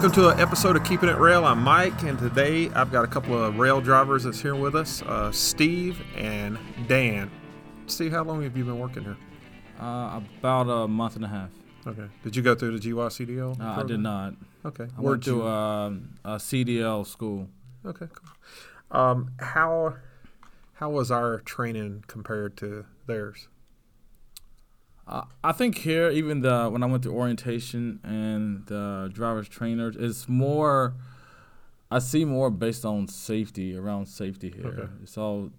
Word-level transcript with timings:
Welcome 0.00 0.22
to 0.22 0.28
an 0.30 0.40
episode 0.40 0.76
of 0.76 0.84
Keeping 0.84 1.10
It 1.10 1.16
Roehl. 1.16 1.44
I'm 1.44 1.62
Mike, 1.62 2.04
and 2.04 2.18
today 2.18 2.70
I've 2.70 2.90
got 2.90 3.04
a 3.04 3.06
couple 3.06 3.38
of 3.38 3.56
Roehl 3.56 3.84
drivers 3.84 4.24
that's 4.24 4.40
here 4.40 4.54
with 4.54 4.74
us 4.74 5.02
uh, 5.02 5.30
Steve 5.30 6.00
and 6.16 6.58
Dan. 6.88 7.30
Steve, 7.86 8.10
how 8.10 8.24
long 8.24 8.42
have 8.42 8.56
you 8.56 8.64
been 8.64 8.78
working 8.78 9.04
here? 9.04 9.18
Uh, 9.78 10.22
about 10.38 10.70
a 10.70 10.88
month 10.88 11.16
and 11.16 11.24
a 11.26 11.28
half. 11.28 11.50
Okay. 11.86 12.06
Did 12.24 12.34
you 12.34 12.40
go 12.40 12.54
through 12.54 12.78
the 12.78 12.88
GYCDL? 12.88 13.60
Uh, 13.60 13.82
I 13.82 13.82
did 13.82 14.00
not. 14.00 14.36
Okay. 14.64 14.84
I 14.84 15.00
Where'd 15.02 15.18
went 15.18 15.24
to 15.24 15.42
uh, 15.42 15.90
a 16.24 16.36
CDL 16.36 17.06
school. 17.06 17.50
Okay, 17.84 18.06
cool. 18.10 18.98
Um, 18.98 19.32
how 19.38 19.96
how 20.76 20.88
was 20.88 21.10
our 21.10 21.40
training 21.40 22.04
compared 22.06 22.56
to 22.56 22.86
theirs? 23.06 23.48
Uh, 25.10 25.24
I 25.42 25.50
think 25.52 25.78
here, 25.78 26.08
even 26.10 26.40
the 26.40 26.68
when 26.70 26.82
I 26.84 26.86
went 26.86 27.02
to 27.02 27.10
orientation 27.10 27.98
and 28.04 28.64
the 28.66 29.10
driver's 29.12 29.48
trainers, 29.48 29.96
it's 29.98 30.28
more. 30.28 30.94
I 31.90 31.98
see 31.98 32.24
more 32.24 32.50
based 32.50 32.84
on 32.84 33.08
safety 33.08 33.76
around 33.76 34.06
safety 34.06 34.52
here. 34.54 34.66
Okay. 34.68 34.88
So 35.06 35.50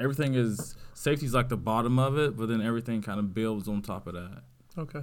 everything 0.00 0.34
is 0.34 0.74
safety 0.94 1.26
is 1.26 1.34
like 1.34 1.48
the 1.48 1.56
bottom 1.56 2.00
of 2.00 2.18
it, 2.18 2.36
but 2.36 2.48
then 2.48 2.60
everything 2.60 3.00
kind 3.02 3.20
of 3.20 3.32
builds 3.32 3.68
on 3.68 3.80
top 3.80 4.08
of 4.08 4.14
that. 4.14 4.42
Okay. 4.76 5.02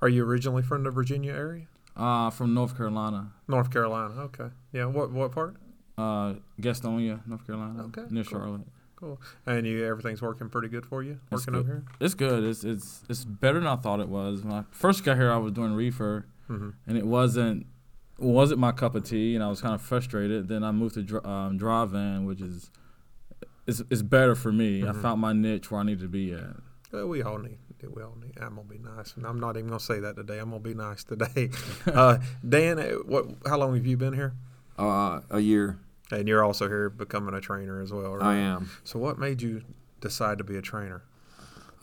Are 0.00 0.08
you 0.08 0.24
originally 0.24 0.62
from 0.62 0.84
the 0.84 0.90
Virginia 0.92 1.32
area? 1.32 1.66
Uh, 1.96 2.30
from 2.30 2.54
North 2.54 2.76
Carolina, 2.76 3.32
North 3.48 3.72
Carolina. 3.72 4.14
Okay. 4.26 4.50
Yeah. 4.72 4.84
What 4.84 5.10
what 5.10 5.32
part? 5.32 5.56
uh, 5.98 6.34
Gastonia, 6.60 7.26
North 7.26 7.44
Carolina, 7.44 7.82
Okay, 7.86 8.02
near 8.10 8.22
cool. 8.22 8.38
Charlotte. 8.38 8.66
Cool. 9.00 9.20
And 9.46 9.66
you 9.66 9.84
everything's 9.86 10.20
working 10.20 10.48
pretty 10.50 10.68
good 10.68 10.84
for 10.84 11.02
you 11.02 11.18
It's 11.32 11.46
working 11.46 11.54
good. 11.54 11.60
over 11.60 11.68
here. 11.72 11.84
It's 12.00 12.14
good. 12.14 12.44
It's 12.44 12.64
it's 12.64 13.02
it's 13.08 13.24
better 13.24 13.58
than 13.58 13.66
I 13.68 13.76
thought 13.76 14.00
it 14.00 14.08
was. 14.08 14.42
When 14.42 14.52
I 14.52 14.64
first 14.70 15.04
got 15.04 15.16
here, 15.16 15.32
I 15.32 15.38
was 15.38 15.52
doing 15.52 15.72
reefer, 15.74 16.26
Mm-hmm. 16.50 16.70
and 16.86 16.98
it 16.98 17.06
wasn't 17.06 17.66
wasn't 18.18 18.60
my 18.60 18.72
cup 18.72 18.94
of 18.94 19.04
tea, 19.04 19.34
and 19.34 19.42
I 19.42 19.48
was 19.48 19.62
kind 19.62 19.74
of 19.74 19.80
frustrated. 19.80 20.48
Then 20.48 20.62
I 20.64 20.72
moved 20.72 20.94
to 20.94 21.02
dri- 21.02 21.20
um, 21.24 21.56
drive 21.56 21.90
van, 21.90 22.26
which 22.26 22.40
is 22.42 22.70
it's, 23.66 23.82
it's 23.88 24.02
better 24.02 24.34
for 24.34 24.52
me. 24.52 24.82
I 24.82 24.92
Mhm. 24.92 25.00
found 25.00 25.20
my 25.20 25.32
niche 25.32 25.70
where 25.70 25.80
I 25.80 25.84
need 25.84 26.00
to 26.00 26.08
be 26.08 26.32
at. 26.34 26.56
Well, 26.92 27.06
we 27.08 27.22
all 27.22 27.38
need. 27.38 27.58
We 27.94 28.02
all 28.02 28.16
need. 28.20 28.36
I'm 28.38 28.56
gonna 28.56 28.68
be 28.68 28.78
nice, 28.78 29.14
and 29.16 29.24
I'm 29.24 29.40
not 29.40 29.56
even 29.56 29.68
gonna 29.68 29.80
say 29.80 30.00
that 30.00 30.16
today. 30.16 30.38
I'm 30.38 30.50
gonna 30.50 30.60
be 30.60 30.74
nice 30.74 31.02
today. 31.04 31.50
uh, 31.86 32.18
Dan, 32.46 32.78
uh, 32.78 32.88
what? 33.06 33.26
How 33.46 33.56
long 33.56 33.74
have 33.74 33.86
you 33.86 33.96
been 33.96 34.12
here? 34.12 34.34
Uh, 34.78 35.20
a 35.30 35.40
year. 35.40 35.78
And 36.12 36.26
you're 36.28 36.42
also 36.44 36.68
here 36.68 36.90
becoming 36.90 37.34
a 37.34 37.40
trainer 37.40 37.80
as 37.80 37.92
well, 37.92 38.16
right? 38.16 38.26
I 38.26 38.36
am. 38.36 38.70
So, 38.84 38.98
what 38.98 39.18
made 39.18 39.40
you 39.42 39.62
decide 40.00 40.38
to 40.38 40.44
be 40.44 40.56
a 40.56 40.62
trainer? 40.62 41.02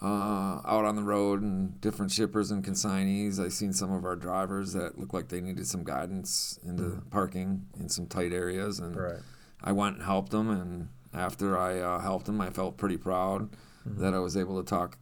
Uh, 0.02 0.62
out 0.66 0.86
on 0.86 0.96
the 0.96 1.02
road 1.02 1.42
and 1.42 1.80
different 1.82 2.12
shippers 2.12 2.52
and 2.52 2.64
consignees. 2.64 3.40
I 3.44 3.50
seen 3.50 3.74
some 3.74 3.92
of 3.92 4.06
our 4.06 4.16
drivers 4.16 4.74
that 4.74 5.00
looked 5.00 5.14
like 5.14 5.30
they 5.30 5.42
needed 5.42 5.66
some 5.66 5.84
guidance 5.84 6.60
into 6.64 6.84
Mhm. 6.84 7.10
parking 7.10 7.66
in 7.80 7.90
some 7.90 8.06
tight 8.06 8.32
areas, 8.32 8.80
and 8.80 8.96
Right. 8.96 9.20
I 9.64 9.72
went 9.72 9.96
and 9.96 10.06
helped 10.06 10.32
them. 10.32 10.50
And 10.52 10.90
after 11.14 11.58
I 11.58 11.80
uh, 11.80 12.00
helped 12.00 12.28
them, 12.28 12.40
I 12.42 12.52
felt 12.52 12.78
pretty 12.78 12.98
proud 12.98 13.50
Mhm. 13.88 13.98
that 14.00 14.14
I 14.14 14.20
was 14.20 14.38
able 14.38 14.62
to 14.62 14.68
talk 14.70 15.00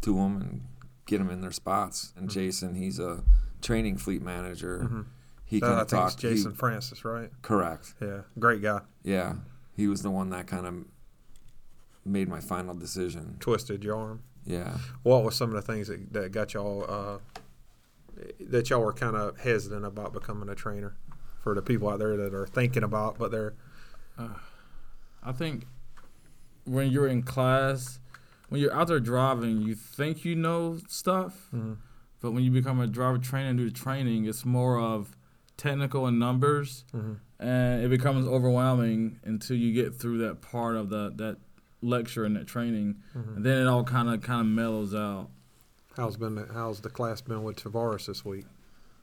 to 0.00 0.14
them 0.16 0.36
and 0.40 0.62
get 1.06 1.18
them 1.18 1.30
in 1.30 1.40
their 1.40 1.52
spots. 1.52 2.12
And 2.16 2.28
Mhm. 2.28 2.32
Jason, 2.32 2.74
he's 2.74 2.98
a 2.98 3.22
training 3.60 3.96
fleet 3.98 4.22
manager. 4.22 4.88
Mhm. 4.90 5.04
He 5.52 5.60
That, 5.60 5.66
kind 5.66 5.78
I 5.78 5.82
of 5.82 5.88
think 5.90 6.02
it's 6.06 6.14
talked. 6.14 6.22
he- 6.22 6.28
Jason 6.30 6.52
Francis, 6.54 7.04
right? 7.04 7.30
correct. 7.42 7.92
Yeah, 8.00 8.22
great 8.38 8.62
guy. 8.62 8.80
Yeah, 9.04 9.34
he 9.76 9.86
was 9.86 10.00
the 10.00 10.10
one 10.10 10.30
that 10.30 10.46
kind 10.46 10.66
of 10.66 10.74
made 12.06 12.26
my 12.26 12.40
final 12.40 12.74
decision. 12.74 13.36
Twisted 13.38 13.84
your 13.84 13.96
arm. 13.96 14.22
Yeah. 14.46 14.78
What 15.02 15.24
was 15.24 15.34
some 15.36 15.50
of 15.50 15.54
the 15.56 15.60
things 15.62 15.88
that, 15.88 16.10
that 16.14 16.32
got 16.32 16.54
y'all 16.54 16.86
uh, 16.88 17.18
that 18.40 18.70
y'all 18.70 18.80
were 18.82 18.94
kind 18.94 19.14
of 19.14 19.38
hesitant 19.40 19.84
about 19.84 20.14
becoming 20.14 20.48
a 20.48 20.54
trainer 20.54 20.96
for 21.42 21.54
the 21.54 21.60
people 21.60 21.88
out 21.90 21.98
there 21.98 22.16
that 22.16 22.32
are 22.32 22.46
thinking 22.46 22.82
about, 22.82 23.18
but 23.18 23.30
they're 23.30 23.52
I 25.24 25.32
think 25.32 25.66
when 26.64 26.90
you're 26.90 27.06
in 27.08 27.22
class, 27.22 28.00
when 28.48 28.60
you're 28.60 28.72
out 28.72 28.88
there 28.88 29.00
driving, 29.00 29.60
you 29.62 29.74
think 29.74 30.24
you 30.24 30.34
know 30.34 30.78
stuff, 30.88 31.48
Mhm. 31.54 31.76
but 32.20 32.32
when 32.32 32.42
you 32.42 32.50
become 32.50 32.80
a 32.80 32.86
driver 32.86 33.18
trainer 33.18 33.48
and 33.50 33.58
do 33.58 33.64
the 33.64 33.70
training, 33.74 34.24
it's 34.24 34.44
more 34.44 34.78
of 34.80 35.16
technical 35.66 36.06
and 36.06 36.18
numbers. 36.18 36.84
Mhm. 36.92 37.16
and 37.38 37.82
it 37.82 37.88
becomes 37.88 38.24
overwhelming 38.26 39.18
until 39.24 39.56
you 39.56 39.72
get 39.72 39.92
through 39.96 40.18
that 40.18 40.40
part 40.42 40.76
of 40.76 40.90
the 40.90 41.12
that 41.16 41.36
lecture 41.80 42.24
and 42.24 42.36
that 42.36 42.46
training, 42.46 42.96
Mhm. 43.16 43.36
and 43.36 43.44
then 43.44 43.62
it 43.62 43.66
all 43.66 43.82
kind 43.82 44.08
of 44.08 44.20
kind 44.22 44.40
of 44.42 44.46
mellows 44.46 44.94
out. 44.94 45.28
how's 45.96 46.16
been 46.16 46.36
the, 46.36 46.46
how's 46.54 46.80
the 46.80 46.88
class 46.88 47.20
been 47.20 47.42
with 47.42 47.56
Tavares 47.56 48.06
this 48.06 48.24
week? 48.24 48.46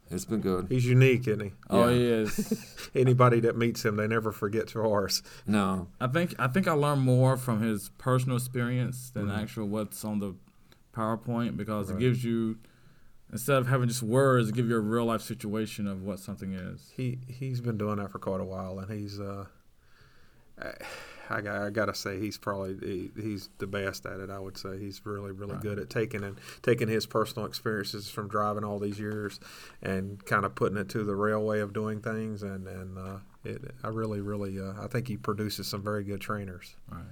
It's 0.09 0.25
been 0.25 0.39
good. 0.41 0.65
He's 0.69 0.85
unique, 0.87 1.27
isn't 1.27 1.39
he? 1.43 1.51
Oh, 1.69 1.87
Yeah. 1.89 1.93
he 1.93 2.03
is. 2.05 2.89
Anybody 2.95 3.39
that 3.41 3.55
meets 3.57 3.85
him, 3.85 3.95
they 3.97 4.07
never 4.07 4.31
forget 4.31 4.67
Tavares. 4.67 5.21
No, 5.45 5.87
I 6.01 6.07
think 6.07 6.33
I 6.39 6.47
think 6.47 6.67
I 6.67 6.71
learned 6.73 7.01
more 7.01 7.35
from 7.37 7.61
his 7.61 7.89
personal 7.99 8.37
experience 8.37 9.09
than 9.11 9.27
Mhm. 9.27 9.37
actual 9.37 9.67
what's 9.67 10.03
on 10.05 10.17
the 10.19 10.33
PowerPoint 10.95 11.57
because 11.57 11.89
Right. 11.91 11.97
it 11.97 11.99
gives 11.99 12.23
you 12.23 12.57
instead 13.31 13.57
of 13.57 13.67
having 13.67 13.87
just 13.87 14.03
words, 14.03 14.51
give 14.51 14.67
you 14.69 14.75
a 14.75 14.79
real 14.79 15.05
life 15.05 15.21
situation 15.21 15.87
of 15.87 16.01
what 16.03 16.19
something 16.19 16.53
is. 16.53 16.91
He 16.95 17.19
he's 17.27 17.61
been 17.61 17.77
doing 17.77 17.97
that 17.97 18.11
for 18.11 18.19
quite 18.19 18.41
a 18.41 18.45
while, 18.45 18.79
and 18.79 18.91
he's 18.91 19.19
uh, 19.19 19.45
I, 20.61 20.71
I, 21.29 21.41
got- 21.41 21.61
I 21.61 21.69
gotta 21.69 21.93
say 21.95 22.19
he's 22.19 22.37
probably 22.37 22.75
he, 22.81 23.11
he's 23.21 23.49
the 23.59 23.67
best 23.67 24.05
at 24.05 24.19
it. 24.19 24.29
I 24.29 24.39
would 24.39 24.57
say 24.57 24.77
he's 24.79 25.01
really 25.05 25.31
really 25.31 25.53
Right. 25.53 25.61
good 25.61 25.79
at 25.79 25.89
taking 25.89 26.23
and 26.23 26.37
taking 26.61 26.87
his 26.87 27.05
personal 27.05 27.47
experiences 27.47 28.09
from 28.09 28.27
driving 28.27 28.63
all 28.63 28.79
these 28.79 28.99
years 28.99 29.39
and 29.81 30.23
kind 30.25 30.45
of 30.45 30.55
putting 30.55 30.77
it 30.77 30.89
to 30.89 31.03
the 31.03 31.13
Roehl 31.13 31.45
way 31.45 31.59
of 31.59 31.71
doing 31.73 32.01
things. 32.01 32.43
And 32.43 32.67
and 32.67 32.97
uh, 32.97 33.17
it, 33.45 33.61
I 33.83 33.87
really 33.89 34.21
really 34.21 34.59
uh, 34.59 34.73
I 34.81 34.87
think 34.87 35.07
he 35.07 35.17
produces 35.17 35.67
some 35.67 35.81
very 35.83 36.03
good 36.03 36.19
trainers. 36.21 36.75
Right. 36.89 37.03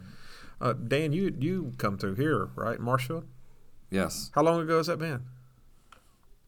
Uh, 0.59 0.73
Dan, 0.73 1.13
you 1.13 1.35
you 1.39 1.73
come 1.77 1.97
through 1.97 2.16
here 2.16 2.50
right, 2.56 2.79
Marshfield? 2.79 3.25
yes, 3.91 4.31
How 4.33 4.41
long 4.41 4.59
ago 4.59 4.77
has 4.77 4.88
that 4.88 4.97
been? 5.00 5.22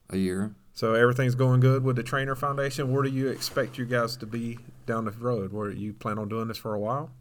A 0.09 0.18
year. 0.18 0.53
So 0.74 0.94
everything's 0.94 1.36
going 1.36 1.59
good 1.59 1.84
with 1.84 1.96
the 1.97 2.03
Trainer 2.03 2.36
Foundation. 2.36 2.92
Where 2.94 3.03
do 3.03 3.09
you 3.09 3.28
expect 3.28 3.78
you 3.78 3.86
guys 3.86 4.16
to 4.18 4.25
be 4.25 4.58
down 4.86 5.06
the 5.06 5.12
road? 5.12 5.52
Where 5.52 5.70
you 5.72 5.94
plan 5.94 6.18
on 6.18 6.30
doing 6.30 6.47
this 6.47 6.58
for 6.58 6.74
a 6.74 6.80
while? 6.80 7.12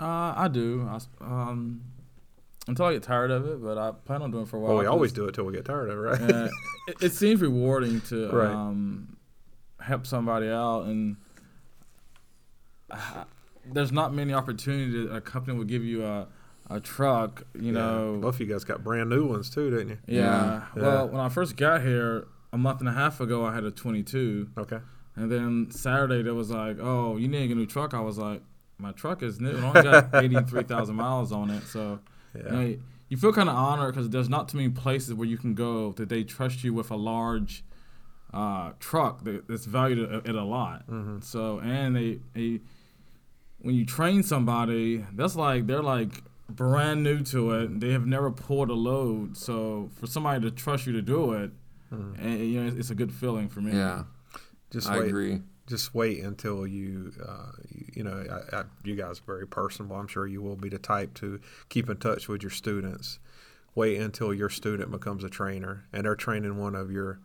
Uh, 0.00 0.32
I 0.36 0.48
do. 0.48 0.86
I, 0.88 0.96
s- 0.96 1.08
um, 1.20 1.82
until 2.68 2.84
I 2.86 2.92
get 2.92 3.02
tired 3.02 3.30
of 3.32 3.46
it, 3.48 3.60
but 3.62 3.76
I 3.76 3.90
plan 3.90 4.22
on 4.22 4.30
doing 4.30 4.44
it 4.44 4.48
for 4.48 4.56
a 4.58 4.60
while. 4.60 4.74
Well, 4.74 4.80
we 4.80 4.86
always 4.86 5.12
do 5.12 5.24
it 5.26 5.34
till 5.34 5.44
we 5.44 5.52
get 5.52 5.64
tired 5.64 5.90
of 5.90 5.98
it, 5.98 6.00
right? 6.00 6.20
uh, 6.34 6.48
it, 6.86 6.96
it 7.02 7.12
seems 7.12 7.40
rewarding 7.40 8.00
to 8.02 8.28
Right. 8.32 8.50
um, 8.52 9.16
help 9.80 10.06
somebody 10.06 10.48
out, 10.48 10.82
and 10.82 11.16
uh, 12.90 13.24
there's 13.72 13.92
not 13.92 14.14
many 14.14 14.32
opportunities 14.32 15.10
a 15.10 15.20
company 15.20 15.56
will 15.56 15.64
give 15.64 15.84
you 15.84 16.04
a 16.04 16.28
a 16.70 16.80
truck. 16.80 17.44
You 17.58 17.72
know, 17.72 18.18
both 18.20 18.34
of 18.36 18.40
you 18.40 18.46
guys 18.46 18.64
got 18.64 18.84
brand 18.84 19.08
new 19.10 19.26
ones 19.26 19.50
too, 19.50 19.70
didn't 19.70 19.88
you? 19.88 19.98
yeah. 20.06 20.62
Yeah. 20.76 20.82
Well, 20.82 21.08
when 21.08 21.20
I 21.20 21.28
first 21.30 21.56
got 21.56 21.82
here 21.82 22.26
a 22.52 22.58
month 22.58 22.80
and 22.80 22.88
a 22.88 22.92
half 22.92 23.20
ago, 23.20 23.44
I 23.44 23.54
had 23.54 23.64
a 23.64 23.70
22, 23.70 24.50
Okay. 24.58 24.78
and 25.16 25.30
then 25.30 25.70
Saturday 25.70 26.22
they 26.22 26.30
was 26.30 26.50
like, 26.50 26.78
"Oh, 26.80 27.16
you 27.16 27.28
need 27.28 27.40
to 27.40 27.48
get 27.48 27.56
a 27.56 27.60
new 27.60 27.66
truck." 27.66 27.92
I 27.94 28.00
was 28.00 28.18
like, 28.18 28.42
"My 28.78 28.92
truck 28.92 29.22
is 29.22 29.40
new. 29.40 29.50
It 29.50 29.62
only 29.62 29.82
got 29.82 30.14
83,000 30.14 30.94
miles 30.96 31.32
on 31.32 31.50
it, 31.50 31.64
so." 31.64 32.00
Yeah. 32.34 32.42
You, 32.44 32.50
know, 32.50 32.76
you 33.08 33.16
feel 33.16 33.32
kind 33.32 33.48
of 33.48 33.56
honored 33.56 33.94
because 33.94 34.10
there's 34.10 34.28
not 34.28 34.48
too 34.48 34.58
many 34.58 34.68
places 34.68 35.14
where 35.14 35.26
you 35.26 35.38
can 35.38 35.54
go 35.54 35.92
that 35.92 36.08
they 36.10 36.24
trust 36.24 36.62
you 36.62 36.74
with 36.74 36.90
a 36.90 36.96
large 36.96 37.64
uh, 38.34 38.72
truck 38.80 39.24
that, 39.24 39.48
that's 39.48 39.64
valued 39.64 39.98
at, 40.12 40.26
at 40.28 40.34
a 40.34 40.44
lot. 40.44 40.86
Mhm. 40.88 41.24
So 41.24 41.58
and 41.60 41.96
they, 41.96 42.20
they 42.34 42.60
when 43.60 43.74
you 43.74 43.84
train 43.86 44.22
somebody, 44.22 45.04
that's 45.14 45.34
like 45.36 45.66
they're 45.66 45.82
like 45.82 46.22
brand 46.50 47.02
new 47.02 47.20
to 47.24 47.52
it. 47.52 47.80
They 47.80 47.92
have 47.92 48.06
never 48.06 48.30
pulled 48.30 48.68
a 48.70 48.74
load, 48.74 49.36
so 49.36 49.88
for 49.98 50.06
somebody 50.06 50.42
to 50.42 50.50
trust 50.50 50.86
you 50.86 50.92
to 50.92 51.02
do 51.02 51.32
it, 51.32 51.50
and, 51.90 52.38
you 52.40 52.60
know, 52.60 52.68
it's, 52.68 52.76
it's 52.76 52.90
a 52.90 52.94
good 52.94 53.12
feeling 53.12 53.48
for 53.48 53.60
me. 53.60 53.72
Yeah, 53.72 54.04
Just 54.70 54.88
I 54.88 54.98
wait. 55.00 55.08
agree. 55.08 55.42
Just 55.66 55.94
wait 55.94 56.22
until 56.24 56.66
you, 56.66 57.12
uh, 57.26 57.52
you, 57.68 57.86
you 57.96 58.02
know, 58.02 58.24
I, 58.52 58.56
I, 58.58 58.64
you 58.84 58.96
guys 58.96 59.20
are 59.20 59.24
very 59.24 59.46
personable. 59.46 59.96
I'm 59.96 60.08
sure 60.08 60.26
you 60.26 60.40
will 60.40 60.56
be 60.56 60.70
the 60.70 60.78
type 60.78 61.14
to 61.14 61.40
keep 61.68 61.90
in 61.90 61.98
touch 61.98 62.26
with 62.28 62.42
your 62.42 62.50
students. 62.50 63.18
Wait 63.74 64.00
until 64.00 64.32
your 64.32 64.48
student 64.48 64.90
becomes 64.90 65.22
a 65.24 65.28
trainer 65.28 65.84
and 65.92 66.04
they're 66.04 66.16
training 66.16 66.56
one 66.56 66.74
of 66.74 66.90
your 66.90 67.20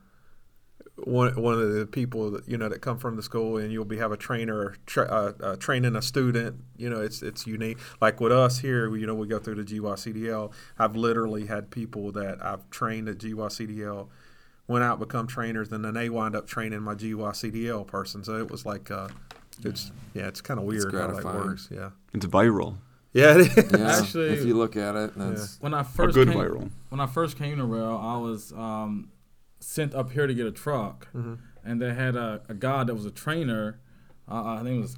one 0.96 1.42
one 1.42 1.56
of 1.56 1.74
the 1.74 1.86
people 1.88 2.32
that 2.32 2.48
you 2.48 2.58
know 2.58 2.70
that 2.70 2.82
come 2.82 3.00
from 3.00 3.16
the 3.16 3.24
school, 3.24 3.58
and 3.58 3.72
you'll 3.72 3.86
be 3.86 3.98
have 3.98 4.12
a 4.12 4.18
trainer 4.18 4.76
tra- 4.86 5.08
uh, 5.08 5.32
uh, 5.44 5.56
training 5.56 5.96
a 5.96 6.02
student. 6.02 6.58
You 6.78 6.90
know, 6.90 7.02
it's 7.02 7.22
it's 7.24 7.48
unique. 7.48 7.80
Like 8.00 8.22
with 8.22 8.32
us 8.32 8.60
here, 8.60 8.96
you 8.96 9.08
know, 9.08 9.16
we 9.16 9.28
go 9.28 9.40
through 9.40 9.56
the 9.56 9.64
GYCDL. 9.64 10.52
I've 10.78 10.96
literally 10.96 11.48
had 11.48 11.72
people 11.72 12.12
that 12.12 12.44
I've 12.46 12.70
trained 12.70 13.10
at 13.10 13.18
GYCDL 13.18 14.08
went 14.68 14.84
out 14.84 15.00
become 15.00 15.28
trainers, 15.28 15.72
and 15.72 15.84
then 15.84 15.94
they 15.94 16.10
wind 16.10 16.36
up 16.36 16.48
training 16.48 16.82
my 16.82 16.96
GYCDL 16.96 17.86
person. 17.88 18.24
So 18.24 18.38
it 18.38 18.50
was 18.50 18.66
like, 18.66 18.90
uh, 18.92 19.10
it's 19.64 19.92
yeah, 20.14 20.28
it's 20.28 20.42
kind 20.42 20.60
of 20.60 20.66
weird 20.66 20.94
how 20.94 21.08
that 21.08 21.24
works. 21.26 21.68
Yeah, 21.72 21.92
It's 22.14 22.26
viral. 22.26 22.78
yeah, 23.14 23.36
it 23.38 23.58
is. 23.58 23.72
Yeah, 23.80 24.00
Actually- 24.00 24.30
if 24.34 24.46
you 24.46 24.56
look 24.56 24.76
at 24.76 24.96
it, 24.96 25.12
that's 25.16 25.58
When 25.62 25.74
I 25.74 25.82
A 25.82 25.84
first 25.84 26.16
a 26.18 26.26
good 26.26 26.30
came, 26.34 26.38
viral. 26.38 26.70
when 26.90 27.00
I 27.00 27.06
first 27.08 27.38
came 27.38 27.58
to 27.58 27.64
Roehl, 27.64 28.02
I 28.04 28.18
was 28.18 28.52
um, 28.54 29.10
sent 29.60 29.94
up 29.94 30.12
here 30.12 30.28
to 30.28 30.34
get 30.34 30.46
a 30.48 30.52
truck, 30.52 31.08
and 31.14 31.82
they 31.82 31.94
had 31.94 32.16
a, 32.16 32.42
a 32.50 32.54
guy 32.54 32.84
that 32.84 32.94
was 32.94 33.06
a 33.06 33.12
trainer. 33.12 33.80
Uh, 34.30 34.56
I 34.60 34.64
think 34.64 34.78
it 34.78 34.82
was 34.82 34.98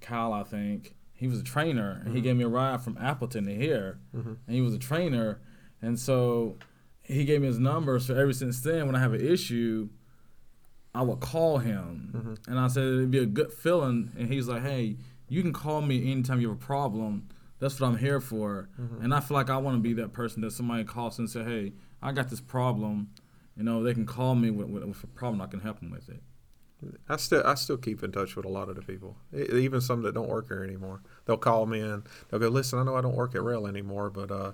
Kyle. 0.00 0.32
I 0.32 0.42
think 0.42 0.94
he 1.12 1.28
was 1.28 1.40
a 1.40 1.44
trainer, 1.44 2.02
and 2.04 2.14
he 2.14 2.20
gave 2.20 2.36
me 2.36 2.44
a 2.44 2.48
ride 2.48 2.80
from 2.82 2.98
Appleton 2.98 3.46
to 3.46 3.54
here, 3.54 3.98
and 4.12 4.38
he 4.48 4.60
was 4.60 4.74
a 4.74 4.78
trainer, 4.78 5.40
and 5.80 5.98
so 5.98 6.56
he 7.08 7.24
gave 7.24 7.40
me 7.40 7.48
his 7.48 7.58
number. 7.58 7.98
So 7.98 8.14
ever 8.14 8.32
since 8.32 8.60
then, 8.60 8.86
when 8.86 8.94
I 8.94 9.00
have 9.00 9.14
an 9.14 9.26
issue, 9.26 9.88
I 10.94 11.02
would 11.02 11.20
call 11.20 11.58
him, 11.58 12.36
and 12.46 12.58
I 12.58 12.68
said 12.68 12.84
it'd 12.84 13.10
be 13.10 13.18
a 13.18 13.26
good 13.26 13.52
feeling, 13.52 14.12
and 14.16 14.32
he's 14.32 14.46
like, 14.48 14.62
"Hey, 14.62 14.96
you 15.28 15.42
can 15.42 15.52
call 15.52 15.80
me 15.82 16.10
anytime 16.12 16.40
you 16.40 16.48
have 16.48 16.56
a 16.56 16.60
problem." 16.60 17.28
That's 17.60 17.80
what 17.80 17.88
I'm 17.88 17.98
here 17.98 18.20
for. 18.20 18.68
And 19.02 19.12
I 19.12 19.18
feel 19.20 19.36
like 19.36 19.50
I 19.50 19.56
want 19.56 19.76
to 19.76 19.82
be 19.82 19.92
that 19.94 20.12
person 20.12 20.42
that 20.42 20.52
somebody 20.52 20.84
calls 20.84 21.18
and 21.18 21.28
say, 21.28 21.42
hey, 21.42 21.72
I 22.00 22.12
got 22.12 22.28
this 22.28 22.40
problem. 22.40 23.08
You 23.56 23.64
know, 23.64 23.82
they 23.82 23.94
can 23.94 24.06
call 24.06 24.36
me 24.36 24.50
with, 24.50 24.68
with, 24.68 24.84
with 24.84 25.02
a 25.02 25.08
problem. 25.08 25.40
I 25.40 25.48
can 25.48 25.58
help 25.58 25.80
them 25.80 25.90
with 25.90 26.08
it. 26.08 26.22
I 27.08 27.16
still 27.16 27.42
I 27.44 27.54
still 27.56 27.76
keep 27.76 28.04
in 28.04 28.12
touch 28.12 28.36
with 28.36 28.44
a 28.44 28.48
lot 28.48 28.68
of 28.68 28.76
the 28.76 28.82
people, 28.82 29.16
even 29.34 29.80
some 29.80 30.02
that 30.02 30.14
don't 30.14 30.28
work 30.28 30.46
here 30.46 30.62
anymore. 30.62 31.02
They'll 31.24 31.36
call 31.36 31.66
me 31.66 31.80
and 31.80 32.04
they'll 32.30 32.38
go, 32.38 32.48
"Listen, 32.48 32.78
I 32.78 32.84
know 32.84 32.94
I 32.94 33.00
don't 33.00 33.16
work 33.16 33.34
at 33.34 33.40
Roehl 33.40 33.68
anymore, 33.68 34.10
but 34.10 34.30
uh, 34.30 34.52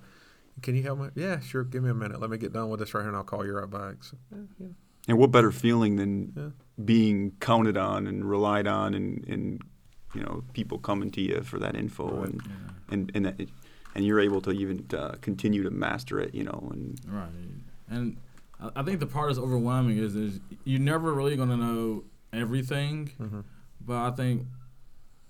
can 0.63 0.75
you 0.77 0.83
help 0.83 0.99
me?" 0.99 1.09
Yeah, 1.15 1.41
sure. 1.41 1.65
Give 1.65 1.83
me 1.83 1.91
a 1.91 1.95
minute. 1.95 2.21
Let 2.21 2.31
me 2.31 2.39
get 2.39 2.53
done 2.53 2.69
with 2.71 2.81
this 2.81 2.95
right 2.95 3.01
here, 3.03 3.09
and 3.09 3.17
I'll 3.17 3.25
call 3.25 3.45
you 3.45 3.53
right 3.55 3.69
back. 3.71 4.03
So, 4.05 4.17
yeah, 4.33 4.39
yeah. 4.59 4.67
And 5.09 5.19
what 5.19 5.31
better 5.31 5.53
feeling 5.53 5.97
than 5.97 6.33
Yeah. 6.37 6.51
being 6.85 7.33
counted 7.41 7.77
on 7.77 8.07
and 8.07 8.25
relied 8.25 8.67
on, 8.67 8.95
and, 8.95 9.25
and 9.29 9.63
you 10.15 10.23
know 10.23 10.45
people 10.53 10.79
coming 10.79 11.11
to 11.13 11.21
you 11.21 11.43
for 11.43 11.59
that 11.59 11.75
info, 11.77 12.21
Right. 12.21 12.31
and 12.31 12.43
and 12.91 13.13
and, 13.15 13.27
that, 13.27 13.49
and 13.95 14.05
you're 14.07 14.21
able 14.21 14.41
to 14.43 14.51
even 14.53 14.87
uh, 14.97 15.17
continue 15.21 15.63
to 15.63 15.71
master 15.71 16.19
it, 16.21 16.35
you 16.35 16.45
know, 16.45 16.69
and 16.73 16.99
Right. 17.07 17.29
And 17.89 18.17
I 18.61 18.71
I 18.77 18.83
think 18.83 19.01
the 19.01 19.07
part 19.07 19.29
that's 19.29 19.39
overwhelming 19.39 19.99
is, 19.99 20.15
is 20.17 20.41
you're 20.65 20.81
never 20.81 21.13
really 21.13 21.37
going 21.37 21.49
to 21.51 21.57
know 21.57 22.05
everything. 22.33 23.11
But 23.87 23.97
I 23.97 24.11
think 24.13 24.47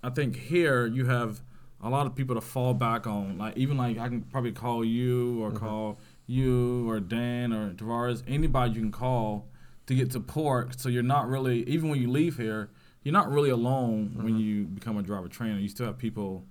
I 0.02 0.10
think 0.10 0.36
here 0.36 0.86
you 0.86 1.06
have 1.06 1.40
a 1.84 1.90
lot 1.90 2.06
of 2.06 2.14
people 2.16 2.34
to 2.34 2.40
fall 2.40 2.74
back 2.74 3.06
on. 3.06 3.38
Like 3.38 3.56
even 3.56 3.76
like 3.76 3.98
I 3.98 4.08
can 4.08 4.22
probably 4.22 4.52
call 4.52 4.84
you 4.84 5.42
or 5.42 5.50
mm-hmm. 5.50 5.58
call 5.58 5.98
you 6.26 6.88
or 6.88 6.98
Dan 6.98 7.52
or 7.52 7.72
Tavares, 7.74 8.22
anybody 8.26 8.72
you 8.72 8.80
can 8.80 8.90
call 8.90 9.46
to 9.86 9.94
get 9.94 10.10
support. 10.10 10.80
So 10.80 10.88
you're 10.88 11.02
not 11.02 11.28
really 11.28 11.62
even 11.68 11.90
when 11.90 12.00
you 12.00 12.10
leave 12.10 12.38
here, 12.38 12.70
you're 13.02 13.12
not 13.12 13.30
really 13.30 13.50
alone 13.50 14.14
when 14.16 14.28
mm-hmm. 14.28 14.38
you 14.38 14.64
become 14.64 14.96
a 14.96 15.02
driver 15.02 15.28
trainer. 15.28 15.58
You 15.58 15.68
still 15.68 15.86
have 15.86 15.98
people 15.98 16.46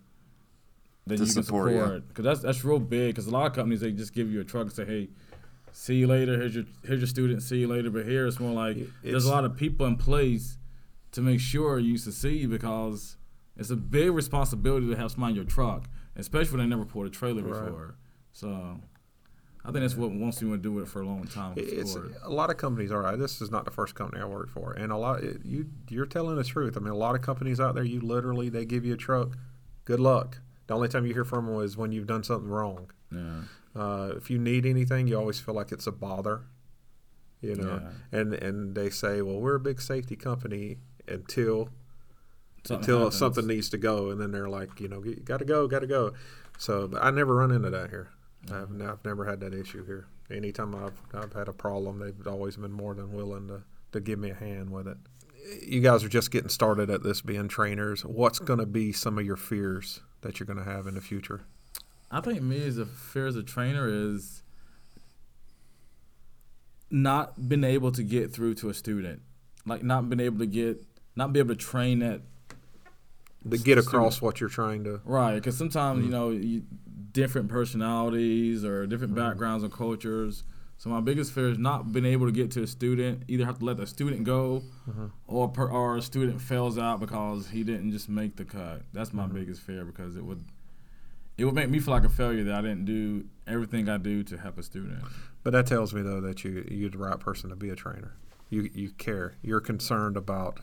that 1.08 1.18
To 1.18 1.26
you 1.26 1.34
can 1.34 1.44
support 1.44 2.08
because 2.08 2.24
that's 2.24 2.40
that's 2.42 2.64
real 2.64 2.80
big. 2.80 3.16
Because 3.16 3.26
a 3.26 3.32
lot 3.32 3.48
of 3.48 3.54
companies 3.54 3.82
they 3.82 3.92
just 3.92 4.14
give 4.14 4.32
you 4.32 4.40
a 4.40 4.44
truck 4.44 4.66
and 4.66 4.74
say, 4.74 4.86
"Hey, 4.86 5.10
see 5.72 5.96
you 5.96 6.08
later. 6.08 6.38
Here's 6.38 6.54
your 6.54 6.66
here's 6.86 7.00
your 7.00 7.08
student. 7.08 7.42
See 7.42 7.58
you 7.58 7.68
later." 7.68 7.90
But 7.90 8.06
here 8.06 8.28
it's 8.28 8.40
more 8.40 8.54
like 8.54 8.78
It- 8.78 8.90
there's 9.02 9.26
a 9.26 9.32
lot 9.32 9.46
of 9.46 9.58
people 9.58 9.88
in 9.88 9.96
place 9.98 10.60
to 11.14 11.22
make 11.22 11.40
sure 11.40 11.80
you 11.80 11.98
succeed 11.98 12.52
because 12.52 13.18
it's 13.58 13.70
a 13.70 13.76
big 13.76 14.12
responsibility 14.12 14.88
to 14.88 14.96
have 14.96 15.12
somebody 15.12 15.32
in 15.32 15.36
your 15.36 15.46
truck, 15.46 15.90
especially 16.16 16.58
when 16.58 16.70
they 16.70 16.76
never 16.76 16.86
pulled 16.86 17.06
a 17.08 17.10
trailer 17.10 17.42
Right. 17.44 17.66
before. 17.66 17.96
So 18.32 18.80
I 19.66 19.72
think 19.72 19.82
that's 19.82 19.96
what 19.96 20.12
once 20.12 20.42
you 20.42 20.50
want 20.50 20.62
to 20.64 20.70
do 20.70 20.80
it 20.80 20.88
for 20.88 21.02
a 21.02 21.06
long 21.06 21.26
time. 21.26 21.54
It's 21.56 21.96
a 22.24 22.30
lot 22.30 22.50
of 22.50 22.58
companies 22.58 22.92
are. 22.92 23.02
right. 23.02 23.18
This 23.18 23.42
is 23.42 23.50
not 23.52 23.64
the 23.66 23.72
first 23.72 23.96
company 23.96 24.22
I 24.22 24.26
worked 24.26 24.50
for, 24.52 24.74
and 24.74 24.92
a 24.92 24.98
lot 24.98 25.24
it, 25.24 25.42
you 25.46 25.68
you're 25.90 26.06
telling 26.06 26.36
the 26.36 26.44
truth. 26.44 26.76
I 26.76 26.80
mean, 26.80 26.90
a 26.92 26.96
lot 26.98 27.16
of 27.16 27.22
companies 27.22 27.60
out 27.60 27.76
there, 27.76 27.84
you 27.84 28.02
literally 28.02 28.50
they 28.50 28.66
give 28.66 28.84
you 28.86 28.94
a 28.94 28.98
truck. 28.98 29.38
Good 29.86 30.00
luck. 30.00 30.40
The 30.68 30.74
only 30.76 30.88
time 30.88 31.06
you 31.06 31.14
hear 31.14 31.26
from 31.26 31.46
them 31.46 31.62
is 31.62 31.76
when 31.78 31.92
you've 31.92 32.08
done 32.08 32.24
something 32.24 32.50
wrong. 32.50 32.90
yeah. 33.12 33.42
Uh, 33.76 34.14
if 34.16 34.30
you 34.30 34.38
need 34.38 34.66
anything, 34.68 35.08
you 35.08 35.18
always 35.18 35.40
feel 35.40 35.56
like 35.56 35.72
it's 35.72 35.88
a 35.88 35.92
bother. 35.92 36.42
You 37.42 37.56
know, 37.56 37.82
Yeah. 38.12 38.20
and 38.20 38.34
and 38.34 38.76
they 38.76 38.90
say, 38.90 39.22
well, 39.22 39.40
we're 39.40 39.56
a 39.56 39.60
big 39.60 39.82
safety 39.82 40.16
company 40.16 40.78
until 41.08 41.70
Something 42.66 42.82
until 42.82 42.98
happens. 43.00 43.18
something 43.18 43.48
needs 43.48 43.70
to 43.70 43.78
go, 43.78 44.10
and 44.10 44.22
then 44.22 44.32
they're 44.32 44.50
like, 44.50 44.80
you 44.80 44.88
know, 44.88 45.02
got 45.24 45.40
to 45.40 45.46
go, 45.46 45.68
got 45.68 45.80
to 45.80 45.88
go. 45.88 46.14
So 46.58 46.88
but 46.88 47.04
I 47.04 47.12
never 47.12 47.36
run 47.36 47.52
into 47.52 47.70
that 47.70 47.90
here. 47.90 48.10
I've, 48.52 48.70
Mm-hmm. 48.70 48.90
I've 48.90 49.04
never 49.06 49.26
had 49.26 49.40
that 49.42 49.54
issue 49.54 49.86
here. 49.86 50.08
Anytime 50.32 50.76
I've 50.76 51.00
I've 51.14 51.34
had 51.34 51.48
a 51.48 51.54
problem, 51.54 52.00
they've 52.00 52.28
always 52.28 52.58
been 52.58 52.72
more 52.72 52.94
than 52.94 53.14
willing 53.14 53.48
to 53.48 53.64
to 53.94 54.00
give 54.00 54.20
me 54.20 54.32
a 54.32 54.36
hand 54.36 54.72
with 54.72 54.88
it. 54.88 54.98
You 55.62 55.82
guys 55.82 56.04
are 56.04 56.10
just 56.10 56.32
getting 56.32 56.50
started 56.50 56.90
at 56.90 57.04
this, 57.04 57.22
being 57.22 57.48
trainers. 57.50 58.04
What's 58.06 58.40
going 58.40 58.60
to 58.60 58.66
be 58.66 58.92
some 58.94 59.18
of 59.18 59.26
your 59.26 59.36
fears 59.36 60.00
that 60.22 60.40
you're 60.40 60.48
going 60.48 60.58
to 60.58 60.64
have 60.64 60.88
in 60.88 60.96
the 60.96 61.02
future? 61.02 61.42
I 62.10 62.22
think 62.22 62.42
me 62.42 62.66
as 62.66 62.78
a 62.78 62.86
fear 62.86 63.28
as 63.28 63.36
a 63.36 63.44
trainer 63.44 63.88
is 63.90 64.44
not 66.90 67.50
being 67.50 67.64
able 67.64 67.92
to 67.92 68.04
get 68.04 68.32
through 68.32 68.54
to 68.56 68.70
a 68.70 68.74
student, 68.74 69.22
like 69.66 69.84
not 69.84 70.10
being 70.10 70.20
able 70.20 70.40
to 70.40 70.46
get, 70.46 70.82
not 71.16 71.34
be 71.34 71.40
able 71.40 71.56
to 71.56 71.60
train 71.60 72.00
that 72.00 72.22
To 73.50 73.58
get 73.58 73.78
across 73.78 74.22
what 74.22 74.40
you're 74.40 74.50
trying 74.50 74.84
to. 74.86 75.02
right. 75.04 75.36
Because 75.36 75.58
sometimes 75.58 76.00
mm-hmm. 76.00 76.06
you 76.06 76.12
know 76.12 76.30
you, 76.30 76.64
different 77.12 77.50
personalities 77.50 78.66
or 78.66 78.86
different 78.88 79.16
mm-hmm. 79.16 79.30
backgrounds 79.30 79.64
and 79.64 79.72
cultures. 79.72 80.44
So 80.78 80.90
my 80.90 81.00
biggest 81.00 81.32
fear 81.32 81.50
is 81.50 81.58
not 81.58 81.94
being 81.94 82.06
able 82.06 82.26
to 82.26 82.32
get 82.32 82.52
to 82.52 82.64
a 82.64 82.68
student. 82.68 83.24
Either 83.28 83.46
have 83.46 83.60
to 83.60 83.66
let 83.66 83.78
the 83.78 83.88
student 83.88 84.26
go, 84.26 84.64
mm-hmm. 84.90 85.06
or 85.28 85.48
per, 85.48 85.70
or 85.70 85.96
a 85.96 86.02
student 86.02 86.42
fails 86.42 86.78
out 86.78 87.00
because 87.00 87.48
he 87.48 87.64
didn't 87.64 87.92
just 87.92 88.10
make 88.10 88.36
the 88.36 88.44
cut. 88.44 88.82
That's 88.92 89.14
my 89.14 89.28
biggest 89.28 89.62
fear 89.62 89.86
because 89.86 90.18
it 90.18 90.26
would 90.26 90.44
it 91.38 91.46
would 91.46 91.56
make 91.56 91.70
me 91.70 91.80
feel 91.80 91.94
like 91.94 92.04
a 92.04 92.10
failure 92.10 92.44
that 92.44 92.54
I 92.54 92.62
didn't 92.62 92.86
do 92.86 93.26
everything 93.48 93.90
I 93.90 93.98
do 93.98 94.24
to 94.24 94.38
help 94.38 94.58
a 94.58 94.64
student. 94.64 95.04
But 95.44 95.54
that 95.54 95.68
tells 95.68 95.94
me 95.94 96.02
though 96.02 96.22
that 96.22 96.44
you 96.44 96.66
you're 96.70 96.90
the 96.90 96.98
right 96.98 97.20
person 97.20 97.50
to 97.50 97.56
be 97.56 97.70
a 97.70 97.76
trainer. 97.76 98.16
You 98.50 98.70
you 98.74 98.90
care. 98.92 99.36
You're 99.42 99.62
concerned 99.62 100.18
about 100.18 100.60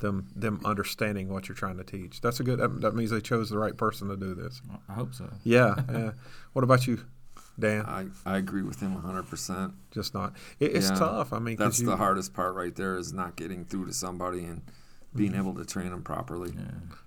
them 0.00 0.28
them 0.36 0.60
understanding 0.64 1.28
what 1.28 1.48
you're 1.48 1.56
trying 1.56 1.78
to 1.78 1.84
teach. 1.84 2.20
That's 2.20 2.38
a 2.40 2.42
good. 2.44 2.58
That, 2.58 2.80
that 2.82 2.94
means 2.94 3.10
they 3.10 3.20
chose 3.20 3.48
the 3.50 3.58
right 3.58 3.76
person 3.76 4.08
to 4.08 4.16
do 4.16 4.34
this. 4.34 4.60
I 4.88 4.92
hope 4.94 5.14
so. 5.14 5.30
Yeah. 5.44 5.74
yeah. 5.90 6.10
What 6.52 6.62
about 6.64 6.86
you, 6.86 7.00
Dan? 7.58 7.84
I, 7.86 8.06
I 8.24 8.38
agree 8.38 8.62
with 8.62 8.80
him 8.80 8.96
100%. 9.00 9.72
Just 9.90 10.14
not. 10.14 10.34
It, 10.58 10.74
it's 10.76 10.88
Yeah. 10.90 10.96
tough. 10.96 11.32
I 11.32 11.38
mean, 11.38 11.56
That's 11.56 11.80
you, 11.80 11.86
the 11.86 11.96
hardest 11.96 12.32
part 12.32 12.54
right 12.54 12.74
there 12.74 12.96
is 12.96 13.12
not 13.12 13.36
getting 13.36 13.64
through 13.66 13.86
to 13.86 13.92
somebody 13.92 14.44
and 14.44 14.62
being 15.14 15.34
able 15.34 15.54
to 15.54 15.64
train 15.64 15.90
them 15.90 16.02
properly. 16.02 16.52
Yeah. 16.54 16.62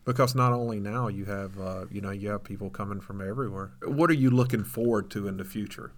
because 0.05 0.33
not 0.35 0.51
only 0.51 0.79
now 0.79 1.07
you 1.09 1.25
have 1.25 1.59
uh, 1.59 1.85
you 1.91 2.01
know 2.01 2.09
you 2.11 2.29
have 2.29 2.43
people 2.43 2.69
coming 2.71 3.01
from 3.01 3.21
everywhere. 3.27 3.71
What 3.83 4.09
are 4.09 4.15
you 4.15 4.31
looking 4.31 4.63
forward 4.63 5.11
to 5.11 5.27
in 5.27 5.37
the 5.37 5.45
future? 5.45 5.91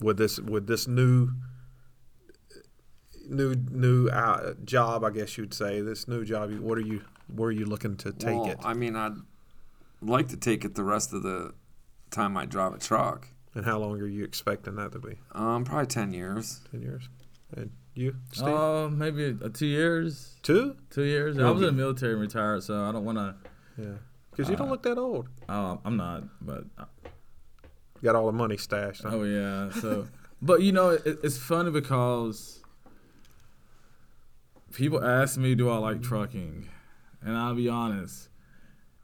With 0.00 0.16
this 0.16 0.38
with 0.40 0.66
this 0.66 0.86
new 0.88 1.30
new 3.32 3.54
new 3.70 4.08
uh, 4.08 4.54
job, 4.64 5.04
I 5.04 5.10
guess 5.10 5.36
you'd 5.38 5.54
say 5.54 5.80
this 5.80 6.06
new 6.06 6.24
job. 6.24 6.50
you- 6.50 6.60
What 6.62 6.78
are 6.78 6.82
you 6.82 7.02
where 7.34 7.48
are 7.48 7.52
you 7.52 7.64
looking 7.64 7.96
to 7.98 8.12
take 8.12 8.36
well, 8.36 8.50
it? 8.50 8.58
I 8.62 8.74
mean, 8.74 8.94
I'd 8.94 9.16
like 10.02 10.28
to 10.28 10.36
take 10.36 10.64
it 10.64 10.74
the 10.74 10.84
rest 10.84 11.12
of 11.14 11.22
the 11.22 11.54
time 12.10 12.36
I 12.36 12.44
drive 12.46 12.74
a 12.74 12.78
truck. 12.78 13.28
And 13.54 13.64
how 13.64 13.78
long 13.78 14.00
are 14.00 14.06
you 14.06 14.24
expecting 14.24 14.76
that 14.76 14.92
to 14.92 14.98
be? 14.98 15.18
Um, 15.32 15.64
probably 15.64 15.86
10 15.86 16.12
years. 16.14 16.60
Ten 16.70 16.80
years. 16.80 17.08
And 17.54 17.70
you, 17.94 18.16
Steve? 18.32 18.48
Uh, 18.48 18.88
maybe 18.88 19.36
uh, 19.42 19.48
two 19.52 19.66
years. 19.66 20.36
Two? 20.42 20.76
Two 20.90 21.02
years. 21.04 21.38
I 21.38 21.50
was 21.50 21.60
in 21.60 21.66
the 21.66 21.72
military 21.72 22.12
and 22.12 22.20
retired, 22.22 22.62
so 22.62 22.82
I 22.82 22.92
don't 22.92 23.04
want 23.04 23.18
to. 23.18 23.34
Yeah. 23.78 23.88
Because 24.30 24.48
you 24.48 24.56
don't 24.56 24.68
Uh, 24.68 24.72
look 24.72 24.82
that 24.84 24.96
old. 24.98 25.28
Uh, 25.48 25.76
I'm 25.84 25.96
not, 25.98 26.24
but 26.40 26.64
uh, 26.78 26.84
You 28.00 28.02
got 28.04 28.14
all 28.16 28.26
the 28.26 28.32
money 28.32 28.56
stashed. 28.56 29.02
huh? 29.02 29.10
oh 29.12 29.24
yeah. 29.24 29.70
So, 29.80 30.06
but 30.40 30.62
you 30.62 30.72
know, 30.72 30.90
it, 30.90 31.18
it's 31.22 31.36
funny 31.36 31.70
because 31.70 32.61
people 34.72 35.04
ask 35.04 35.38
me, 35.38 35.54
"Do 35.54 35.68
I 35.70 35.78
like 35.78 36.02
trucking?" 36.02 36.68
And 37.24 37.36
I'll 37.36 37.54
be 37.54 37.68
honest. 37.68 38.28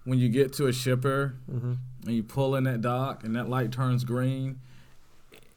when 0.05 0.19
you 0.19 0.29
get 0.31 0.53
to 0.55 0.67
a 0.67 0.73
shipper 0.73 1.35
Mm-hmm. 1.53 1.75
and 2.07 2.17
you 2.17 2.23
pull 2.23 2.55
in 2.57 2.65
that 2.65 2.81
dock 2.81 3.25
and 3.25 3.37
that 3.37 3.49
light 3.49 3.71
turns 3.73 4.05
green, 4.05 4.59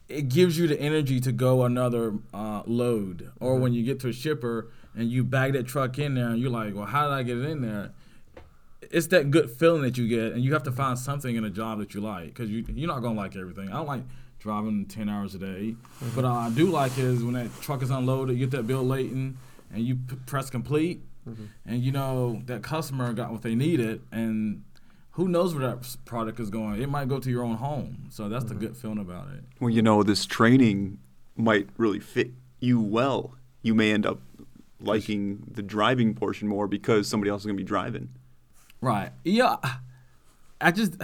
it 0.10 0.28
gives 0.28 0.58
you 0.58 0.68
the 0.68 0.78
energy 0.80 1.22
to 1.22 1.32
go 1.32 1.64
another 1.64 2.16
uh, 2.34 2.62
load. 2.66 3.32
Or 3.40 3.54
Mm-hmm. 3.54 3.62
when 3.64 3.74
you 3.74 3.84
get 3.84 4.00
to 4.02 4.10
a 4.10 4.14
shipper 4.14 4.70
and 4.94 5.10
you 5.10 5.24
bag 5.24 5.54
that 5.54 5.68
truck 5.68 5.98
in 6.00 6.16
there 6.16 6.28
and 6.30 6.40
you're 6.40 6.50
like, 6.52 6.76
well, 6.76 6.86
how 6.86 7.08
did 7.08 7.14
I 7.14 7.24
get 7.24 7.38
it 7.38 7.46
in 7.50 7.62
there? 7.62 7.92
It's 8.90 9.08
that 9.08 9.32
good 9.32 9.50
feeling 9.50 9.84
that 9.84 9.98
you 9.98 10.08
get, 10.10 10.34
and 10.34 10.44
you 10.44 10.52
have 10.54 10.64
to 10.64 10.72
find 10.72 11.00
something 11.00 11.34
in 11.36 11.46
a 11.46 11.50
job 11.50 11.80
that 11.80 11.94
you 11.94 12.02
like 12.02 12.26
because 12.28 12.50
you, 12.50 12.66
you're 12.74 12.88
not 12.90 13.00
gonna 13.02 13.16
like 13.18 13.38
everything. 13.38 13.70
I 13.70 13.74
don't 13.78 13.88
like 13.88 14.04
driving 14.40 14.86
10 14.86 15.08
hours 15.08 15.34
a 15.34 15.38
day, 15.40 15.76
Mm-hmm. 16.04 16.10
but 16.16 16.26
uh, 16.26 16.34
I 16.34 16.50
do 16.50 16.66
like 16.68 16.98
is 16.98 17.24
when 17.24 17.36
that 17.36 17.50
truck 17.62 17.82
is 17.84 17.90
unloaded, 17.90 18.38
you 18.38 18.46
get 18.48 18.52
that 18.58 18.68
bill 18.68 18.84
laden, 18.86 19.14
and 19.22 19.38
you 19.78 19.96
p- 19.96 20.16
press 20.26 20.50
complete, 20.50 21.02
Mm-hmm. 21.30 21.44
and 21.68 21.84
you 21.84 21.92
know 21.92 22.42
that 22.48 22.64
customer 22.64 23.14
got 23.14 23.32
what 23.32 23.44
they 23.44 23.54
needed, 23.54 24.02
and 24.12 24.64
who 25.12 25.28
knows 25.28 25.54
where 25.54 25.68
that 25.68 25.96
product 26.06 26.40
is 26.40 26.50
going? 26.50 26.82
It 26.82 26.90
might 26.90 27.08
go 27.10 27.20
to 27.20 27.30
your 27.30 27.44
own 27.44 27.58
home, 27.58 28.08
so 28.10 28.28
that's 28.28 28.46
Mm-hmm. 28.46 28.54
the 28.60 28.60
good 28.68 28.76
feeling 28.78 28.98
about 28.98 29.28
it. 29.32 29.44
Well, 29.60 29.70
you 29.70 29.82
know, 29.84 30.02
this 30.02 30.26
training 30.26 30.98
might 31.36 31.70
really 31.78 32.00
fit 32.00 32.32
you 32.60 32.82
well. 32.82 33.36
You 33.62 33.76
may 33.76 33.92
end 33.92 34.06
up 34.08 34.20
liking 34.80 35.44
the 35.52 35.62
driving 35.62 36.16
portion 36.16 36.48
more 36.48 36.68
because 36.68 37.08
somebody 37.08 37.30
else 37.30 37.44
is 37.44 37.46
going 37.46 37.56
to 37.58 37.64
be 37.64 37.68
driving. 37.68 38.10
Right? 38.82 39.12
Yeah. 39.24 39.58
I 40.60 40.72
just 40.72 40.96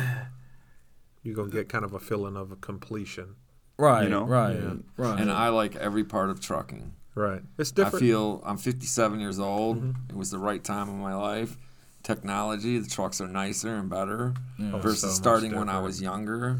You're 1.23 1.35
gonna 1.35 1.51
get 1.51 1.69
kind 1.69 1.85
of 1.85 1.93
a 1.93 1.99
feeling 1.99 2.35
of 2.35 2.51
a 2.51 2.55
completion. 2.55 3.35
right, 3.77 4.03
You 4.03 4.09
know? 4.09 4.23
right, 4.25 4.55
Yeah. 4.55 4.73
right. 4.97 5.19
And 5.19 5.31
I 5.31 5.49
like 5.49 5.75
every 5.75 6.03
part 6.03 6.29
of 6.31 6.39
trucking. 6.39 6.93
Right. 7.17 7.41
It's 7.57 7.71
different. 7.71 7.95
I 7.95 7.99
feel 7.99 8.41
I'm 8.45 8.57
57 8.57 9.19
years 9.19 9.39
old. 9.39 9.95
It 10.09 10.15
was 10.15 10.29
the 10.31 10.37
right 10.39 10.63
time 10.63 10.87
in 10.89 10.99
my 10.99 11.15
life. 11.15 11.57
Technology, 12.03 12.77
the 12.77 12.89
trucks 12.89 13.19
are 13.19 13.27
nicer 13.27 13.75
and 13.75 13.89
better 13.89 14.33
Yeah. 14.57 14.71
Oh, 14.75 14.77
versus 14.79 15.01
so 15.15 15.21
starting 15.21 15.55
when 15.55 15.67
I 15.67 15.79
was 15.79 16.01
younger. 16.01 16.59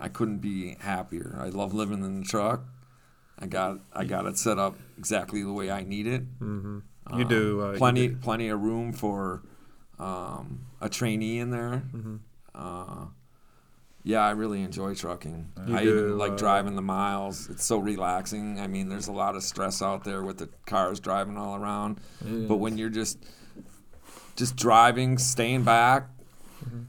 I 0.00 0.08
couldn't 0.08 0.38
be 0.38 0.76
happier. 0.80 1.36
I 1.40 1.48
love 1.50 1.74
living 1.74 2.02
in 2.02 2.20
the 2.20 2.26
truck. 2.26 2.62
I 3.38 3.46
got 3.46 3.78
I 3.92 4.04
got 4.04 4.26
it 4.26 4.36
set 4.38 4.58
up 4.58 4.76
exactly 4.96 5.42
the 5.42 5.52
way 5.52 5.70
I 5.70 5.84
need 5.84 6.06
it. 6.06 6.22
hmm 6.38 6.78
You 7.16 7.24
do 7.24 7.62
uh, 7.62 7.72
you 7.72 7.78
plenty 7.78 8.08
do- 8.08 8.16
plenty 8.16 8.48
of 8.48 8.60
room 8.60 8.92
for 8.92 9.42
um, 9.98 10.66
a 10.80 10.88
trainee 10.88 11.38
in 11.38 11.50
there. 11.50 11.82
Mm-hmm. 11.94 12.16
Uh, 12.54 13.06
yeah, 14.08 14.20
I 14.24 14.30
really 14.30 14.62
enjoy 14.62 14.94
trucking. 14.94 15.52
You 15.66 15.76
I 15.76 15.82
do, 15.84 15.98
even 15.98 16.18
like 16.18 16.32
uh, 16.32 16.36
driving 16.36 16.76
the 16.76 16.82
miles. 16.82 17.50
It's 17.50 17.64
so 17.66 17.76
relaxing. 17.78 18.58
I 18.58 18.66
mean, 18.66 18.88
there's 18.88 19.08
a 19.08 19.12
lot 19.12 19.36
of 19.36 19.42
stress 19.42 19.82
out 19.82 20.02
there 20.02 20.22
with 20.22 20.38
the 20.38 20.48
cars 20.64 20.98
driving 20.98 21.36
all 21.36 21.54
around, 21.56 22.00
Yeah. 22.24 22.46
but 22.48 22.56
when 22.56 22.78
you're 22.78 22.88
just 23.02 23.18
just 24.36 24.56
driving, 24.56 25.18
staying 25.18 25.64
back, 25.64 26.08
Mm-hmm. 26.64 26.82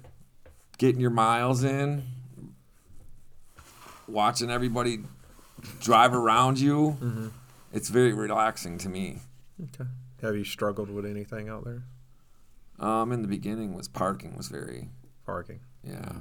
getting 0.77 1.01
your 1.01 1.11
miles 1.11 1.63
in, 1.63 2.03
watching 4.07 4.49
everybody 4.49 4.99
drive 5.81 6.13
around 6.13 6.59
you, 6.59 6.97
Mm-hmm. 7.01 7.27
it's 7.73 7.89
very 7.89 8.13
relaxing 8.13 8.77
to 8.79 8.89
me. 8.89 9.19
Okay. 9.61 9.89
Have 10.21 10.35
you 10.35 10.43
struggled 10.45 10.89
with 10.89 11.05
anything 11.05 11.49
out 11.49 11.65
there? 11.65 11.83
Um, 12.79 13.11
in 13.11 13.21
the 13.21 13.27
beginning, 13.27 13.73
was 13.75 13.87
parking 13.89 14.37
was 14.37 14.47
very 14.47 14.89
Parking. 15.25 15.59
yeah. 15.83 16.13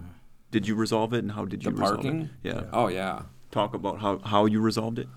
Did 0.51 0.67
you 0.67 0.75
resolve 0.75 1.13
it, 1.13 1.19
and 1.19 1.33
how 1.33 1.45
did 1.45 1.63
you 1.65 1.71
The 1.71 1.77
resolve 1.77 1.95
parking? 2.03 2.23
it? 2.43 2.49
Yeah. 2.49 2.65
Oh 2.73 2.89
yeah. 2.89 3.23
Talk 3.51 3.75
about 3.75 3.99
how, 4.01 4.19
how 4.19 4.47
you 4.47 4.61
resolved 4.61 4.99
it. 4.99 5.09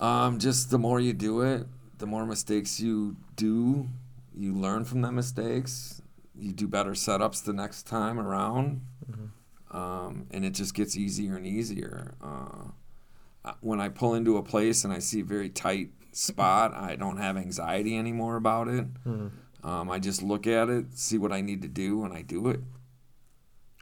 Um, 0.00 0.38
just 0.38 0.70
the 0.70 0.78
more 0.78 0.98
you 1.00 1.12
do 1.12 1.40
it, 1.42 1.66
the 1.98 2.06
more 2.06 2.26
mistakes 2.26 2.80
you 2.80 3.16
do, 3.36 3.88
you 4.34 4.52
learn 4.54 4.84
from 4.84 5.02
them 5.02 5.14
mistakes. 5.16 6.00
You 6.34 6.52
do 6.52 6.66
better 6.66 6.92
setups 6.92 7.44
the 7.44 7.52
next 7.52 7.86
time 7.86 8.18
around, 8.18 8.80
um, 9.70 10.26
and 10.30 10.44
it 10.44 10.50
just 10.54 10.74
gets 10.74 10.96
easier 10.96 11.36
and 11.36 11.46
easier. 11.46 12.14
Uh, 12.22 13.52
when 13.60 13.80
I 13.80 13.88
pull 13.88 14.14
into 14.14 14.36
a 14.36 14.42
place 14.42 14.84
and 14.84 14.92
I 14.92 14.98
see 14.98 15.20
a 15.20 15.24
very 15.24 15.48
tight 15.48 15.90
spot, 16.12 16.74
I 16.74 16.96
don't 16.96 17.18
have 17.18 17.36
anxiety 17.36 17.96
anymore 17.96 18.36
about 18.36 18.68
it. 18.68 18.86
Um, 19.64 19.90
I 19.90 19.98
just 20.00 20.22
look 20.22 20.46
at 20.46 20.68
it, 20.68 20.96
see 20.98 21.18
what 21.18 21.32
I 21.32 21.40
need 21.40 21.62
to 21.62 21.68
do, 21.68 22.04
and 22.04 22.12
I 22.12 22.22
do 22.22 22.48
it. 22.48 22.60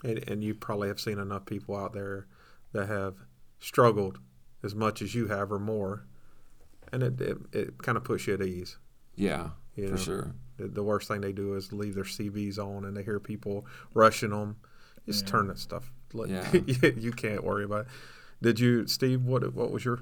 And, 0.03 0.29
and 0.29 0.43
you 0.45 0.55
probably 0.55 0.89
have 0.89 1.01
seen 1.01 1.19
enough 1.19 1.45
people 1.47 1.77
out 1.77 1.93
there 1.93 2.27
that 2.73 2.89
have 2.89 3.15
struggled 3.59 4.19
as 4.63 4.75
much 4.75 5.03
as 5.03 5.15
you 5.15 5.29
have 5.29 5.51
or 5.53 5.59
more, 5.59 6.07
and 6.93 7.03
it 7.03 7.21
it, 7.21 7.39
it 7.53 7.79
kind 7.83 7.97
of 7.99 8.05
puts 8.05 8.27
you 8.27 8.35
at 8.35 8.43
ease. 8.43 8.79
Yeah, 9.15 9.51
You 9.75 9.87
for 9.89 9.91
know, 9.93 9.97
sure. 9.99 10.35
The, 10.57 10.69
the 10.69 10.83
worst 10.83 11.09
thing 11.09 11.21
they 11.21 11.33
do 11.33 11.55
is 11.55 11.73
leave 11.73 11.95
their 11.95 12.05
CBs 12.05 12.59
on, 12.59 12.85
and 12.85 12.97
they 12.97 13.03
hear 13.03 13.19
people 13.21 13.67
rushing 13.95 14.31
them. 14.31 14.57
Just 15.07 15.27
turn 15.27 15.49
that 15.49 15.59
stuff. 15.59 15.91
Like, 16.13 16.31
Yeah. 16.31 16.51
you 16.97 17.13
can't 17.13 17.43
worry 17.45 17.65
about. 17.65 17.83
it. 17.83 17.87
Did 18.43 18.61
you, 18.61 18.87
Steve? 18.87 19.23
What 19.25 19.53
what 19.55 19.71
was 19.71 19.85
your? 19.85 20.01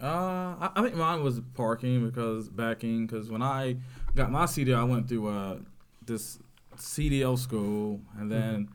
Uh, 0.00 0.54
I, 0.60 0.70
I 0.76 0.82
think 0.82 0.94
mine 0.94 1.22
was 1.22 1.40
parking 1.54 2.06
because 2.06 2.48
backing. 2.48 3.06
Because 3.06 3.30
when 3.30 3.42
I 3.42 3.76
got 4.14 4.30
my 4.30 4.46
CD, 4.46 4.74
I 4.74 4.84
went 4.84 5.08
through 5.08 5.28
uh, 5.28 5.58
this 6.04 6.38
CDL 6.76 7.38
school, 7.38 8.00
and 8.18 8.30
mm-hmm. 8.30 8.40
then 8.40 8.68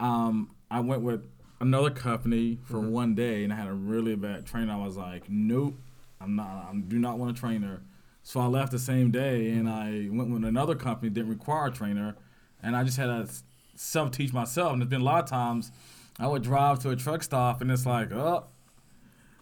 um, 0.00 0.54
I 0.70 0.80
went 0.80 1.02
with 1.02 1.26
another 1.60 1.90
company 1.90 2.58
for 2.64 2.78
mm-hmm. 2.78 2.90
one 2.90 3.14
day, 3.14 3.44
and 3.44 3.52
I 3.52 3.56
had 3.56 3.68
a 3.68 3.72
really 3.72 4.14
bad 4.16 4.46
trainer. 4.46 4.72
I 4.72 4.84
was 4.84 4.96
like, 4.96 5.28
nope, 5.28 5.74
I'm 6.20 6.36
not. 6.36 6.68
I 6.70 6.76
do 6.76 6.98
not 6.98 7.18
want 7.18 7.36
a 7.36 7.40
trainer. 7.40 7.82
So 8.22 8.40
I 8.40 8.46
left 8.46 8.72
the 8.72 8.78
same 8.78 9.10
day, 9.10 9.50
and 9.50 9.66
mm-hmm. 9.66 10.12
I 10.12 10.16
went 10.16 10.30
with 10.30 10.44
another 10.44 10.74
company 10.74 11.10
didn't 11.10 11.30
require 11.30 11.66
a 11.66 11.72
trainer, 11.72 12.16
and 12.62 12.76
I 12.76 12.84
just 12.84 12.96
had 12.96 13.06
to 13.06 13.28
self 13.74 14.10
teach 14.10 14.32
myself. 14.32 14.72
And 14.72 14.82
there's 14.82 14.90
been 14.90 15.02
a 15.02 15.04
lot 15.04 15.24
of 15.24 15.30
times 15.30 15.70
I 16.18 16.26
would 16.26 16.42
drive 16.42 16.78
to 16.80 16.90
a 16.90 16.96
truck 16.96 17.22
stop, 17.22 17.60
and 17.60 17.70
it's 17.70 17.86
like, 17.86 18.12
oh. 18.12 18.44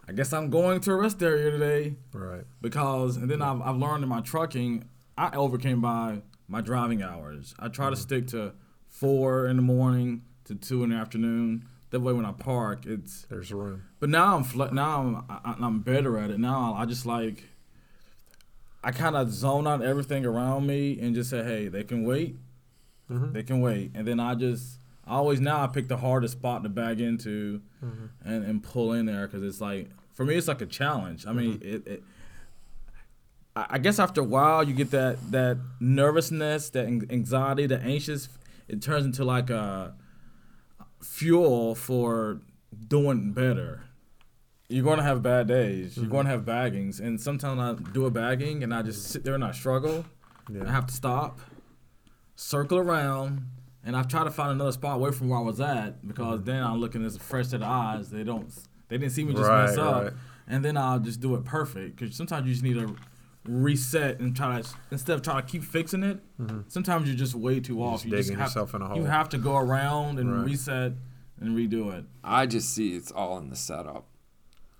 I 0.09 0.11
guess 0.11 0.33
I'm 0.33 0.51
going 0.51 0.81
to 0.81 0.91
a 0.91 0.97
rest 0.97 1.23
area 1.23 1.53
today 1.53 1.95
Right. 2.12 2.43
because, 2.61 3.17
and 3.17 3.31
then 3.31 3.41
I've, 3.41 3.62
I've 3.62 3.77
learned 3.77 4.03
in 4.03 4.09
my 4.09 4.21
trucking, 4.21 4.85
I 5.17 5.35
overcame 5.37 5.81
by 5.81 6.23
my 6.53 6.61
driving 6.61 7.03
hours. 7.03 7.55
I 7.59 7.69
try 7.69 7.87
to 7.87 7.97
mm-hmm. 7.97 8.03
stick 8.03 8.27
to 8.29 8.53
four 8.87 9.47
in 9.47 9.57
the 9.57 9.63
morning 9.63 10.23
to 10.45 10.55
two 10.55 10.85
in 10.85 10.91
the 10.91 10.97
afternoon. 10.97 11.67
That 11.91 12.01
way, 12.01 12.13
when 12.13 12.25
I 12.25 12.33
park, 12.33 12.87
it's. 12.87 13.23
There's 13.29 13.53
room. 13.53 13.85
But 13.99 14.11
now 14.11 14.37
I'm 14.37 14.45
fle- 14.45 14.73
now 14.73 15.01
I'm 15.01 15.25
I, 15.29 15.57
I'm 15.67 15.81
better 15.81 16.19
at 16.19 16.31
it. 16.31 16.39
Now 16.39 16.75
I 16.79 16.85
just 16.85 17.07
like. 17.07 17.49
I 18.85 18.91
kind 18.91 19.17
of 19.17 19.31
zone 19.31 19.67
out 19.67 19.81
everything 19.83 20.27
around 20.27 20.67
me 20.67 20.99
and 21.01 21.15
just 21.15 21.31
say, 21.31 21.45
hey, 21.45 21.69
they 21.69 21.85
can 21.85 22.05
wait. 22.05 22.37
Mhm. 23.09 23.33
They 23.33 23.45
can 23.45 23.61
wait, 23.61 23.93
and 23.95 24.07
then 24.07 24.19
I 24.21 24.35
just 24.35 24.79
I 25.07 25.15
always 25.15 25.41
now 25.41 25.63
I 25.63 25.67
pick 25.69 25.89
the 25.89 25.97
hardest 25.97 26.33
spot 26.33 26.63
to 26.65 26.69
bag 26.69 27.01
into, 27.01 27.63
mm-hmm. 27.85 28.07
and, 28.29 28.45
and 28.45 28.63
pull 28.63 28.93
in 28.93 29.07
there 29.07 29.27
because 29.27 29.43
it's 29.43 29.61
like 29.61 29.91
for 30.13 30.25
me 30.25 30.35
it's 30.35 30.49
like 30.49 30.61
a 30.61 30.67
challenge. 30.67 31.27
I 31.27 31.33
mean 31.33 31.59
mm-hmm. 31.59 31.75
it, 31.75 31.87
it. 31.87 32.03
I 33.55 33.79
guess 33.79 33.99
after 33.99 34.23
a 34.23 34.25
while 34.25 34.63
you 34.63 34.73
get 34.75 34.91
that 34.93 35.31
that 35.31 35.59
nervousness, 35.79 36.71
that 36.71 36.87
anxiety, 36.87 37.67
that 37.67 37.83
anxious. 37.83 38.29
It 38.69 38.81
turns 38.81 39.05
into 39.05 39.25
like 39.25 39.51
a 39.51 39.95
fuel 41.03 41.75
for 41.75 42.41
doing 42.89 43.33
better. 43.33 43.85
You're 44.69 44.85
going 44.85 44.97
to 44.97 45.03
have 45.03 45.23
bad 45.23 45.49
days. 45.49 45.97
You're 45.97 46.05
mm-hmm. 46.05 46.13
going 46.13 46.25
to 46.27 46.31
have 46.31 46.47
baggings, 46.47 47.01
and 47.01 47.21
sometimes 47.21 47.61
I 47.61 47.91
do 47.93 48.07
a 48.07 48.11
bagging 48.11 48.63
and 48.63 48.73
I 48.73 48.81
just 48.81 49.09
sit 49.09 49.25
there 49.25 49.35
and 49.35 49.45
I 49.45 49.53
struggle. 49.53 50.07
Yeah. 50.51 50.67
I 50.67 50.73
have 50.73 50.87
to 50.87 50.95
stop, 50.95 51.41
circle 52.37 52.79
around, 52.79 53.47
and 53.85 53.95
I 53.95 54.03
try 54.03 54.25
to 54.25 54.31
find 54.31 54.53
another 54.53 54.73
spot 54.73 54.97
away 54.97 55.11
from 55.11 55.29
where 55.29 55.39
I 55.39 55.43
was 55.43 55.61
at 55.61 56.07
because 56.07 56.39
mm-hmm. 56.39 56.45
then 56.47 56.63
I'm 56.63 56.81
looking 56.81 57.05
as 57.05 57.17
a 57.17 57.21
fresh 57.21 57.49
set 57.49 57.61
of 57.61 57.69
eyes. 57.69 58.09
They 58.09 58.25
don't, 58.25 58.51
they 58.89 58.97
didn't 58.97 59.13
see 59.13 59.25
me 59.25 59.35
just 59.35 59.51
mess 59.51 59.77
up, 59.77 60.05
right. 60.05 60.13
and 60.49 60.65
then 60.65 60.79
I'll 60.79 61.01
just 61.01 61.21
do 61.21 61.35
it 61.35 61.45
perfect. 61.45 61.97
Because 61.97 62.17
sometimes 62.17 62.47
you 62.47 62.55
just 62.55 62.65
need 62.65 62.75
to 62.75 62.97
reset 63.45 64.21
and 64.21 64.37
try 64.37 64.61
to 64.63 64.69
instead 64.91 65.15
of 65.15 65.23
trying 65.23 65.43
to 65.45 65.49
keep 65.49 65.65
fixing 65.65 66.03
it. 66.03 66.21
Mm-hmm. 66.41 66.61
Sometimes 66.69 67.09
you're 67.09 67.17
just 67.17 67.35
way 67.35 67.61
too 67.61 67.83
off. 67.83 67.95
just 67.95 68.05
you 68.07 68.11
just 68.13 68.29
digging 68.29 68.39
have, 68.39 68.49
yourself 68.51 68.75
in 68.75 68.83
a 68.83 68.87
hole. 68.89 68.97
You 68.97 69.05
have 69.05 69.29
to 69.31 69.39
go 69.39 69.57
around 69.57 70.19
and 70.19 70.33
Right. 70.35 70.47
reset 70.47 70.93
and 71.41 71.57
redo 71.57 71.93
it. 71.93 72.05
I 72.23 72.47
just 72.47 72.73
see 72.75 72.95
it's 72.95 73.11
all 73.11 73.39
in 73.39 73.51
the 73.51 73.57
setup. 73.57 74.07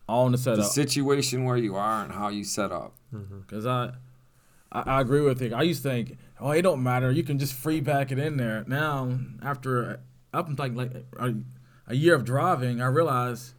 All 0.09 0.27
in 0.27 0.33
the 0.33 0.39
setup. 0.39 0.59
The 0.59 0.65
situation 0.65 1.45
where 1.45 1.57
you 1.57 1.75
are 1.75 2.05
and 2.05 2.13
how 2.13 2.29
you 2.29 2.45
set 2.45 2.71
up. 2.71 2.95
Mm-hmm. 3.13 3.41
Because 3.41 3.67
I, 3.67 3.93
I, 4.71 4.83
I 4.83 5.01
agree 5.01 5.23
with 5.23 5.43
you. 5.43 5.55
I 5.55 5.63
used 5.63 5.83
to 5.83 5.89
think, 5.89 6.19
oh, 6.41 6.51
it 6.51 6.63
don't 6.63 6.83
matter. 6.83 7.11
You 7.11 7.25
can 7.25 7.39
just 7.39 7.55
free 7.55 7.81
back 7.81 8.13
it 8.13 8.19
in 8.19 8.37
there. 8.37 8.65
Now, 8.69 9.19
after 9.43 10.01
up 10.33 10.49
until 10.49 10.69
like, 10.69 10.75
like 10.93 11.05
a, 11.19 11.35
a 11.89 11.95
year 11.97 12.15
of 12.15 12.25
driving, 12.25 12.81
I 12.81 12.87
realize 12.87 13.55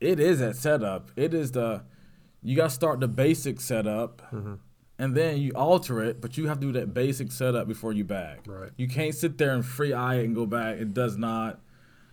it 0.00 0.18
is 0.20 0.38
that 0.40 0.56
setup. 0.56 1.10
It 1.16 1.34
is 1.34 1.52
the, 1.52 1.82
you 2.42 2.56
got 2.56 2.64
to 2.64 2.70
start 2.70 3.00
the 3.00 3.08
basic 3.08 3.60
setup, 3.60 4.22
and 4.98 5.14
then 5.16 5.38
you 5.38 5.52
alter 5.54 6.02
it. 6.02 6.20
But 6.20 6.36
you 6.36 6.48
have 6.48 6.60
to 6.60 6.66
do 6.66 6.72
that 6.80 6.92
basic 6.94 7.32
setup 7.32 7.68
before 7.68 7.92
you 7.92 8.04
back. 8.04 8.40
Right. 8.46 8.70
You 8.76 8.88
can't 8.88 9.14
sit 9.14 9.38
there 9.38 9.54
and 9.54 9.64
free 9.64 9.92
eye 9.92 10.16
it 10.16 10.24
and 10.24 10.34
go 10.34 10.46
back. 10.46 10.78
It 10.78 10.92
does 10.94 11.16
not. 11.16 11.60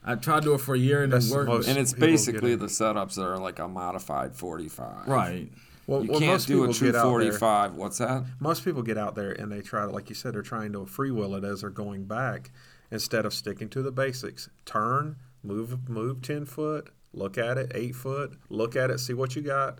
I 0.03 0.15
tried 0.15 0.41
to 0.41 0.45
do 0.45 0.53
it 0.53 0.61
for 0.61 0.75
a 0.75 0.79
year 0.79 1.03
and 1.03 1.11
That's 1.11 1.29
it 1.29 1.35
worked. 1.35 1.67
And 1.67 1.77
it's 1.77 1.93
basically 1.93 2.55
the 2.55 2.67
setups 2.67 3.15
that 3.15 3.25
are 3.25 3.37
like 3.37 3.59
a 3.59 3.67
modified 3.67 4.33
45. 4.35 5.07
Right. 5.07 5.51
Well, 5.87 6.03
you 6.03 6.11
well, 6.11 6.19
can't 6.19 6.33
most 6.33 6.47
do 6.47 6.59
a 6.63 6.67
people 6.67 6.73
true 6.73 6.87
get 6.89 6.95
out 6.95 7.03
there- 7.03 7.11
45. 7.33 7.75
What's 7.75 7.97
that? 7.97 8.23
Most 8.39 8.63
people 8.63 8.81
get 8.81 8.97
out 8.97 9.15
there 9.15 9.31
and 9.31 9.51
they 9.51 9.61
try 9.61 9.85
to, 9.85 9.91
like 9.91 10.07
you 10.07 10.15
said, 10.15 10.33
they're 10.35 10.41
trying 10.41 10.71
to 10.73 10.85
free 10.85 11.09
freewheel 11.09 11.37
it 11.37 11.43
as 11.43 11.61
they're 11.61 11.69
going 11.69 12.05
back 12.05 12.51
instead 12.91 13.25
of 13.25 13.33
sticking 13.33 13.69
to 13.69 13.81
the 13.81 13.91
basics. 13.91 14.49
Turn, 14.65 15.17
move, 15.43 15.89
move 15.89 16.21
ten 16.21 16.45
foot, 16.45 16.91
look 17.11 17.37
at 17.37 17.57
it, 17.57 17.71
eight 17.75 17.95
foot, 17.95 18.33
look 18.49 18.75
at 18.75 18.89
it, 18.91 18.99
see 18.99 19.13
what 19.13 19.35
you 19.35 19.41
got. 19.41 19.79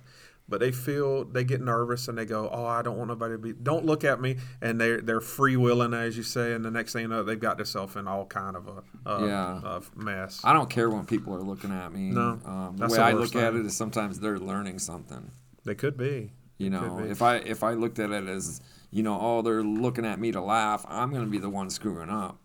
But 0.50 0.60
they 0.60 0.72
feel 0.72 1.25
they 1.25 1.44
get 1.44 1.62
nervous 1.62 2.08
and 2.08 2.18
they 2.18 2.25
go, 2.25 2.50
"Oh, 2.51 2.65
I 2.65 2.82
don't 2.82 2.98
want 2.98 3.10
nobody 3.10 3.36
to 3.36 3.38
be. 3.38 3.53
Don't 3.53 3.86
look 3.86 4.03
at 4.03 4.20
me." 4.20 4.38
And 4.62 4.82
they're 4.82 5.00
they're 5.00 5.20
freewheeling, 5.20 5.96
as 5.96 6.18
you 6.18 6.24
say. 6.24 6.53
And 6.53 6.65
the 6.65 6.72
next 6.72 6.94
thing 6.94 7.03
you 7.03 7.08
know, 7.08 7.22
they've 7.24 7.39
got 7.39 7.58
themselves 7.58 7.96
in 7.96 8.08
all 8.08 8.25
kind 8.25 8.56
of 8.56 8.68
a, 8.68 8.84
a, 9.10 9.27
Yeah. 9.27 9.62
a 9.63 9.82
mess. 9.96 10.41
I 10.44 10.53
don't 10.53 10.70
care 10.70 10.89
when 10.89 11.06
people 11.06 11.36
are 11.36 11.41
looking 11.41 11.72
at 11.72 11.94
me. 11.94 12.10
No, 12.10 12.39
um, 12.46 12.75
the 12.77 12.88
way 12.88 12.96
the 12.98 13.03
I 13.03 13.12
look 13.12 13.36
at 13.36 13.53
it 13.53 13.65
is 13.65 13.77
sometimes 13.77 14.20
they're 14.20 14.39
learning 14.39 14.79
something. 14.79 15.32
They 15.65 15.75
could 15.75 15.96
be. 15.98 16.32
You 16.58 16.70
know, 16.72 16.98
be. 17.03 17.10
if 17.10 17.22
I 17.22 17.36
if 17.38 17.63
I 17.63 17.74
looked 17.74 18.00
at 18.00 18.10
it 18.12 18.27
as 18.27 18.60
you 18.91 19.03
know, 19.03 19.20
oh, 19.22 19.41
they're 19.44 19.62
looking 19.63 20.06
at 20.06 20.20
me 20.20 20.32
to 20.32 20.41
laugh, 20.41 20.84
I'm 20.89 21.13
gonna 21.13 21.27
be 21.27 21.38
the 21.38 21.50
one 21.50 21.70
screwing 21.70 22.10
up. 22.10 22.38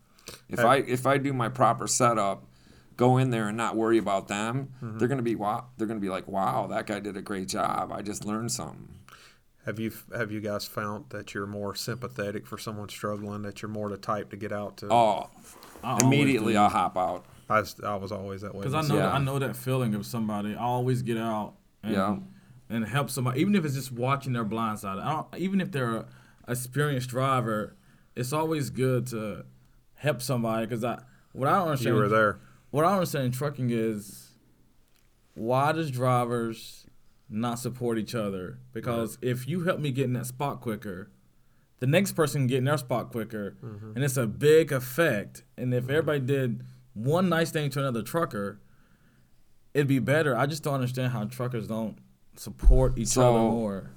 If 0.49 0.59
Hey. 0.61 0.67
I 0.67 0.77
if 0.77 1.07
I 1.07 1.17
do 1.19 1.33
my 1.33 1.49
proper 1.49 1.87
setup, 1.87 2.45
go 2.97 3.17
in 3.19 3.31
there 3.31 3.49
and 3.49 3.57
not 3.57 3.77
worry 3.77 3.99
about 3.99 4.29
them, 4.29 4.69
Mm-hmm. 4.83 4.99
they're 4.99 5.09
gonna 5.09 5.23
be 5.23 5.35
wow. 5.35 5.67
They're 5.77 5.87
gonna 5.87 6.01
be 6.01 6.09
like, 6.09 6.29
wow, 6.29 6.67
that 6.69 6.87
guy 6.87 7.01
did 7.01 7.17
a 7.17 7.23
great 7.23 7.49
job. 7.49 7.93
I 7.93 8.03
just 8.03 8.25
learned 8.25 8.53
something. 8.53 8.89
Have 9.67 9.79
you 9.79 9.93
have 10.15 10.31
you 10.31 10.41
guys 10.41 10.67
found 10.67 11.07
that 11.11 11.33
you're 11.33 11.47
more 11.47 11.75
sympathetic 11.75 12.47
for 12.47 12.59
someone 12.59 12.89
struggling? 12.91 13.43
That 13.43 13.63
you're 13.63 13.71
more 13.71 13.89
the 13.89 13.97
type 13.97 14.31
to 14.31 14.37
get 14.37 14.53
out 14.53 14.77
to? 14.79 14.93
Oh, 14.93 15.31
I 15.83 15.99
immediately. 16.05 16.57
I'll 16.57 16.69
hop 16.69 16.97
out. 16.99 17.25
I, 17.49 17.61
was, 17.61 17.77
I 17.85 17.95
was 17.97 18.11
always 18.13 18.41
that 18.43 18.55
way. 18.55 18.61
Because 18.65 18.75
I 18.75 18.83
know 18.87 18.97
Yeah. 19.01 19.13
I 19.13 19.19
know 19.19 19.39
that 19.39 19.57
feeling 19.57 19.95
of 19.95 20.05
somebody. 20.07 20.55
I 20.55 20.63
always 20.63 21.03
get 21.03 21.17
out 21.19 21.55
and 21.83 21.93
Yeah. 21.95 22.17
and 22.69 22.85
help 22.87 23.09
somebody, 23.11 23.41
even 23.41 23.55
if 23.55 23.65
it's 23.65 23.75
just 23.75 23.91
watching 23.93 24.33
their 24.35 24.45
blind 24.45 24.79
side. 24.81 24.99
I 24.99 25.13
don't, 25.13 25.27
even 25.37 25.61
if 25.63 25.71
they're 25.73 25.97
a 25.97 26.07
experienced 26.47 27.09
driver, 27.11 27.75
it's 28.15 28.33
always 28.35 28.69
good 28.71 29.07
to 29.09 29.45
help 29.95 30.21
somebody. 30.23 30.67
Because 30.67 30.85
I 30.85 31.01
what 31.33 31.49
I 31.49 31.53
don't 31.59 31.69
understand 31.69 31.97
you 31.97 32.03
were 32.03 32.09
there. 32.09 32.39
What 32.75 32.85
I 32.85 32.88
don't 32.88 32.97
understand 32.97 33.26
in 33.26 33.31
trucking 33.31 33.71
is 33.71 34.31
why 35.35 35.71
does 35.71 35.93
drivers 35.93 36.87
not 37.31 37.61
support 37.61 37.99
each 37.99 38.16
other? 38.16 38.59
Because 38.73 39.16
if 39.23 39.47
you 39.47 39.61
help 39.61 39.78
me 39.78 39.93
get 39.93 40.07
in 40.07 40.12
that 40.14 40.26
spot 40.26 40.61
quicker, 40.61 41.09
the 41.78 41.87
next 41.87 42.12
person 42.12 42.40
can 42.43 42.47
get 42.49 42.59
in 42.59 42.64
their 42.64 42.76
spot 42.76 43.12
quicker, 43.12 43.57
and 43.95 44.02
it's 44.02 44.16
a 44.16 44.26
big 44.26 44.73
effect. 44.73 45.45
And 45.57 45.73
if 45.73 45.85
everybody 45.88 46.19
did 46.19 46.64
one 46.95 47.28
nice 47.28 47.52
thing 47.52 47.71
to 47.71 47.78
another 47.78 48.02
trucker, 48.02 48.59
it'd 49.73 49.87
be 49.87 50.00
better. 50.00 50.37
I 50.37 50.47
just 50.47 50.64
don't 50.64 50.75
understand 50.75 51.12
how 51.12 51.26
truckers 51.26 51.69
don't 51.69 51.97
support 52.35 52.99
each 52.99 53.09
So- 53.09 53.23
other 53.37 53.38
more. 53.38 53.90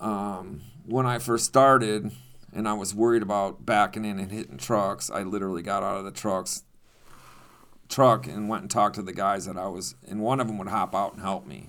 um, 0.00 0.60
when 0.84 1.06
I 1.06 1.18
first 1.18 1.46
started 1.46 2.12
and 2.52 2.68
I 2.68 2.74
was 2.74 2.94
worried 2.94 3.22
about 3.22 3.64
backing 3.64 4.04
in 4.04 4.18
and 4.18 4.30
hitting 4.30 4.58
trucks, 4.58 5.10
I 5.10 5.22
literally 5.22 5.62
got 5.62 5.82
out 5.82 5.96
of 5.96 6.04
the 6.04 6.10
trucks 6.10 6.64
truck 7.88 8.26
and 8.26 8.48
went 8.48 8.62
and 8.62 8.70
talked 8.70 8.94
to 8.96 9.02
the 9.02 9.12
guys 9.12 9.46
that 9.46 9.56
I 9.56 9.66
was 9.68 9.94
and 10.08 10.20
one 10.20 10.40
of 10.40 10.46
them 10.46 10.58
would 10.58 10.68
hop 10.68 10.94
out 10.94 11.12
and 11.14 11.22
help 11.22 11.46
me. 11.46 11.68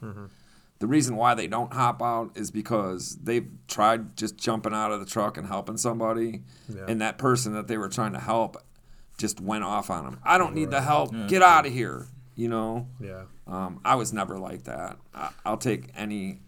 The 0.80 0.88
reason 0.88 1.16
why 1.16 1.36
they 1.36 1.48
don't 1.48 1.74
hop 1.74 2.02
out 2.02 2.32
is 2.36 2.52
because 2.52 3.18
they've 3.24 3.48
tried 3.68 4.18
just 4.18 4.38
jumping 4.38 4.74
out 4.74 4.92
of 4.92 5.00
the 5.00 5.06
truck 5.06 5.38
and 5.38 5.48
helping 5.48 5.78
somebody 5.78 6.42
Yeah. 6.68 6.86
and 6.88 7.00
that 7.02 7.18
person 7.18 7.54
that 7.54 7.68
they 7.68 7.78
were 7.78 7.90
trying 7.90 8.14
to 8.14 8.20
help 8.20 8.58
just 9.18 9.40
went 9.40 9.64
off 9.64 9.90
on 9.90 10.04
them. 10.04 10.20
I 10.24 10.38
don't 10.38 10.54
need 10.54 10.72
the 10.72 10.82
help. 10.82 11.14
Yeah. 11.14 11.28
Get 11.28 11.42
out 11.42 11.66
of 11.66 11.72
here. 11.72 12.08
You 12.36 12.50
know? 12.50 12.88
Yeah. 13.00 13.24
Um, 13.48 13.80
I 13.86 13.96
was 13.96 14.12
never 14.12 14.38
like 14.38 14.64
that. 14.66 14.98
I, 15.14 15.30
I'll 15.46 15.58
take 15.58 15.90
any 15.96 16.40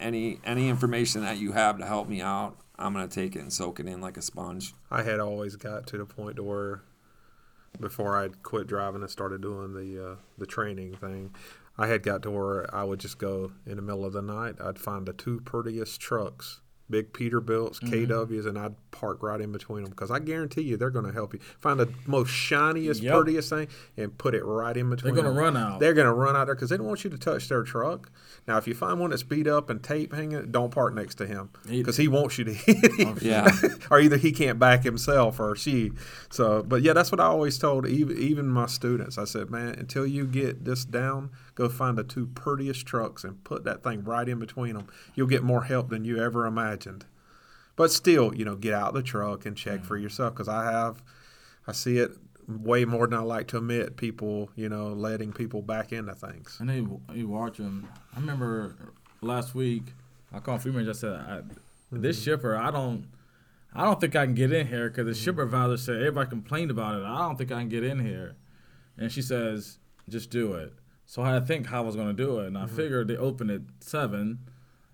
any 0.00 0.40
any 0.44 0.68
information 0.68 1.22
that 1.22 1.38
you 1.38 1.52
have 1.52 1.78
to 1.78 1.86
help 1.86 2.08
me 2.08 2.20
out. 2.20 2.56
I'm 2.76 2.92
gonna 2.92 3.06
take 3.08 3.36
it 3.36 3.40
and 3.40 3.52
soak 3.52 3.78
it 3.80 3.86
in 3.86 4.00
like 4.00 4.16
a 4.16 4.22
sponge. 4.22 4.74
I 4.90 5.02
had 5.02 5.20
always 5.20 5.54
got 5.56 5.86
to 5.88 5.98
the 5.98 6.04
point 6.04 6.36
to 6.36 6.42
where 6.42 6.82
before 7.80 8.16
I'd 8.16 8.42
quit 8.42 8.66
driving 8.66 9.02
and 9.02 9.10
started 9.10 9.42
doing 9.42 9.74
the 9.74 10.12
uh, 10.12 10.16
the 10.36 10.46
training 10.46 10.96
thing, 10.96 11.34
I 11.76 11.86
had 11.86 12.02
got 12.02 12.22
to 12.22 12.30
where 12.30 12.74
I 12.74 12.84
would 12.84 13.00
just 13.00 13.18
go 13.18 13.52
in 13.66 13.76
the 13.76 13.82
middle 13.82 14.04
of 14.04 14.12
the 14.12 14.22
night. 14.22 14.56
I'd 14.60 14.78
find 14.78 15.06
the 15.06 15.12
two 15.12 15.40
prettiest 15.40 16.00
trucks, 16.00 16.60
big 16.90 17.12
Peterbilts, 17.12 17.80
KWs, 17.80 18.46
and 18.46 18.58
I'd 18.58 18.74
park 18.90 19.22
right 19.22 19.40
in 19.40 19.52
between 19.52 19.82
them 19.82 19.90
because 19.90 20.10
I 20.10 20.18
guarantee 20.18 20.62
you 20.62 20.76
they're 20.76 20.90
going 20.90 21.04
to 21.04 21.12
help 21.12 21.34
you 21.34 21.40
find 21.58 21.78
the 21.78 21.92
most 22.06 22.30
shiniest, 22.30 23.02
Yep. 23.02 23.14
prettiest 23.14 23.50
thing 23.50 23.68
and 23.96 24.16
put 24.16 24.34
it 24.34 24.42
right 24.44 24.76
in 24.76 24.88
between. 24.90 25.14
They're 25.14 25.22
gonna 25.22 25.38
run 25.38 25.56
out. 25.56 25.80
They're 25.80 25.94
going 25.94 26.06
to 26.06 26.12
run 26.12 26.34
out 26.36 26.46
there 26.46 26.54
because 26.54 26.70
they 26.70 26.76
don't 26.76 26.86
want 26.86 27.04
you 27.04 27.10
to 27.10 27.18
touch 27.18 27.48
their 27.48 27.62
truck. 27.62 28.10
Now, 28.46 28.56
if 28.56 28.66
you 28.66 28.74
find 28.74 28.98
one 28.98 29.10
that's 29.10 29.22
beat 29.22 29.46
up 29.46 29.68
and 29.70 29.82
tape 29.82 30.14
hanging, 30.14 30.50
don't 30.50 30.70
park 30.70 30.94
next 30.94 31.16
to 31.16 31.26
him 31.26 31.50
because 31.68 31.96
he 31.98 32.08
wants 32.08 32.38
you 32.38 32.44
to 32.44 32.54
hit 32.54 32.92
him 32.98 33.18
Yeah. 33.22 33.50
or 33.90 34.00
either 34.00 34.16
he 34.16 34.32
can't 34.32 34.58
back 34.58 34.84
himself 34.84 35.38
or 35.38 35.54
she. 35.54 35.92
So, 36.30 36.62
but 36.62 36.82
yeah, 36.82 36.94
that's 36.94 37.12
what 37.12 37.20
I 37.20 37.24
always 37.26 37.58
told 37.58 37.86
even, 37.86 38.16
even 38.18 38.48
my 38.48 38.66
students. 38.66 39.18
I 39.18 39.24
said, 39.24 39.50
man, 39.50 39.74
until 39.78 40.06
you 40.06 40.26
get 40.26 40.64
this 40.64 40.84
down, 40.84 41.30
go 41.58 41.68
find 41.68 41.98
the 41.98 42.04
two 42.04 42.24
prettiest 42.24 42.86
trucks 42.86 43.24
and 43.24 43.42
put 43.42 43.64
that 43.64 43.82
thing 43.82 44.04
right 44.04 44.28
in 44.28 44.38
between 44.38 44.74
them. 44.74 44.86
You'll 45.16 45.26
get 45.26 45.42
more 45.42 45.64
help 45.64 45.88
than 45.88 46.04
you 46.04 46.22
ever 46.22 46.46
imagined. 46.46 47.04
But 47.74 47.90
still, 47.90 48.32
you 48.32 48.44
know, 48.44 48.54
get 48.54 48.74
out 48.74 48.94
the 48.94 49.02
truck 49.02 49.44
and 49.44 49.56
check 49.56 49.84
for 49.84 49.98
mm. 49.98 50.02
yourself 50.02 50.34
because 50.34 50.48
I 50.48 50.70
have, 50.70 51.02
I 51.66 51.72
see 51.72 51.98
it 51.98 52.12
way 52.46 52.84
more 52.84 53.08
than 53.08 53.18
I 53.18 53.22
like 53.22 53.48
to 53.48 53.58
admit. 53.58 53.96
People, 53.96 54.50
you 54.54 54.68
know, 54.68 54.88
letting 54.92 55.32
people 55.32 55.60
back 55.60 55.92
into 55.92 56.14
things. 56.14 56.58
And 56.60 56.70
they 56.70 56.86
you 57.14 57.26
watch 57.26 57.56
them. 57.56 57.88
I 58.16 58.20
remember 58.20 58.76
last 59.20 59.56
week 59.56 59.82
I 60.32 60.38
called 60.38 60.62
female. 60.62 60.88
I 60.88 60.92
said, 60.92 61.12
I, 61.12 61.40
"This 61.90 62.18
mm-hmm. 62.18 62.24
shipper, 62.24 62.56
I 62.56 62.70
don't, 62.70 63.08
I 63.74 63.84
don't 63.84 64.00
think 64.00 64.14
I 64.14 64.26
can 64.26 64.34
get 64.34 64.52
in 64.52 64.68
here 64.68 64.90
because 64.90 65.06
the 65.06 65.14
shipper 65.14 65.42
mm. 65.42 65.46
advisor 65.46 65.76
said 65.76 65.96
everybody 65.96 66.30
complained 66.30 66.70
about 66.70 67.00
it. 67.00 67.04
I 67.04 67.18
don't 67.18 67.36
think 67.36 67.50
I 67.50 67.58
can 67.58 67.68
get 67.68 67.82
in 67.82 67.98
here." 67.98 68.36
And 68.96 69.10
she 69.10 69.22
says, 69.22 69.78
"Just 70.08 70.30
do 70.30 70.54
it." 70.54 70.72
So 71.08 71.22
I 71.22 71.32
had 71.32 71.40
to 71.40 71.46
think 71.46 71.66
how 71.66 71.78
I 71.78 71.86
was 71.86 71.96
going 71.96 72.14
to 72.14 72.22
do 72.24 72.38
it, 72.38 72.46
and 72.46 72.56
I 72.56 72.66
mm-hmm. 72.66 72.76
figured 72.76 73.08
they 73.08 73.16
open 73.16 73.50
at 73.50 73.62
seven, 73.80 74.38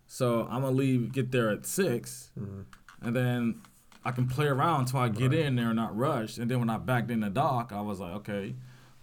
so 0.07 0.47
I'm 0.51 0.63
gonna 0.63 0.71
leave, 0.71 1.13
get 1.13 1.33
there 1.33 1.51
at 1.51 1.67
6 1.67 2.31
mm-hmm. 2.39 2.61
and 3.03 3.17
then 3.17 3.63
I 4.05 4.11
can 4.11 4.29
play 4.29 4.47
around 4.47 4.83
until 4.83 5.01
I 5.01 5.09
get 5.09 5.33
in 5.33 5.57
there 5.57 5.69
and 5.69 5.77
not 5.77 5.97
rush. 5.97 6.37
And 6.37 6.51
then 6.51 6.61
when 6.61 6.71
I 6.71 6.77
backed 6.77 7.11
in 7.11 7.21
the 7.21 7.31
dock, 7.31 7.73
I 7.73 7.81
was 7.81 8.01
like, 8.01 8.13
okay, 8.17 8.55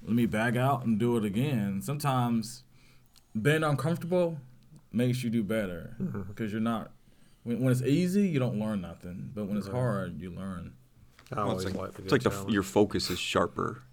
let 0.03 0.13
me 0.13 0.25
bag 0.25 0.57
out 0.57 0.85
and 0.85 0.99
do 0.99 1.17
it 1.17 1.25
again. 1.25 1.81
Sometimes 1.81 2.63
being 3.39 3.63
uncomfortable 3.63 4.37
makes 4.91 5.23
you 5.23 5.29
do 5.29 5.43
better 5.43 5.95
mm-hmm. 5.99 6.21
because 6.21 6.51
you're 6.51 6.61
not. 6.61 6.91
When, 7.43 7.59
when 7.61 7.71
it's 7.71 7.81
easy, 7.81 8.27
you 8.27 8.37
don't 8.37 8.59
learn 8.59 8.81
nothing, 8.81 9.31
but 9.33 9.47
when 9.47 9.57
it's 9.57 9.67
hard, 9.67 10.21
you 10.21 10.29
learn. 10.29 10.73
I 11.33 11.41
always 11.41 11.65
it's 11.65 11.75
like, 11.75 11.97
like, 11.97 11.99
it's 11.99 12.11
like 12.11 12.21
the, 12.21 12.51
your 12.51 12.61
focus 12.63 13.09
is 13.09 13.17
sharper. 13.17 13.83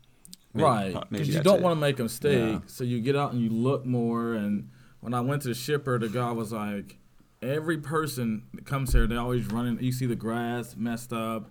Maybe- 0.54 0.64
right, 0.64 1.10
because 1.10 1.28
you 1.28 1.42
don't 1.42 1.62
want 1.62 1.76
to 1.76 1.80
make 1.80 1.98
a 1.98 2.04
mistake. 2.04 2.52
Yeah. 2.52 2.60
So 2.66 2.84
you 2.84 3.00
get 3.00 3.16
out 3.16 3.32
and 3.32 3.40
you 3.40 3.50
look 3.50 3.84
more. 3.84 4.32
And 4.34 4.70
when 5.00 5.14
I 5.14 5.20
went 5.20 5.42
to 5.42 5.48
the 5.48 5.54
shipper, 5.54 5.98
the 5.98 6.08
guy 6.08 6.32
was 6.32 6.52
like, 6.52 6.98
every 7.42 7.78
person 7.78 8.44
that 8.54 8.64
comes 8.66 8.92
here, 8.92 9.06
they 9.06 9.16
always 9.16 9.46
running. 9.46 9.82
You 9.82 9.92
see 9.92 10.06
the 10.06 10.16
grass 10.16 10.74
messed 10.76 11.12
up. 11.12 11.50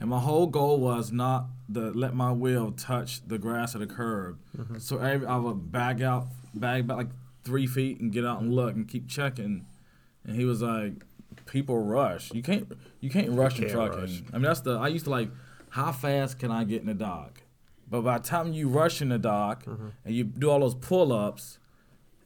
And 0.00 0.10
my 0.10 0.20
whole 0.20 0.46
goal 0.46 0.78
was 0.78 1.10
not 1.10 1.46
to 1.74 1.90
let 1.90 2.14
my 2.14 2.30
wheel 2.32 2.70
touch 2.70 3.26
the 3.26 3.36
grass 3.36 3.74
or 3.74 3.80
the 3.80 3.86
curb. 3.86 4.38
Mm-hmm. 4.56 4.78
So 4.78 4.98
every, 4.98 5.26
I 5.26 5.36
would 5.36 5.72
bag 5.72 6.02
out, 6.02 6.28
bag 6.54 6.86
back 6.86 6.96
like 6.96 7.08
three 7.44 7.66
feet 7.66 8.00
and 8.00 8.12
get 8.12 8.24
out 8.24 8.40
and 8.40 8.54
look 8.54 8.74
and 8.74 8.86
keep 8.86 9.08
checking. 9.08 9.66
And 10.24 10.36
he 10.36 10.44
was 10.44 10.62
like, 10.62 11.04
"People 11.46 11.82
rush. 11.82 12.32
You 12.32 12.42
can't, 12.42 12.70
you 13.00 13.10
can't 13.10 13.30
rush 13.30 13.56
in 13.56 13.62
can't 13.62 13.72
trucking. 13.72 14.00
rush. 14.00 14.22
I 14.32 14.36
mean, 14.36 14.42
that's 14.42 14.60
the. 14.60 14.72
I 14.72 14.86
used 14.88 15.06
to 15.06 15.10
like, 15.10 15.30
how 15.70 15.90
fast 15.90 16.38
can 16.38 16.52
I 16.52 16.62
get 16.62 16.80
in 16.80 16.86
the 16.86 16.94
dock? 16.94 17.42
But 17.90 18.02
by 18.02 18.18
the 18.18 18.24
time 18.24 18.52
you 18.52 18.68
rush 18.68 19.00
in 19.00 19.08
the 19.08 19.18
dock 19.18 19.64
Mm-hmm. 19.64 19.88
and 20.04 20.14
you 20.14 20.24
do 20.24 20.50
all 20.50 20.60
those 20.60 20.74
pull 20.74 21.12
ups, 21.12 21.58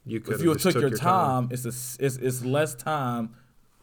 you 0.05 0.17
if 0.27 0.41
you 0.41 0.53
took, 0.55 0.75
your, 0.75 0.89
time, 0.89 1.47
it's 1.51 1.65
a, 1.65 1.69
it's 2.03 2.17
it's 2.17 2.43
less 2.43 2.75
time 2.75 3.35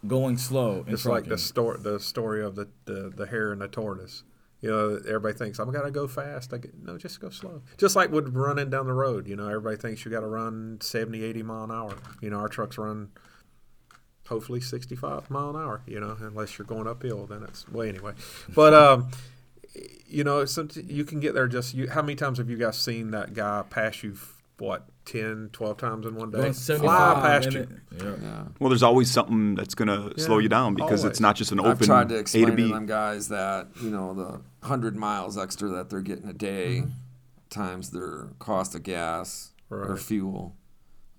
going 0.06 0.36
slow. 0.36 0.84
It's 0.86 1.06
like 1.06 1.24
the 1.24 1.38
story, 1.38 1.78
the 1.80 1.98
story 1.98 2.42
of 2.44 2.56
the, 2.56 2.68
the, 2.84 3.10
the 3.14 3.26
hare 3.26 3.52
and 3.52 3.60
the 3.62 3.68
tortoise. 3.68 4.24
You 4.60 4.70
know, 4.70 4.96
everybody 5.08 5.32
thinks 5.32 5.58
I'm 5.58 5.70
gonna 5.72 5.90
go 5.90 6.06
fast. 6.06 6.52
I 6.52 6.58
get, 6.58 6.74
no, 6.82 6.98
just 6.98 7.18
go 7.20 7.30
slow. 7.30 7.62
Just 7.78 7.96
like 7.96 8.10
with 8.10 8.28
running 8.36 8.68
down 8.68 8.86
the 8.86 8.92
road. 8.92 9.26
You 9.26 9.36
know, 9.36 9.48
everybody 9.48 9.76
thinks 9.78 10.04
you 10.04 10.10
got 10.10 10.20
to 10.20 10.26
run 10.26 10.78
70, 10.82 11.22
80 11.22 11.42
mile 11.42 11.64
an 11.64 11.70
hour. 11.70 11.94
You 12.20 12.28
know, 12.28 12.36
our 12.40 12.48
trucks 12.48 12.76
run 12.76 13.08
hopefully 14.28 14.60
65 14.60 15.30
mile 15.30 15.50
an 15.50 15.56
hour. 15.56 15.82
You 15.86 16.00
know, 16.00 16.14
unless 16.20 16.58
you're 16.58 16.66
going 16.66 16.86
uphill, 16.86 17.26
then 17.26 17.42
it's 17.42 17.66
well 17.70 17.88
anyway. 17.88 18.12
But 18.54 18.74
um, 18.74 19.10
you 20.06 20.24
know, 20.24 20.44
some, 20.44 20.68
you 20.74 21.04
can 21.04 21.20
get 21.20 21.34
there. 21.34 21.48
Just 21.48 21.74
you, 21.74 21.88
how 21.88 22.02
many 22.02 22.16
times 22.16 22.38
have 22.38 22.50
you 22.50 22.56
guys 22.56 22.78
seen 22.78 23.10
that 23.12 23.34
guy 23.34 23.62
pass 23.68 24.02
you? 24.02 24.16
What 24.58 24.86
10, 25.06 25.48
12 25.54 25.76
times 25.78 26.04
in 26.04 26.16
one 26.16 26.30
day? 26.30 26.52
Fly 26.52 27.14
past 27.14 27.50
you. 27.52 27.66
yeah. 27.96 28.14
Yeah. 28.20 28.42
Well, 28.58 28.68
there's 28.68 28.82
always 28.82 29.10
something 29.10 29.54
that's 29.54 29.74
gonna 29.74 30.12
slow 30.18 30.38
you 30.38 30.50
down 30.50 30.74
because 30.74 31.00
always. 31.00 31.12
it's 31.12 31.20
not 31.20 31.34
just 31.34 31.50
an 31.50 31.60
open. 31.60 31.70
I've 31.70 31.76
open 31.78 31.86
tried 31.86 32.08
to 32.10 32.16
explain 32.18 32.46
to 32.48 32.56
to, 32.56 32.68
them 32.68 32.84
guys 32.84 33.28
that 33.28 33.68
you 33.82 33.88
know 33.88 34.12
the 34.12 34.66
hundred 34.66 34.96
miles 34.96 35.38
extra 35.38 35.70
that 35.70 35.88
they're 35.88 36.02
getting 36.02 36.28
a 36.28 36.34
day 36.34 36.84
times 37.48 37.90
their 37.90 38.28
cost 38.38 38.74
of 38.74 38.82
gas 38.82 39.52
or 39.70 39.96
fuel. 39.96 40.56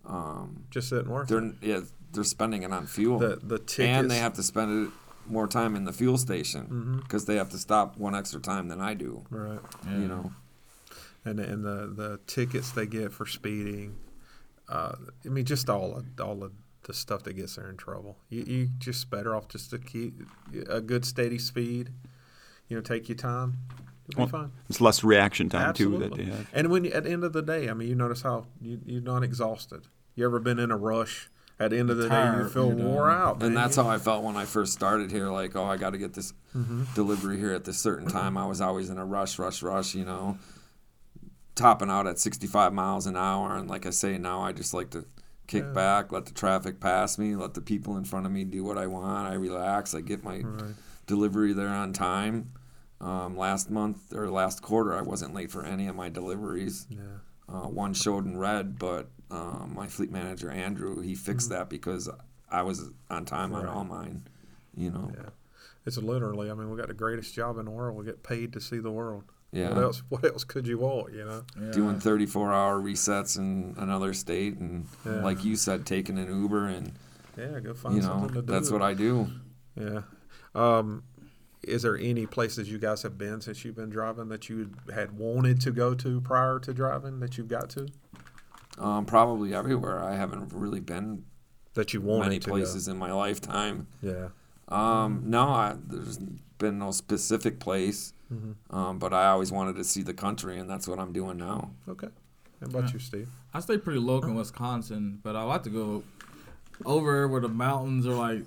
Um, 0.06 0.66
Just 0.70 0.90
sitting 0.90 1.10
worth. 1.10 1.32
it. 1.32 1.34
they're 1.34 1.54
yeah, 1.62 1.82
they're 2.12 2.24
spending 2.24 2.64
it 2.64 2.72
on 2.72 2.88
fuel, 2.88 3.20
The 3.20 3.40
the 3.42 3.60
tickets 3.60 3.80
and 3.80 4.12
they 4.12 4.18
have 4.18 4.34
to 4.34 4.44
spend 4.44 4.88
it 4.88 4.94
more 5.28 5.48
time 5.48 5.76
in 5.76 5.86
the 5.86 5.94
fuel 5.94 6.18
station 6.18 7.00
because 7.04 7.26
they 7.26 7.36
have 7.36 7.50
to 7.52 7.58
stop 7.58 7.98
one 7.98 8.16
extra 8.16 8.40
time 8.40 8.68
than 8.68 8.82
I 8.82 8.94
do. 8.94 9.24
right, 9.30 9.60
Yeah. 9.86 9.98
You 9.98 10.08
know, 10.08 10.32
and 11.26 11.40
and 11.40 11.64
the 11.64 11.88
the 11.96 12.20
tickets 12.28 12.72
they 12.72 12.86
get 12.86 13.12
for 13.14 13.26
speeding. 13.26 13.98
Uh, 14.70 14.96
I 15.26 15.30
mean, 15.30 15.46
just 15.46 15.70
all 15.70 15.96
of, 15.98 16.06
all 16.22 16.44
of 16.44 16.54
the 16.84 16.94
stuff 16.94 17.24
that 17.24 17.34
gets 17.34 17.56
her 17.58 17.70
in 17.70 17.78
trouble. 17.78 18.18
You 18.30 18.44
you 18.46 18.70
just 18.80 19.10
better 19.10 19.36
off 19.36 19.48
just 19.50 19.70
to 19.72 19.78
keep 19.78 20.14
a 20.70 20.82
good 20.82 21.06
steady 21.06 21.38
speed. 21.38 21.90
You 22.68 22.78
know, 22.78 22.82
take 22.82 23.10
your 23.10 23.18
time. 23.18 23.58
You'll 24.08 24.28
be 24.28 24.32
Well, 24.32 24.42
fine. 24.44 24.52
It's 24.70 24.82
less 24.82 25.04
reaction 25.04 25.50
time 25.50 25.70
Absolutely. 25.70 26.08
too 26.10 26.10
that 26.10 26.18
they 26.18 26.24
have. 26.38 26.48
And 26.54 26.70
when 26.72 26.86
you, 26.86 26.92
at 26.92 27.04
the 27.04 27.12
end 27.12 27.24
of 27.24 27.34
the 27.34 27.42
day, 27.42 27.70
I 27.70 27.74
mean, 27.74 27.88
you 27.90 27.96
notice 27.96 28.22
how 28.22 28.46
you, 28.62 28.80
you're 28.86 29.02
not 29.02 29.24
exhausted. 29.24 29.88
You 30.16 30.26
ever 30.26 30.40
been 30.40 30.58
in 30.58 30.72
a 30.72 30.78
rush? 30.78 31.30
At 31.62 31.70
the 31.72 31.78
end 31.80 31.90
of 31.90 31.98
the 31.98 32.10
day, 32.10 32.34
you 32.38 32.50
feel 32.50 32.68
you're 32.68 32.76
done. 32.76 32.86
wore 32.88 33.12
out. 33.12 33.34
and 33.44 33.54
man. 33.54 33.54
that's 33.54 33.76
how 33.76 33.88
I 33.88 33.98
felt 34.00 34.24
when 34.24 34.36
I 34.36 34.46
first 34.46 34.74
started 34.74 35.12
here. 35.12 35.30
Like, 35.30 35.56
oh, 35.56 35.64
I 35.66 35.78
got 35.78 35.92
to 35.92 35.98
get 35.98 36.14
this 36.14 36.34
delivery 36.96 37.38
here 37.38 37.54
at 37.54 37.66
this 37.66 37.78
certain 37.78 38.08
time. 38.08 38.38
I 38.38 38.46
was 38.48 38.62
always 38.62 38.90
in 38.90 38.98
a 38.98 39.06
rush, 39.06 39.38
rush, 39.40 39.62
rush. 39.62 39.94
You 39.96 40.06
know, 40.06 40.38
topping 41.56 41.90
out 41.90 42.08
at 42.08 42.20
65 42.20 42.74
miles 42.74 43.06
an 43.08 43.16
hour. 43.16 43.56
And 43.58 43.70
like 43.70 43.86
I 43.86 43.90
say, 43.92 44.18
now 44.18 44.42
I 44.42 44.52
just 44.54 44.74
like 44.74 44.90
to 44.92 45.06
kick 45.48 45.64
Yeah. 45.66 45.74
back, 45.74 46.12
let 46.12 46.26
the 46.26 46.34
traffic 46.34 46.80
pass 46.80 47.18
me, 47.18 47.36
let 47.36 47.54
the 47.54 47.62
people 47.62 47.98
in 47.98 48.06
front 48.06 48.26
of 48.26 48.32
me 48.32 48.44
do 48.44 48.64
what 48.64 48.78
I 48.78 48.88
want. 48.88 49.28
I 49.28 49.34
relax. 49.34 49.94
I 49.94 50.02
get 50.02 50.24
my 50.24 50.40
Right. 50.42 50.74
delivery 51.08 51.54
there 51.54 51.68
on 51.70 51.94
time. 51.94 52.52
Um, 53.02 53.36
last 53.36 53.70
month 53.70 54.14
or 54.14 54.30
last 54.30 54.62
quarter, 54.62 54.94
I 54.94 55.02
wasn't 55.02 55.34
late 55.34 55.52
for 55.52 55.64
any 55.66 55.88
of 55.88 55.96
my 55.96 56.08
deliveries. 56.10 56.88
Yeah. 56.90 57.00
Uh, 57.50 57.68
one 57.68 57.94
showed 57.94 58.26
in 58.26 58.38
red, 58.38 58.80
but 58.80 59.10
um, 59.32 59.72
my 59.76 59.88
fleet 59.88 60.12
manager 60.12 60.52
Andrew 60.52 61.00
he 61.02 61.16
fixed 61.16 61.50
that 61.50 61.70
because 61.70 62.10
I 62.50 62.62
was 62.64 62.90
on 63.10 63.26
time 63.26 63.54
on 63.56 63.66
Mm-hmm. 63.66 63.78
All 63.78 63.84
mine. 63.86 64.28
You 64.76 64.92
know, 64.92 65.12
Yeah. 65.16 65.30
It's 65.86 65.98
literally. 65.98 66.52
I 66.52 66.54
mean, 66.54 66.70
we 66.70 66.78
got 66.78 66.88
the 66.90 66.94
greatest 66.94 67.34
job 67.34 67.58
in 67.58 67.66
the 67.66 67.72
world. 67.72 67.98
We 67.98 68.06
get 68.06 68.22
paid 68.24 68.54
to 68.54 68.62
see 68.62 68.78
the 68.80 68.92
world. 68.92 69.24
yeah. 69.52 69.70
What 69.74 69.84
else? 69.84 70.04
What 70.10 70.26
else 70.26 70.44
could 70.44 70.68
you 70.68 70.78
want? 70.78 71.14
You 71.14 71.26
know. 71.26 71.44
Yeah. 71.60 71.72
Doing 71.72 72.00
34 72.00 72.54
hour 72.54 72.80
resets 72.80 73.38
in 73.38 73.74
another 73.78 74.14
state, 74.14 74.58
and 74.58 74.86
Yeah. 75.06 75.24
like 75.24 75.44
you 75.44 75.56
said, 75.56 75.86
taking 75.86 76.18
an 76.20 76.28
Uber, 76.42 76.68
and 76.68 76.92
Yeah. 77.38 77.60
Go 77.62 77.74
find 77.74 77.96
you 77.96 78.02
know 78.02 78.08
something 78.10 78.34
to 78.36 78.42
do. 78.44 78.52
that's 78.52 78.70
what 78.70 78.82
I 78.84 78.94
do. 78.94 79.28
Yeah. 79.76 80.02
Um, 80.54 81.04
is 81.64 81.82
there 81.84 81.98
any 81.98 82.26
places 82.26 82.72
you 82.72 82.78
guys 82.78 83.02
have 83.04 83.18
been 83.18 83.40
since 83.42 83.64
you've 83.64 83.76
been 83.76 83.90
driving 83.90 84.30
that 84.30 84.50
you 84.50 84.72
had 84.94 85.18
wanted 85.18 85.62
to 85.62 85.72
go 85.72 85.94
to 85.96 86.20
prior 86.22 86.60
to 86.60 86.74
driving 86.74 87.20
that 87.22 87.38
you've 87.38 87.48
got 87.48 87.70
to? 87.72 87.88
Um, 88.84 89.06
probably 89.06 89.54
everywhere. 89.54 90.04
I 90.04 90.16
haven't 90.16 90.52
really 90.54 90.80
been 90.80 91.24
That 91.76 91.94
you 91.94 92.02
wanted 92.02 92.24
many 92.26 92.40
to 92.40 92.50
places 92.50 92.88
in 92.88 92.98
my 92.98 93.12
lifetime. 93.12 93.88
Yeah. 94.02 94.30
Um, 94.68 95.24
no, 95.26 95.50
I, 95.50 95.76
there's 95.88 96.18
been 96.58 96.80
no 96.80 96.92
specific 96.92 97.60
place, 97.60 98.14
Mm-hmm. 98.34 98.74
um, 98.74 98.98
but 98.98 99.14
I 99.14 99.28
always 99.28 99.52
wanted 99.52 99.76
to 99.76 99.84
see 99.84 100.04
the 100.04 100.14
country, 100.14 100.58
and 100.58 100.70
that's 100.70 100.88
what 100.88 101.00
I'm 101.00 101.12
doing 101.12 101.38
now. 101.38 101.72
Okay. 101.90 102.08
How 102.62 102.68
about 102.68 102.84
Yeah. 102.86 102.94
you, 102.94 103.00
Steve? 103.00 103.30
I 103.54 103.60
stay 103.60 103.78
pretty 103.78 104.00
local 104.00 104.30
in 104.30 104.36
Wisconsin, 104.36 105.20
but 105.22 105.36
I 105.36 105.44
like 105.44 105.64
to 105.64 105.70
go 105.70 106.04
over 106.86 107.28
where 107.28 107.42
the 107.42 107.50
mountains 107.50 108.08
are 108.08 108.14
like 108.16 108.44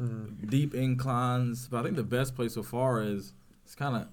Mm-hmm. 0.00 0.46
deep 0.48 0.74
inclines. 0.74 1.66
But 1.68 1.80
I 1.80 1.82
think 1.84 1.96
the 1.96 2.02
best 2.04 2.34
place 2.36 2.54
so 2.54 2.62
far 2.62 3.02
is 3.02 3.32
it's 3.64 3.74
kind 3.74 3.96
of 3.96 4.06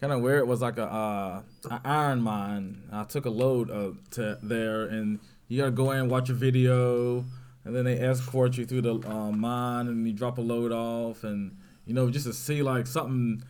kind 0.00 0.12
of 0.12 0.20
where 0.20 0.38
it 0.38 0.46
was 0.46 0.60
like 0.60 0.78
a 0.78 0.84
uh, 0.84 1.42
an 1.70 1.80
iron 1.84 2.22
mine. 2.22 2.82
I 2.92 3.04
took 3.04 3.24
a 3.24 3.30
load 3.30 3.68
to 4.12 4.38
there, 4.42 4.84
and 4.84 5.20
you 5.48 5.58
gotta 5.58 5.70
go 5.70 5.90
in, 5.92 6.08
watch 6.08 6.28
a 6.30 6.34
video, 6.34 7.24
and 7.64 7.74
then 7.74 7.84
they 7.84 7.98
escort 7.98 8.56
you 8.56 8.66
through 8.66 8.82
the 8.82 8.94
uh, 9.08 9.32
mine, 9.32 9.88
and 9.88 10.06
you 10.06 10.12
drop 10.12 10.38
a 10.38 10.42
load 10.42 10.72
off, 10.72 11.24
and 11.24 11.56
you 11.86 11.94
know 11.94 12.10
just 12.10 12.26
to 12.26 12.32
see 12.32 12.62
like 12.62 12.86
something 12.86 13.42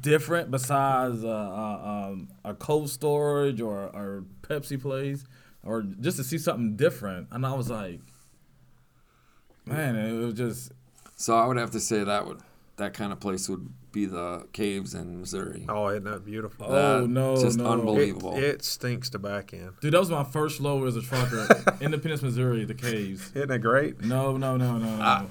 different 0.00 0.50
besides 0.50 1.24
uh, 1.24 1.28
uh, 1.28 2.08
um, 2.10 2.28
a 2.44 2.54
cold 2.54 2.90
storage 2.90 3.60
or 3.60 3.84
or 3.94 4.24
Pepsi 4.42 4.80
place, 4.80 5.24
or 5.64 5.82
just 5.82 6.16
to 6.18 6.24
see 6.24 6.38
something 6.38 6.76
different. 6.76 7.28
And 7.30 7.44
I 7.44 7.54
was 7.54 7.68
like, 7.70 8.00
man, 9.66 9.96
it 9.96 10.12
was 10.12 10.34
just 10.34 10.72
So 11.16 11.36
I 11.36 11.46
would 11.46 11.56
have 11.56 11.70
to 11.72 11.80
say 11.80 12.04
that 12.04 12.26
would 12.26 12.40
that 12.76 12.94
kind 12.94 13.12
of 13.12 13.20
place 13.20 13.48
would 13.48 13.68
be 13.92 14.06
the 14.06 14.46
caves 14.52 14.94
in 14.94 15.20
Missouri. 15.20 15.66
Oh, 15.68 15.88
isn't 15.88 16.04
that 16.04 16.24
beautiful? 16.24 16.66
Oh, 16.68 17.02
That- 17.02 17.08
no, 17.08 17.36
just 17.36 17.58
no. 17.58 17.66
unbelievable. 17.66 18.36
It, 18.36 18.44
it 18.44 18.64
stinks 18.64 19.10
to 19.10 19.18
back 19.18 19.52
in. 19.52 19.70
Dude, 19.80 19.92
that 19.92 20.00
was 20.00 20.08
my 20.10 20.24
first 20.24 20.60
load 20.60 20.86
as 20.88 20.96
a 20.96 21.02
trucker. 21.02 21.46
Independence, 21.80 22.22
Missouri, 22.22 22.64
the 22.64 22.74
caves. 22.74 23.30
Isn't 23.34 23.50
it 23.50 23.58
great? 23.58 24.00
No, 24.02 24.36
no, 24.38 24.56
no, 24.56 24.78
no, 24.78 24.96
no. 24.96 25.26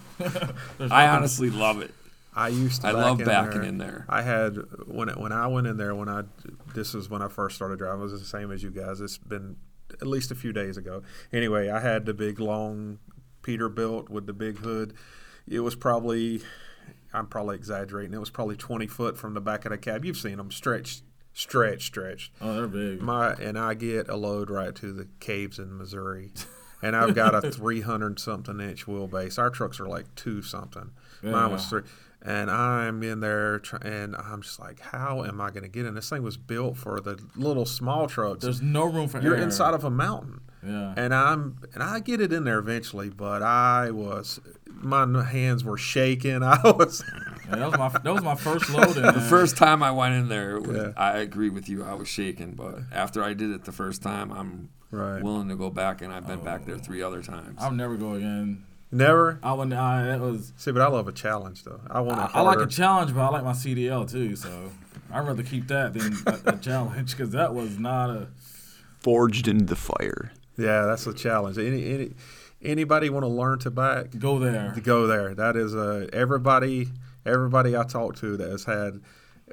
There's 0.77 0.91
I 0.91 1.07
honestly 1.07 1.49
love 1.49 1.81
it. 1.81 1.91
I 2.33 2.47
used 2.49 2.81
to. 2.81 2.87
I 2.87 2.93
back 2.93 3.01
love 3.03 3.19
in 3.19 3.25
backing 3.25 3.59
there. 3.61 3.69
in 3.69 3.77
there. 3.79 4.05
I 4.07 4.21
had 4.21 4.55
when 4.87 5.09
it, 5.09 5.17
when 5.17 5.31
I 5.33 5.47
went 5.47 5.67
in 5.67 5.75
there 5.77 5.93
when 5.95 6.07
I 6.07 6.21
this 6.73 6.93
was 6.93 7.09
when 7.09 7.21
I 7.21 7.27
first 7.27 7.55
started 7.57 7.79
driving. 7.79 7.99
It 7.99 8.03
was 8.03 8.21
the 8.21 8.25
same 8.27 8.51
as 8.51 8.63
you 8.63 8.69
guys. 8.69 9.01
It's 9.01 9.17
been 9.17 9.57
at 9.99 10.07
least 10.07 10.31
a 10.31 10.35
few 10.35 10.53
days 10.53 10.77
ago. 10.77 11.01
Anyway, 11.33 11.69
I 11.69 11.79
had 11.81 12.05
the 12.05 12.13
big 12.13 12.39
long 12.39 12.99
Peterbilt 13.43 14.07
with 14.09 14.27
the 14.27 14.33
big 14.33 14.59
hood. 14.59 14.93
It 15.45 15.59
was 15.59 15.75
probably 15.75 16.41
I'm 17.13 17.27
probably 17.27 17.55
exaggerating. 17.55 18.13
It 18.13 18.19
was 18.19 18.29
probably 18.29 18.55
20 18.55 18.87
foot 18.87 19.17
from 19.17 19.33
the 19.33 19.41
back 19.41 19.65
of 19.65 19.71
the 19.71 19.77
cab. 19.77 20.05
You've 20.05 20.17
seen 20.17 20.37
them 20.37 20.51
stretched, 20.51 21.03
stretched, 21.33 21.87
stretched. 21.87 22.31
Oh, 22.41 22.53
they're 22.55 22.67
big. 22.67 23.01
My 23.01 23.33
and 23.33 23.57
I 23.57 23.73
get 23.73 24.07
a 24.09 24.15
load 24.15 24.49
right 24.49 24.73
to 24.75 24.93
the 24.93 25.07
caves 25.19 25.59
in 25.59 25.77
Missouri, 25.77 26.31
and 26.81 26.95
I've 26.95 27.13
got 27.15 27.35
a 27.35 27.41
300 27.51 28.19
something 28.19 28.59
inch 28.59 28.85
wheelbase. 28.85 29.37
Our 29.37 29.49
trucks 29.49 29.79
are 29.79 29.87
like 29.87 30.13
two 30.15 30.41
something. 30.41 30.91
Mine 31.23 31.51
was 31.51 31.67
three, 31.67 31.83
and 32.23 32.49
I'm 32.49 33.03
in 33.03 33.19
there, 33.19 33.59
tr- 33.59 33.75
and 33.75 34.15
I'm 34.15 34.41
just 34.41 34.59
like, 34.59 34.79
how 34.79 35.23
am 35.23 35.39
I 35.39 35.51
going 35.51 35.61
to 35.63 35.69
get 35.69 35.85
in? 35.85 35.93
This 35.93 36.09
thing 36.09 36.23
was 36.23 36.35
built 36.37 36.77
for 36.77 36.99
the 36.99 37.19
little 37.35 37.65
small 37.67 38.07
trucks. 38.07 38.43
There's 38.43 38.59
no 38.61 38.85
room 38.85 39.07
for 39.07 39.21
You're 39.21 39.35
air. 39.35 39.43
inside 39.43 39.75
of 39.75 39.83
a 39.83 39.91
mountain, 39.91 40.41
Yeah. 40.65 40.95
and 40.97 41.13
I'm 41.13 41.57
and 41.75 41.83
I 41.83 41.99
get 41.99 42.21
it 42.21 42.33
in 42.33 42.43
there 42.43 42.57
eventually, 42.57 43.09
but 43.09 43.43
I 43.43 43.91
was 43.91 44.39
my 44.83 45.23
hands 45.23 45.63
were 45.63 45.77
shaking. 45.77 46.43
I 46.43 46.59
was 46.63 47.03
Yeah, 47.49 47.55
that 47.57 47.71
was 47.71 47.77
my 47.77 47.89
that 47.89 48.13
was 48.13 48.23
my 48.23 48.35
first 48.35 48.69
load 48.69 48.97
in 48.97 49.03
The 49.13 49.27
first 49.29 49.57
time 49.57 49.83
I 49.83 49.91
went 49.91 50.15
in 50.15 50.29
there, 50.29 50.59
was, 50.59 50.75
Yeah. 50.75 50.91
I 50.97 51.17
agree 51.19 51.49
with 51.49 51.69
you. 51.69 51.83
I 51.83 51.93
was 51.93 52.07
shaking, 52.07 52.53
but 52.53 52.79
after 52.91 53.23
I 53.23 53.33
did 53.33 53.51
it 53.51 53.65
the 53.65 53.71
first 53.71 54.01
time, 54.01 54.31
I'm 54.31 54.69
right. 54.91 55.21
willing 55.21 55.49
to 55.49 55.55
go 55.55 55.69
back, 55.69 56.01
and 56.01 56.13
I've 56.13 56.27
been 56.27 56.39
oh, 56.41 56.45
back 56.45 56.65
there 56.65 56.77
three 56.77 57.01
other 57.01 57.21
times. 57.21 57.57
I'll 57.59 57.71
never 57.71 57.95
go 57.95 58.13
again. 58.13 58.65
Never 58.91 59.39
I 59.41 59.53
wouldn't. 59.53 59.73
I 59.73 60.03
that 60.03 60.19
was. 60.19 60.51
see, 60.57 60.71
but 60.71 60.81
I 60.81 60.87
love 60.87 61.07
a 61.07 61.13
challenge 61.13 61.63
though. 61.63 61.79
I 61.89 62.01
want 62.01 62.19
I. 62.19 62.29
I 62.33 62.41
like 62.41 62.59
a 62.59 62.67
challenge, 62.67 63.13
but 63.13 63.21
I 63.21 63.29
like 63.29 63.43
my 63.43 63.53
CDL 63.53 64.09
too. 64.09 64.35
So 64.35 64.71
I'd 65.11 65.25
rather 65.25 65.43
keep 65.43 65.67
that 65.69 65.93
than 65.93 66.13
a, 66.25 66.55
a 66.55 66.57
challenge 66.61 67.11
because 67.11 67.31
that 67.31 67.53
was 67.53 67.79
not 67.79 68.09
a. 68.09 68.27
Forged 68.99 69.47
into 69.47 69.65
the 69.65 69.77
fire. 69.77 70.33
Yeah, 70.57 70.85
that's 70.85 71.07
a 71.07 71.13
challenge. 71.13 71.57
Any, 71.57 71.93
any 71.93 72.11
anybody 72.61 73.09
want 73.09 73.23
to 73.23 73.27
learn 73.29 73.59
to 73.59 73.71
bike, 73.71 74.17
Go 74.19 74.39
there. 74.39 74.73
Go 74.83 75.07
there. 75.07 75.33
That 75.35 75.55
is 75.55 75.75
uh, 75.75 76.07
everybody. 76.13 76.89
Everybody 77.25 77.77
I 77.77 77.83
talked 77.83 78.17
to 78.19 78.37
that 78.37 78.49
has 78.51 78.63
had. 78.65 79.01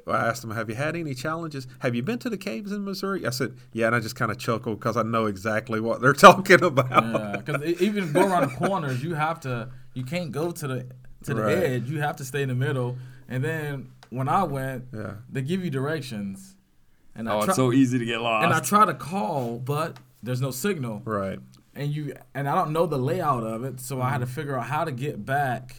I 0.07 0.27
asked 0.27 0.41
them, 0.41 0.51
"Have 0.51 0.69
you 0.69 0.75
had 0.75 0.95
any 0.95 1.13
challenges? 1.13 1.67
Have 1.79 1.93
you 1.93 2.01
been 2.01 2.17
to 2.19 2.29
the 2.29 2.37
caves 2.37 2.71
in 2.71 2.83
Missouri?" 2.83 3.27
I 3.27 3.29
said, 3.31 3.53
"Yeah," 3.73 3.87
and 3.87 3.95
I 3.95 3.99
just 3.99 4.15
kind 4.15 4.31
of 4.31 4.39
chuckled 4.39 4.79
because 4.79 4.97
I 4.97 5.03
know 5.03 5.25
exactly 5.27 5.79
what 5.79 6.01
they're 6.01 6.13
talking 6.27 6.63
about. 6.63 6.89
Yeah, 6.89 7.35
because 7.43 7.63
even 7.81 8.11
go 8.13 8.27
around 8.27 8.49
the 8.49 8.55
corners, 8.55 9.03
you 9.03 9.13
have 9.13 9.39
to. 9.41 9.69
You 9.93 10.03
can't 10.05 10.31
go 10.31 10.51
to 10.51 10.67
the 10.67 10.85
to 11.25 11.33
the 11.33 11.41
Right. 11.43 11.57
edge. 11.57 11.89
You 11.89 11.99
have 12.01 12.15
to 12.15 12.25
stay 12.25 12.41
in 12.41 12.49
the 12.49 12.55
middle. 12.55 12.97
And 13.27 13.43
then 13.43 13.91
when 14.09 14.27
I 14.29 14.43
went, 14.45 14.85
Yeah. 14.93 15.15
they 15.29 15.41
give 15.43 15.63
you 15.63 15.69
directions, 15.69 16.55
and 17.13 17.29
I 17.29 17.33
oh, 17.33 17.39
try, 17.41 17.47
it's 17.49 17.55
so 17.57 17.71
easy 17.73 17.99
to 17.99 18.05
get 18.05 18.21
lost. 18.21 18.45
and 18.45 18.53
I 18.53 18.61
try 18.61 18.85
to 18.85 18.93
call, 18.93 19.59
but 19.59 19.97
there's 20.23 20.41
no 20.41 20.49
signal, 20.51 21.01
Right. 21.05 21.39
And 21.79 21.89
you 21.91 22.13
and 22.35 22.47
I 22.47 22.53
don't 22.55 22.71
know 22.73 22.85
the 22.85 22.97
layout 22.97 23.43
of 23.43 23.63
it, 23.63 23.79
so 23.79 24.01
I 24.01 24.09
had 24.09 24.19
to 24.19 24.25
Mm-hmm. 24.25 24.33
figure 24.35 24.57
out 24.59 24.65
how 24.67 24.83
to 24.83 24.91
get 24.91 25.25
back 25.25 25.75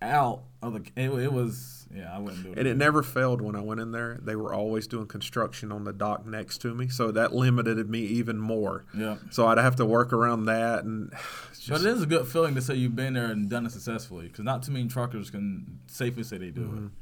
out 0.00 0.42
of 0.62 0.72
the. 0.74 0.80
It, 0.96 1.10
it 1.10 1.32
was 1.32 1.86
yeah, 1.94 2.14
I 2.14 2.18
wouldn't 2.18 2.42
do 2.42 2.52
it. 2.52 2.58
And 2.58 2.66
it 2.68 2.76
never 2.76 3.02
failed 3.02 3.40
when 3.40 3.54
I 3.56 3.60
went 3.60 3.80
in 3.80 3.92
there. 3.92 4.18
They 4.22 4.36
were 4.36 4.52
always 4.52 4.86
doing 4.86 5.06
construction 5.06 5.70
on 5.72 5.84
the 5.84 5.92
dock 5.92 6.26
next 6.26 6.58
to 6.62 6.74
me, 6.74 6.88
so 6.88 7.10
that 7.12 7.34
limited 7.34 7.88
me 7.88 8.00
even 8.00 8.38
more. 8.38 8.84
yeah. 8.96 9.16
So 9.30 9.46
I'd 9.46 9.58
have 9.58 9.76
to 9.76 9.86
work 9.86 10.12
around 10.12 10.46
that, 10.46 10.84
and 10.84 11.12
it's 11.50 11.68
But 11.68 11.80
it 11.80 11.86
is 11.86 12.02
a 12.02 12.06
good 12.06 12.26
feeling 12.26 12.54
to 12.56 12.60
say 12.62 12.74
you've 12.74 12.96
been 12.96 13.14
there 13.14 13.26
and 13.26 13.48
done 13.48 13.66
it 13.66 13.72
successfully, 13.72 14.26
because 14.28 14.44
not 14.44 14.62
too 14.62 14.72
many 14.72 14.88
truckers 14.88 15.30
can 15.30 15.78
safely 15.86 16.22
say 16.22 16.38
they 16.38 16.50
do 16.50 16.62
Mm-hmm. 16.62 16.86
it. 16.86 16.92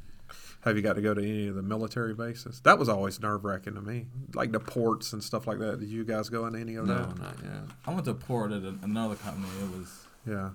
Have 0.65 0.77
you 0.77 0.83
got 0.83 0.95
to 0.95 1.03
go 1.03 1.13
to 1.15 1.21
any 1.23 1.49
of 1.49 1.55
the 1.55 1.63
military 1.63 2.15
bases? 2.15 2.61
That 2.65 2.79
was 2.79 2.89
always 2.89 3.21
nerve 3.21 3.45
wracking 3.45 3.75
to 3.75 3.81
me, 3.83 4.07
like 4.35 4.51
the 4.53 4.61
ports 4.61 5.13
and 5.13 5.23
stuff 5.23 5.47
like 5.47 5.59
that. 5.59 5.81
Did 5.81 5.89
you 5.89 6.05
guys 6.05 6.29
go 6.29 6.47
in 6.47 6.57
any 6.57 6.75
of 6.77 6.87
no, 6.87 6.95
that? 6.95 7.19
No, 7.19 7.25
not 7.25 7.37
yet. 7.43 7.63
I 7.87 7.93
went 7.93 8.05
to 8.07 8.15
port 8.15 8.53
at 8.53 8.63
a, 8.63 8.75
another 8.83 9.15
company. 9.17 9.47
It 9.63 9.79
was 9.79 10.07
Yeah. 10.27 10.51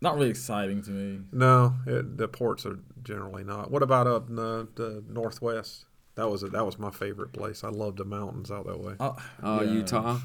not 0.00 0.14
really 0.16 0.30
exciting 0.30 0.82
to 0.82 0.90
me. 0.90 1.20
No, 1.32 1.74
it, 1.86 2.16
the 2.18 2.28
ports 2.28 2.66
are 2.66 2.78
generally 3.02 3.44
not. 3.44 3.70
What 3.70 3.82
about 3.82 4.06
up 4.06 4.28
in 4.28 4.36
the, 4.36 4.68
the 4.74 5.02
northwest? 5.08 5.86
That 6.14 6.28
was 6.28 6.42
a, 6.42 6.48
that 6.48 6.66
was 6.66 6.78
my 6.78 6.90
favorite 6.90 7.32
place. 7.32 7.64
I 7.64 7.68
loved 7.70 7.96
the 7.98 8.04
mountains 8.04 8.50
out 8.50 8.66
that 8.66 8.78
way. 8.80 8.94
Oh, 9.00 9.16
Oh, 9.42 9.62
yeah. 9.62 9.72
Utah. 9.72 10.18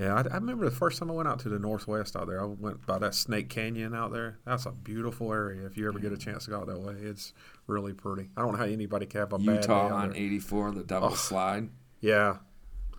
Yeah, 0.00 0.14
I, 0.14 0.20
I 0.20 0.34
remember 0.36 0.64
the 0.64 0.70
first 0.74 0.98
time 0.98 1.10
I 1.10 1.14
went 1.14 1.28
out 1.28 1.40
to 1.40 1.48
the 1.50 1.58
Northwest 1.58 2.16
out 2.16 2.26
there. 2.28 2.40
I 2.40 2.46
went 2.46 2.86
by 2.86 2.98
that 3.00 3.14
Snake 3.14 3.50
Canyon 3.50 3.94
out 3.94 4.12
there. 4.12 4.38
That's 4.46 4.64
a 4.64 4.70
beautiful 4.72 5.30
area. 5.32 5.66
If 5.66 5.76
you 5.76 5.86
ever 5.88 5.98
get 5.98 6.10
a 6.12 6.16
chance 6.16 6.44
to 6.46 6.50
go 6.52 6.58
out 6.60 6.66
that 6.68 6.80
way, 6.80 6.94
it's 6.94 7.34
really 7.66 7.92
pretty. 7.92 8.30
I 8.36 8.40
don't 8.42 8.52
know 8.52 8.58
how 8.58 8.64
anybody 8.64 9.04
can 9.06 9.20
have 9.20 9.32
a 9.34 9.38
bad 9.38 9.46
day 9.46 9.52
Utah 9.56 9.88
on 9.94 10.16
84, 10.16 10.70
the 10.70 10.82
Devil's 10.84 11.12
Oh. 11.12 11.16
Slide. 11.16 11.68
Yeah, 12.00 12.36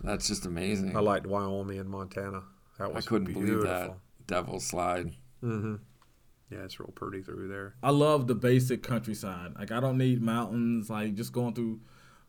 That's 0.04 0.28
just 0.28 0.46
amazing. 0.46 0.96
I 0.96 1.00
liked 1.00 1.26
Wyoming 1.26 1.80
and 1.80 1.90
Montana. 1.90 2.44
That 2.78 2.96
I 2.96 3.02
couldn't 3.02 3.26
beautiful. 3.34 3.46
believe 3.58 3.64
that 3.64 3.98
Devil's 4.28 4.66
Slide. 4.66 5.12
Mm-hmm. 5.44 5.76
Yeah, 6.52 6.60
it's 6.66 6.80
real 6.80 6.92
pretty 6.94 7.22
through 7.24 7.48
there. 7.48 7.76
I 7.82 7.90
love 7.92 8.28
the 8.28 8.36
basic 8.36 8.84
countryside. 8.84 9.54
Like 9.58 9.72
I 9.72 9.80
don't 9.80 9.98
need 9.98 10.22
mountains. 10.22 10.90
Like 10.90 11.16
just 11.16 11.32
going 11.34 11.54
through 11.56 11.80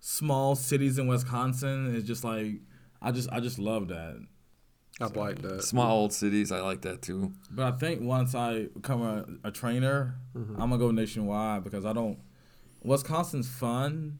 small 0.00 0.54
cities 0.54 0.96
in 0.98 1.06
Wisconsin 1.08 1.94
is 1.94 2.04
just 2.04 2.24
like 2.24 2.60
I 3.02 3.10
just 3.12 3.30
I 3.32 3.40
just 3.40 3.58
love 3.58 3.88
that. 3.88 4.24
I'd 5.02 5.16
like 5.16 5.44
Uh, 5.44 5.48
that. 5.56 5.62
Small 5.64 5.90
old 6.02 6.12
cities, 6.12 6.52
I 6.52 6.60
like 6.60 6.82
that 6.82 7.02
too. 7.02 7.32
But 7.50 7.74
I 7.74 7.76
think 7.76 8.00
once 8.02 8.34
I 8.34 8.64
become 8.74 9.02
a, 9.02 9.48
a 9.48 9.50
trainer, 9.50 10.16
Mm-hmm. 10.36 10.54
I'm 10.54 10.70
gonna 10.70 10.78
go 10.78 10.90
nationwide 10.90 11.62
because 11.64 11.84
I 11.84 11.92
don't. 11.92 12.18
Wisconsin's 12.82 13.48
fun, 13.48 14.18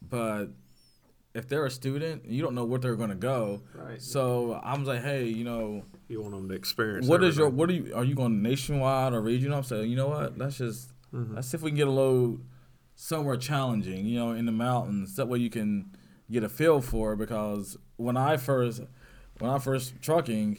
but 0.00 0.46
if 1.34 1.48
they're 1.48 1.64
a 1.66 1.70
student, 1.70 2.26
you 2.26 2.42
don't 2.42 2.54
know 2.54 2.64
where 2.64 2.78
they're 2.78 2.96
gonna 2.96 3.14
go. 3.14 3.62
Right. 3.74 4.00
So 4.00 4.60
I'm 4.62 4.84
like, 4.84 5.02
hey, 5.02 5.26
you 5.26 5.44
know, 5.44 5.84
You 6.08 6.20
want 6.22 6.34
them 6.34 6.48
to 6.48 6.54
experience. 6.54 7.06
what 7.06 7.22
is 7.22 7.36
your 7.36 7.48
what 7.48 7.68
are 7.70 7.72
you 7.74 7.92
are 7.94 8.04
you 8.04 8.14
going 8.14 8.42
nationwide 8.42 9.12
or 9.12 9.20
regional? 9.20 9.58
I'm 9.58 9.64
saying, 9.64 9.90
you 9.90 9.96
know 9.96 10.08
what? 10.08 10.38
Let's 10.38 10.58
just 10.58 10.90
Mm-hmm. 11.14 11.34
let's 11.34 11.48
see 11.48 11.56
if 11.58 11.62
we 11.62 11.70
can 11.70 11.76
get 11.76 11.88
a 11.88 11.90
load 11.90 12.40
somewhere 12.94 13.36
challenging. 13.36 14.06
You 14.06 14.18
know, 14.18 14.32
in 14.32 14.46
the 14.46 14.52
mountains. 14.52 15.16
That 15.16 15.28
way 15.28 15.38
you 15.38 15.50
can 15.50 15.94
get 16.30 16.42
a 16.42 16.48
feel 16.48 16.80
for 16.80 17.12
it. 17.12 17.18
Because 17.18 17.76
when 17.96 18.16
I 18.16 18.38
first 18.38 18.80
when 19.38 19.50
I 19.50 19.58
first 19.58 20.00
trucking, 20.02 20.58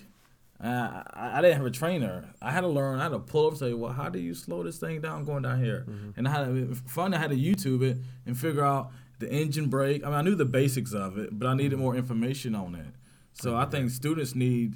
uh, 0.63 1.03
I, 1.13 1.39
I 1.39 1.41
didn't 1.41 1.57
have 1.57 1.65
a 1.65 1.71
trainer. 1.71 2.29
I 2.41 2.51
had 2.51 2.61
to 2.61 2.67
learn. 2.67 2.99
I 2.99 3.03
had 3.03 3.09
to 3.09 3.19
pull 3.19 3.45
up 3.47 3.53
and 3.53 3.59
say, 3.59 3.73
well, 3.73 3.91
how 3.93 4.09
do 4.09 4.19
you 4.19 4.33
slow 4.33 4.63
this 4.63 4.77
thing 4.77 5.01
down 5.01 5.25
going 5.25 5.43
down 5.43 5.61
here? 5.63 5.85
And 6.15 6.27
I 6.27 6.31
had 6.31 6.45
to, 6.45 6.75
fun. 6.87 7.13
I 7.13 7.17
had 7.17 7.31
to 7.31 7.35
YouTube 7.37 7.81
it 7.83 7.97
and 8.25 8.37
figure 8.37 8.63
out 8.63 8.91
the 9.19 9.31
engine 9.31 9.67
brake. 9.67 10.03
I 10.03 10.07
mean, 10.07 10.15
I 10.15 10.21
knew 10.21 10.35
the 10.35 10.45
basics 10.45 10.93
of 10.93 11.17
it, 11.17 11.37
but 11.37 11.47
I 11.47 11.53
needed 11.53 11.79
more 11.79 11.95
information 11.95 12.55
on 12.55 12.75
it. 12.75 12.87
So 13.33 13.55
I 13.55 13.65
think 13.65 13.89
students 13.89 14.35
need 14.35 14.75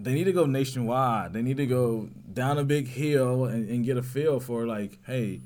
they 0.00 0.14
need 0.14 0.24
to 0.24 0.32
go 0.32 0.46
nationwide. 0.46 1.32
They 1.32 1.42
need 1.42 1.56
to 1.56 1.66
go 1.66 2.08
down 2.32 2.56
a 2.58 2.64
big 2.64 2.86
hill 2.88 3.46
and, 3.46 3.68
and 3.68 3.84
get 3.84 3.96
a 3.96 4.02
feel 4.02 4.38
for 4.38 4.66
like, 4.66 4.98
hey, 5.06 5.40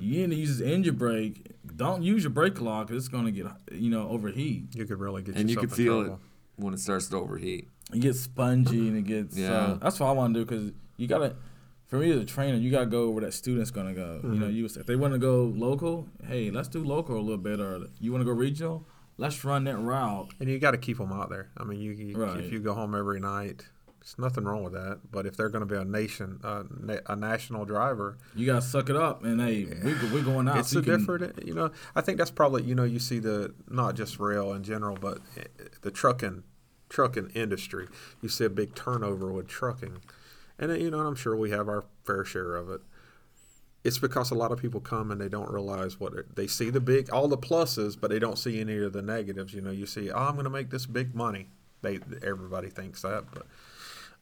you 0.00 0.26
need 0.26 0.30
to 0.30 0.34
use 0.36 0.58
this 0.58 0.68
engine 0.68 0.96
brake. 0.96 1.46
Don't 1.76 2.02
use 2.02 2.22
your 2.24 2.30
brake 2.30 2.60
lock. 2.60 2.90
It's 2.90 3.08
gonna 3.08 3.30
get 3.32 3.46
you 3.72 3.90
know 3.90 4.08
overheat. 4.08 4.74
You 4.74 4.84
could 4.84 5.00
really 5.00 5.22
get 5.22 5.34
And 5.36 5.48
you 5.48 5.54
yourself 5.56 5.70
could 5.70 5.78
in 5.78 5.84
feel 5.84 6.00
it 6.00 6.04
trouble. 6.04 6.20
When 6.56 6.74
it 6.74 6.80
starts 6.80 7.08
to 7.08 7.16
overheat. 7.16 7.68
It 7.92 8.00
gets 8.00 8.20
spongy 8.20 8.88
and 8.88 8.96
it 8.96 9.04
gets. 9.04 9.36
Yeah. 9.36 9.48
So 9.48 9.78
that's 9.82 10.00
what 10.00 10.08
I 10.08 10.12
want 10.12 10.34
to 10.34 10.40
do 10.40 10.44
because 10.44 10.72
you 10.96 11.06
gotta. 11.06 11.36
For 11.86 11.98
me 11.98 12.10
as 12.10 12.18
a 12.18 12.24
trainer, 12.24 12.56
you 12.56 12.70
gotta 12.70 12.86
go 12.86 13.10
where 13.10 13.24
that 13.24 13.34
student's 13.34 13.70
gonna 13.70 13.94
go. 13.94 14.20
You 14.24 14.30
know, 14.30 14.46
mm-hmm. 14.46 14.56
you 14.56 14.64
if 14.64 14.86
they 14.86 14.96
want 14.96 15.12
to 15.12 15.18
go 15.18 15.44
local, 15.44 16.08
hey, 16.26 16.50
let's 16.50 16.68
do 16.68 16.82
local 16.82 17.16
a 17.16 17.20
little 17.20 17.36
bit. 17.36 17.60
Or 17.60 17.86
you 18.00 18.10
want 18.10 18.22
to 18.22 18.24
go 18.24 18.32
regional, 18.32 18.86
let's 19.16 19.44
run 19.44 19.64
that 19.64 19.76
route. 19.76 20.32
And 20.40 20.48
you 20.48 20.58
got 20.58 20.72
to 20.72 20.78
keep 20.78 20.98
them 20.98 21.12
out 21.12 21.30
there. 21.30 21.50
I 21.56 21.64
mean, 21.64 21.80
you, 21.80 21.92
you 21.92 22.16
Right. 22.16 22.40
if 22.40 22.52
you 22.52 22.58
go 22.60 22.74
home 22.74 22.94
every 22.94 23.20
night, 23.20 23.66
there's 24.04 24.18
nothing 24.18 24.44
wrong 24.44 24.62
with 24.62 24.74
that. 24.74 25.00
But 25.10 25.24
if 25.26 25.36
they're 25.36 25.48
going 25.48 25.66
to 25.66 25.72
be 25.74 25.80
a 25.80 25.84
nation, 25.84 26.38
uh, 26.44 26.64
na- 26.78 26.98
a 27.06 27.16
national 27.16 27.64
driver, 27.64 28.18
You 28.36 28.44
gotta 28.46 28.60
suck 28.62 28.90
it 28.90 28.96
up 28.96 29.24
and 29.24 29.40
hey, 29.40 29.64
we 29.82 29.94
we 30.10 30.20
going 30.22 30.46
out. 30.48 30.58
it's 30.58 30.70
so 30.72 30.80
a 30.80 30.82
can- 30.82 30.98
different. 30.98 31.44
You 31.46 31.54
know, 31.54 31.70
I 31.96 32.00
think 32.02 32.18
that's 32.18 32.30
probably 32.30 32.62
you 32.64 32.74
know 32.74 32.84
you 32.84 32.98
see 32.98 33.18
the 33.18 33.54
not 33.68 33.94
just 33.96 34.18
Roehl 34.18 34.54
in 34.54 34.62
general, 34.62 34.96
but 35.00 35.18
eh, 35.38 35.44
the 35.82 35.90
trucking 35.90 36.42
trucking 36.90 37.30
industry. 37.34 37.88
You 38.20 38.28
see 38.28 38.44
a 38.44 38.50
big 38.50 38.74
turnover 38.74 39.32
with 39.32 39.48
trucking, 39.48 39.98
and 40.58 40.70
uh, 40.70 40.74
you 40.74 40.90
know, 40.90 41.00
I'm 41.00 41.14
sure 41.16 41.34
we 41.34 41.50
have 41.50 41.68
our 41.68 41.84
fair 42.04 42.24
share 42.26 42.56
of 42.56 42.68
it. 42.70 42.82
It's 43.84 43.98
because 43.98 44.30
a 44.30 44.34
lot 44.34 44.50
of 44.50 44.58
people 44.58 44.80
come 44.80 45.10
and 45.10 45.20
they 45.20 45.28
don't 45.28 45.50
realize 45.50 46.00
what 46.00 46.14
it, 46.14 46.36
they 46.36 46.46
see 46.46 46.70
the 46.70 46.80
big 46.80 47.10
all 47.10 47.28
the 47.28 47.36
pluses, 47.38 47.98
but 48.00 48.10
they 48.10 48.18
don't 48.18 48.38
see 48.38 48.60
any 48.60 48.78
of 48.78 48.92
the 48.94 49.02
negatives. 49.02 49.52
You 49.54 49.60
know, 49.60 49.70
you 49.70 49.84
see, 49.86 50.10
oh, 50.10 50.16
I'm 50.18 50.34
going 50.34 50.44
to 50.44 50.50
make 50.50 50.70
this 50.70 50.86
big 50.86 51.14
money. 51.14 51.48
They 51.82 52.00
everybody 52.22 52.68
thinks 52.70 53.02
that, 53.02 53.24
but 53.34 53.46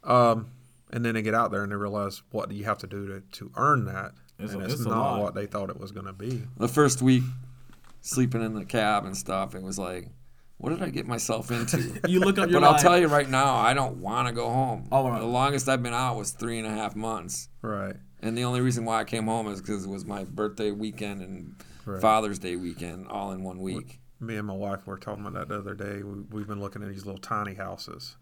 um, 0.05 0.51
and 0.91 1.05
then 1.05 1.15
they 1.15 1.23
get 1.23 1.35
out 1.35 1.51
there 1.51 1.63
and 1.63 1.73
they 1.73 1.77
realize 1.77 2.23
what 2.31 2.51
you 2.53 2.65
have 2.65 2.79
to 2.79 2.87
do 2.87 3.07
to, 3.07 3.21
to 3.39 3.51
earn 3.57 3.85
that, 3.87 4.13
It's 4.39 4.53
a- 4.53 4.57
and 4.57 4.65
it's, 4.65 4.75
it's 4.75 4.85
not 4.87 5.21
what 5.21 5.35
they 5.35 5.47
thought 5.47 5.71
it 5.71 5.79
was 5.79 5.93
going 5.93 6.07
to 6.07 6.13
be. 6.13 6.43
The 6.59 6.69
first 6.69 7.01
week, 7.03 7.23
sleeping 8.01 8.43
in 8.43 8.55
the 8.55 8.65
cab 8.65 9.05
and 9.05 9.17
stuff, 9.17 9.55
it 9.55 9.63
was 9.63 9.79
like, 9.79 10.09
what 10.59 10.71
did 10.71 10.83
I 10.83 10.91
get 10.91 11.07
myself 11.07 11.51
into? 11.51 12.01
You 12.09 12.21
look 12.21 12.39
up. 12.39 12.49
You're 12.51 12.61
but 12.61 12.67
I'll 12.67 12.79
tell 12.79 12.99
you 12.99 13.09
right 13.09 13.29
now, 13.29 13.57
I 13.57 13.75
don't 13.75 13.97
want 13.99 14.29
to 14.29 14.35
go 14.35 14.49
home. 14.49 14.87
Oh, 14.93 15.13
the 15.19 15.25
longest 15.27 15.69
I've 15.69 15.83
been 15.83 15.95
out 15.95 16.17
was 16.17 16.31
three 16.33 16.59
and 16.59 16.67
a 16.67 16.71
half 16.71 16.95
months. 16.95 17.49
Right. 17.63 17.97
And 18.21 18.39
the 18.39 18.45
only 18.45 18.61
reason 18.61 18.85
why 18.85 19.01
I 19.01 19.05
came 19.05 19.27
home 19.27 19.49
is 19.49 19.61
because 19.61 19.85
it 19.85 19.91
was 19.91 20.05
my 20.05 20.25
birthday 20.25 20.71
weekend 20.71 21.21
and 21.23 21.55
Right. 21.85 22.01
Father's 22.01 22.39
Day 22.39 22.55
weekend 22.55 23.09
all 23.09 23.33
in 23.33 23.43
one 23.43 23.59
week. 23.59 23.99
me 24.21 24.37
and 24.37 24.47
my 24.47 24.55
wife 24.55 24.87
were 24.87 24.97
talking 24.99 25.27
about 25.27 25.35
that 25.35 25.49
the 25.49 25.59
other 25.59 25.75
day. 25.75 26.05
We, 26.05 26.21
we've 26.31 26.47
been 26.47 26.61
looking 26.61 26.81
at 26.81 26.89
these 26.89 27.05
little 27.05 27.21
tiny 27.21 27.55
houses, 27.55 28.15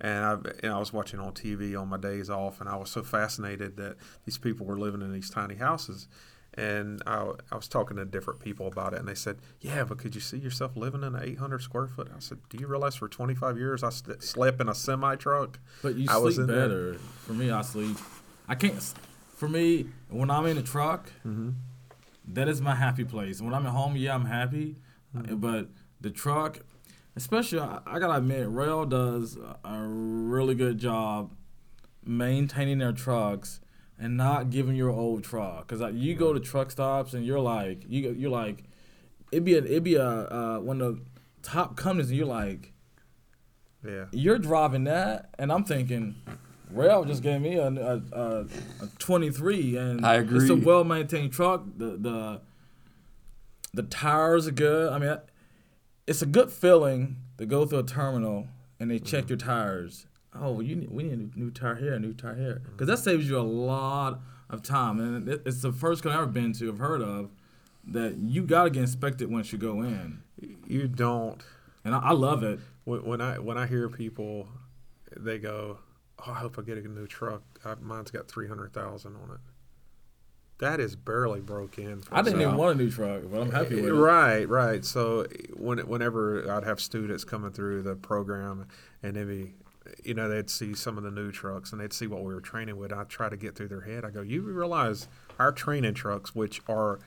and 0.00 0.24
I, 0.24 0.32
and 0.62 0.72
I 0.72 0.78
was 0.78 0.92
watching 0.92 1.20
on 1.20 1.32
TV 1.32 1.80
on 1.80 1.88
my 1.88 1.96
days 1.96 2.28
off, 2.30 2.60
and 2.60 2.68
I 2.68 2.76
was 2.76 2.90
so 2.90 3.02
fascinated 3.02 3.76
that 3.76 3.96
these 4.24 4.38
people 4.38 4.66
were 4.66 4.78
living 4.78 5.00
in 5.02 5.12
these 5.12 5.30
tiny 5.30 5.54
houses. 5.56 6.08
And 6.58 7.02
I, 7.06 7.32
I 7.52 7.56
was 7.56 7.68
talking 7.68 7.98
to 7.98 8.06
different 8.06 8.40
people 8.40 8.66
about 8.66 8.94
it, 8.94 8.98
and 8.98 9.06
they 9.06 9.14
said, 9.14 9.36
"Yeah, 9.60 9.84
but 9.84 9.98
could 9.98 10.14
you 10.14 10.22
see 10.22 10.38
yourself 10.38 10.74
living 10.74 11.02
in 11.02 11.14
an 11.14 11.22
800 11.22 11.60
square 11.60 11.86
foot?" 11.86 12.08
I 12.16 12.18
said, 12.20 12.38
"Do 12.48 12.56
you 12.58 12.66
realize 12.66 12.94
for 12.94 13.08
25 13.08 13.58
years 13.58 13.82
I 13.82 13.90
st- 13.90 14.22
slept 14.22 14.58
in 14.62 14.68
a 14.68 14.74
semi 14.74 15.16
truck?" 15.16 15.58
But 15.82 15.96
you 15.96 16.06
I 16.08 16.16
was 16.16 16.36
sleep 16.36 16.48
in 16.48 16.54
there. 16.54 16.68
better. 16.68 16.94
For 17.26 17.34
me, 17.34 17.50
I 17.50 17.60
sleep. 17.60 17.98
I 18.48 18.54
can't. 18.54 18.80
For 19.34 19.48
me, 19.50 19.88
when 20.08 20.30
I'm 20.30 20.46
in 20.46 20.56
a 20.56 20.62
truck, 20.62 21.10
Mm-hmm. 21.26 21.50
that 22.28 22.48
is 22.48 22.62
my 22.62 22.74
happy 22.74 23.04
place. 23.04 23.42
When 23.42 23.52
I'm 23.52 23.66
at 23.66 23.72
home, 23.72 23.94
yeah, 23.96 24.14
I'm 24.14 24.24
happy. 24.24 24.76
Mm-hmm. 25.14 25.36
But 25.36 25.68
the 26.00 26.08
truck, 26.10 26.60
especially, 27.16 27.60
I, 27.60 27.80
I 27.86 27.98
gotta 27.98 28.18
admit, 28.18 28.46
Roehl 28.48 28.88
does 28.88 29.36
a 29.64 29.78
really 29.82 30.54
good 30.54 30.78
job 30.78 31.32
maintaining 32.04 32.78
their 32.78 32.92
trucks 32.92 33.60
and 33.98 34.16
not 34.16 34.50
giving 34.50 34.76
your 34.76 34.90
old 34.90 35.24
truck. 35.24 35.66
Cause 35.68 35.80
like, 35.80 35.94
you 35.94 36.14
go 36.14 36.32
to 36.32 36.40
truck 36.40 36.70
stops 36.70 37.14
and 37.14 37.24
you're 37.24 37.40
like, 37.40 37.84
you 37.88 38.12
you're 38.12 38.30
like, 38.30 38.64
it'd 39.32 39.44
be 39.44 39.54
a, 39.54 39.58
it'd 39.58 39.84
be 39.84 39.94
a 39.96 40.04
uh, 40.06 40.58
one 40.60 40.80
of 40.80 40.96
the 40.96 41.02
top 41.42 41.76
companies, 41.76 42.08
and 42.10 42.16
you're 42.18 42.26
like 42.26 42.72
Yeah. 43.84 44.04
you're 44.12 44.38
driving 44.38 44.84
that, 44.84 45.30
and 45.38 45.50
I'm 45.50 45.64
thinking, 45.64 46.16
Roehl 46.74 47.06
just 47.06 47.22
gave 47.22 47.40
me 47.40 47.56
a, 47.56 47.68
a, 47.68 48.02
a, 48.12 48.40
a 48.82 48.86
23, 48.98 49.76
and 49.76 50.04
I 50.04 50.16
It's 50.18 50.50
a 50.50 50.56
well 50.56 50.84
maintained 50.84 51.32
truck. 51.32 51.64
The 51.76 51.96
the 51.96 52.40
the 53.72 53.82
tires 53.84 54.46
are 54.46 54.52
good. 54.52 54.92
I 54.92 54.98
mean, 54.98 55.16
it's 56.06 56.22
a 56.22 56.26
good 56.26 56.50
feeling 56.52 57.16
to 57.38 57.46
go 57.46 57.66
through 57.66 57.80
a 57.80 57.82
terminal 57.82 58.48
and 58.78 58.90
they 58.90 58.98
check 58.98 59.24
mm-hmm. 59.24 59.30
your 59.30 59.38
tires. 59.38 60.06
Oh, 60.34 60.52
well, 60.52 60.62
you 60.62 60.76
need, 60.76 60.90
we 60.90 61.02
need 61.02 61.32
a 61.34 61.38
new 61.38 61.50
tire 61.50 61.76
here, 61.76 61.94
a 61.94 61.98
new 61.98 62.12
tire 62.12 62.34
here, 62.34 62.54
mm-hmm. 62.62 62.72
because 62.72 62.86
that 62.88 62.98
saves 62.98 63.28
you 63.28 63.38
a 63.38 63.40
lot 63.40 64.20
of 64.50 64.62
time. 64.62 65.00
And 65.00 65.28
it, 65.28 65.42
it's 65.46 65.62
the 65.62 65.72
first 65.72 66.04
one 66.04 66.14
I've 66.14 66.22
ever 66.22 66.30
been 66.30 66.52
to, 66.54 66.68
I've 66.68 66.78
heard 66.78 67.02
of, 67.02 67.30
that 67.88 68.16
you 68.18 68.42
gotta 68.42 68.70
get 68.70 68.82
inspected 68.82 69.30
once 69.30 69.52
you 69.52 69.58
go 69.58 69.80
in, 69.80 70.22
You 70.66 70.88
don't. 70.88 71.42
and 71.84 71.94
I, 71.94 71.98
I 71.98 72.12
love 72.12 72.42
it. 72.42 72.58
When, 72.84 73.04
when 73.04 73.20
I 73.20 73.38
when 73.38 73.56
I 73.56 73.66
hear 73.66 73.88
people, 73.88 74.48
they 75.16 75.38
go, 75.38 75.78
"Oh, 76.18 76.32
I 76.32 76.34
hope 76.34 76.58
I 76.58 76.62
get 76.62 76.78
a 76.78 76.88
new 76.88 77.06
truck. 77.06 77.42
I, 77.64 77.74
mine's 77.80 78.10
got 78.10 78.28
three 78.28 78.48
hundred 78.48 78.72
thousand 78.72 79.14
on 79.16 79.34
it." 79.34 79.40
That 80.58 80.80
is 80.80 80.96
barely 80.96 81.40
broke 81.40 81.78
in. 81.78 82.02
I 82.10 82.22
didn't 82.22 82.40
even 82.40 82.56
want 82.56 82.80
a 82.80 82.82
new 82.82 82.90
truck, 82.90 83.22
but 83.30 83.42
I'm 83.42 83.50
happy 83.50 83.74
with 83.76 83.84
it. 83.84 83.92
Right, 83.92 84.48
right. 84.48 84.84
So 84.84 85.26
when 85.54 85.78
whenever 85.80 86.50
I'd 86.50 86.64
have 86.64 86.80
students 86.80 87.24
coming 87.24 87.52
through 87.52 87.82
the 87.82 87.94
program, 87.94 88.66
and 89.02 89.16
they'd 89.16 89.24
be, 89.24 89.54
you 90.02 90.14
know, 90.14 90.30
they'd 90.30 90.48
see 90.48 90.74
some 90.74 90.96
of 90.96 91.04
the 91.04 91.10
new 91.10 91.30
trucks, 91.30 91.72
and 91.72 91.80
they'd 91.80 91.92
see 91.92 92.06
what 92.06 92.24
we 92.24 92.32
were 92.32 92.40
training 92.40 92.78
with. 92.78 92.90
I'd 92.90 93.10
try 93.10 93.28
to 93.28 93.36
get 93.36 93.54
through 93.54 93.68
their 93.68 93.82
head. 93.82 94.06
I 94.06 94.10
go, 94.10 94.22
you 94.22 94.40
realize 94.40 95.08
our 95.38 95.52
training 95.52 95.92
trucks, 95.92 96.34
which 96.34 96.62
are, 96.66 97.00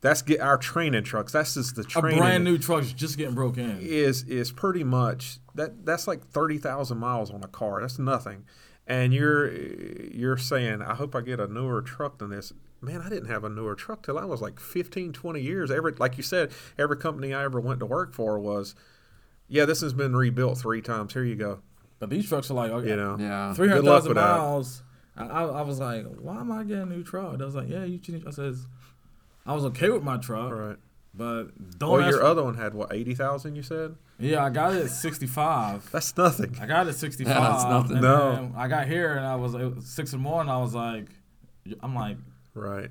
that's 0.00 0.22
get 0.22 0.40
our 0.40 0.56
training 0.56 1.02
trucks. 1.02 1.32
That's 1.32 1.54
just 1.54 1.74
the 1.74 1.82
training. 1.82 2.20
A 2.20 2.22
brand 2.22 2.44
new 2.44 2.58
truck's 2.58 2.92
just 2.92 3.18
getting 3.18 3.34
broke 3.34 3.58
in. 3.58 3.80
is 3.80 4.22
is 4.22 4.52
pretty 4.52 4.84
much 4.84 5.40
that 5.56 5.84
that's 5.84 6.06
like 6.06 6.24
30,000 6.24 6.96
miles 6.96 7.32
on 7.32 7.42
a 7.42 7.48
car. 7.48 7.80
That's 7.80 7.98
nothing. 7.98 8.44
And 8.86 9.12
you're 9.12 9.52
you're 9.52 10.38
saying, 10.38 10.80
I 10.80 10.94
hope 10.94 11.16
I 11.16 11.22
get 11.22 11.40
a 11.40 11.48
newer 11.48 11.82
truck 11.82 12.18
than 12.18 12.30
this. 12.30 12.52
Man, 12.80 13.00
I 13.00 13.08
didn't 13.08 13.28
have 13.28 13.42
a 13.44 13.48
newer 13.48 13.74
truck 13.74 14.04
till 14.04 14.18
I 14.18 14.24
was 14.24 14.40
like 14.40 14.60
15, 14.60 15.12
20 15.12 15.40
years. 15.40 15.70
Every 15.70 15.92
like 15.98 16.16
you 16.16 16.22
said, 16.22 16.52
every 16.78 16.96
company 16.96 17.34
I 17.34 17.42
ever 17.44 17.58
went 17.60 17.80
to 17.80 17.86
work 17.86 18.14
for 18.14 18.38
was 18.38 18.74
yeah, 19.48 19.64
this 19.64 19.80
has 19.80 19.92
been 19.92 20.14
rebuilt 20.14 20.58
3 20.58 20.80
times. 20.82 21.12
Here 21.14 21.24
you 21.24 21.34
go. 21.34 21.60
But 21.98 22.10
these 22.10 22.28
trucks 22.28 22.50
are 22.50 22.54
like, 22.54 22.70
okay, 22.70 22.90
You 22.90 22.96
know. 22.96 23.16
Yeah. 23.18 23.52
three 23.54 23.66
Good 23.68 23.78
hundred 23.78 23.84
luck 23.90 23.94
thousand 24.02 24.08
with 24.10 24.16
that. 24.18 24.38
miles. 24.38 24.82
I, 25.16 25.24
I, 25.26 25.42
I 25.46 25.62
was 25.62 25.80
like, 25.80 26.04
why 26.20 26.38
am 26.38 26.52
I 26.52 26.62
getting 26.62 26.82
a 26.82 26.86
new 26.86 27.02
truck? 27.02 27.40
I 27.40 27.44
was 27.44 27.56
like, 27.56 27.68
yeah, 27.68 27.82
you. 27.84 27.98
Change. 27.98 28.24
I 28.26 28.30
says, 28.30 28.66
I 29.44 29.54
was 29.54 29.64
okay 29.64 29.88
with 29.90 30.04
my 30.04 30.16
truck, 30.18 30.52
right? 30.52 30.76
But 31.14 31.78
don't 31.78 31.90
Well, 31.98 32.02
ask 32.02 32.12
your 32.12 32.22
other 32.22 32.44
one 32.44 32.54
had 32.54 32.74
what 32.74 32.92
eighty 32.92 33.14
thousand? 33.16 33.56
You 33.56 33.62
said 33.64 33.96
Yeah, 34.20 34.44
I 34.44 34.50
got 34.50 34.74
it 34.74 34.84
at 34.84 34.90
65. 34.90 35.90
that's 35.92 36.16
nothing. 36.16 36.56
I 36.60 36.66
got 36.66 36.86
it 36.86 36.90
at 36.90 36.94
65. 36.96 37.34
Yeah, 37.34 37.40
that's 37.50 37.64
nothing. 37.64 37.92
and 37.96 38.02
No. 38.02 38.52
I 38.56 38.68
got 38.68 38.86
here 38.86 39.16
and 39.16 39.26
I 39.26 39.34
was 39.34 39.54
it 39.54 39.74
was 39.74 39.86
six 39.86 40.12
in 40.12 40.20
the 40.20 40.22
morning. 40.22 40.52
I 40.52 40.58
was 40.58 40.74
like, 40.74 41.06
I'm 41.80 41.94
like, 41.96 42.18
Right. 42.58 42.90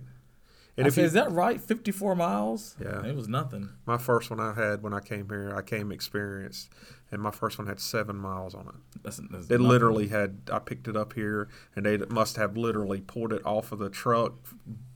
and 0.78 0.86
I 0.86 0.88
if 0.88 0.94
said, 0.96 1.02
you, 1.02 1.08
is 1.08 1.14
that 1.14 1.32
right? 1.32 1.60
54 1.60 2.16
miles? 2.16 2.76
Yeah. 2.82 3.04
It 3.06 3.16
was 3.16 3.28
nothing. 3.28 3.70
my 3.86 3.98
first 3.98 4.30
one 4.30 4.40
I 4.40 4.54
had 4.54 4.84
when 4.84 4.94
I 4.94 5.00
came 5.00 5.28
here, 5.30 5.54
I 5.56 5.62
came 5.62 5.92
experienced, 5.92 6.70
and 7.12 7.22
my 7.22 7.32
first 7.32 7.58
one 7.58 7.68
had 7.68 7.80
seven 7.80 8.16
miles 8.16 8.54
on 8.56 8.68
it. 8.68 9.02
That's, 9.04 9.18
that's 9.18 9.46
It 9.46 9.52
nothing. 9.52 9.68
literally 9.68 10.08
had. 10.10 10.42
I 10.52 10.60
picked 10.60 10.88
it 10.88 10.96
up 10.96 11.14
here, 11.14 11.48
and 11.76 11.86
they 11.86 11.98
must 11.98 12.38
have 12.38 12.56
literally 12.58 13.02
pulled 13.02 13.34
it 13.34 13.46
off 13.46 13.72
of 13.72 13.80
the 13.80 13.90
truck, 13.90 14.34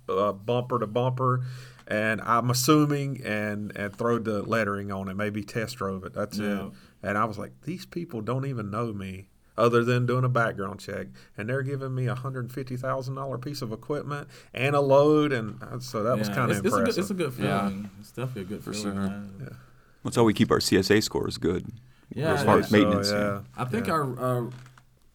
uh, 0.09 0.31
bumper 0.33 0.77
to 0.79 0.87
bumper, 0.87 1.45
and 1.87 2.21
I'm 2.21 2.49
assuming 2.49 3.21
and 3.25 3.71
and 3.75 3.95
throwed 3.95 4.25
the 4.25 4.43
lettering 4.43 4.91
on 4.91 5.07
it. 5.09 5.15
Maybe 5.15 5.41
test 5.43 5.77
drove 5.77 6.03
it. 6.03 6.13
That's 6.13 6.37
Yeah. 6.37 6.67
it. 6.67 6.71
And 7.03 7.17
I 7.17 7.25
was 7.25 7.37
like, 7.39 7.53
these 7.63 7.85
people 7.87 8.21
don't 8.21 8.45
even 8.45 8.69
know 8.69 8.93
me. 8.93 9.29
Other 9.57 9.83
than 9.83 10.05
doing 10.05 10.23
a 10.23 10.29
background 10.29 10.79
check, 10.79 11.07
and 11.37 11.49
they're 11.49 11.61
giving 11.61 11.93
me 11.93 12.07
a 12.07 12.15
hundred 12.15 12.45
and 12.45 12.51
fifty 12.53 12.77
thousand 12.77 13.15
dollar 13.15 13.37
piece 13.37 13.61
of 13.61 13.71
equipment 13.73 14.27
and 14.53 14.75
a 14.75 14.79
load, 14.81 15.33
and 15.33 15.61
uh, 15.61 15.77
so 15.79 16.03
that 16.03 16.17
was 16.17 16.29
kind 16.29 16.49
of 16.51 16.57
it's, 16.65 16.65
it's 16.67 16.73
a 16.73 16.77
impressive. 16.79 16.95
good, 17.17 17.27
it's 17.27 17.37
a 17.37 17.41
good 17.41 17.45
Yeah. 17.45 17.67
feeling. 17.67 17.89
It's 17.99 18.11
definitely 18.11 18.41
a 18.43 18.45
good 18.45 18.63
For 18.63 18.73
feeling. 18.73 18.93
sure. 18.93 19.07
man. 19.09 19.57
That's 20.03 20.15
how 20.15 20.23
we 20.23 20.33
keep 20.33 20.51
our 20.51 20.59
CSA 20.59 21.03
scores 21.03 21.37
good. 21.37 21.67
Yeah, 22.13 22.33
as 22.33 22.43
far 22.43 22.57
yeah. 22.59 22.63
as 22.65 22.71
maintenance. 22.71 23.09
So, 23.09 23.17
yeah. 23.19 23.25
yeah. 23.33 23.41
I 23.61 23.65
think 23.69 23.87
yeah. 23.87 23.93
our, 23.93 24.19
our 24.19 24.49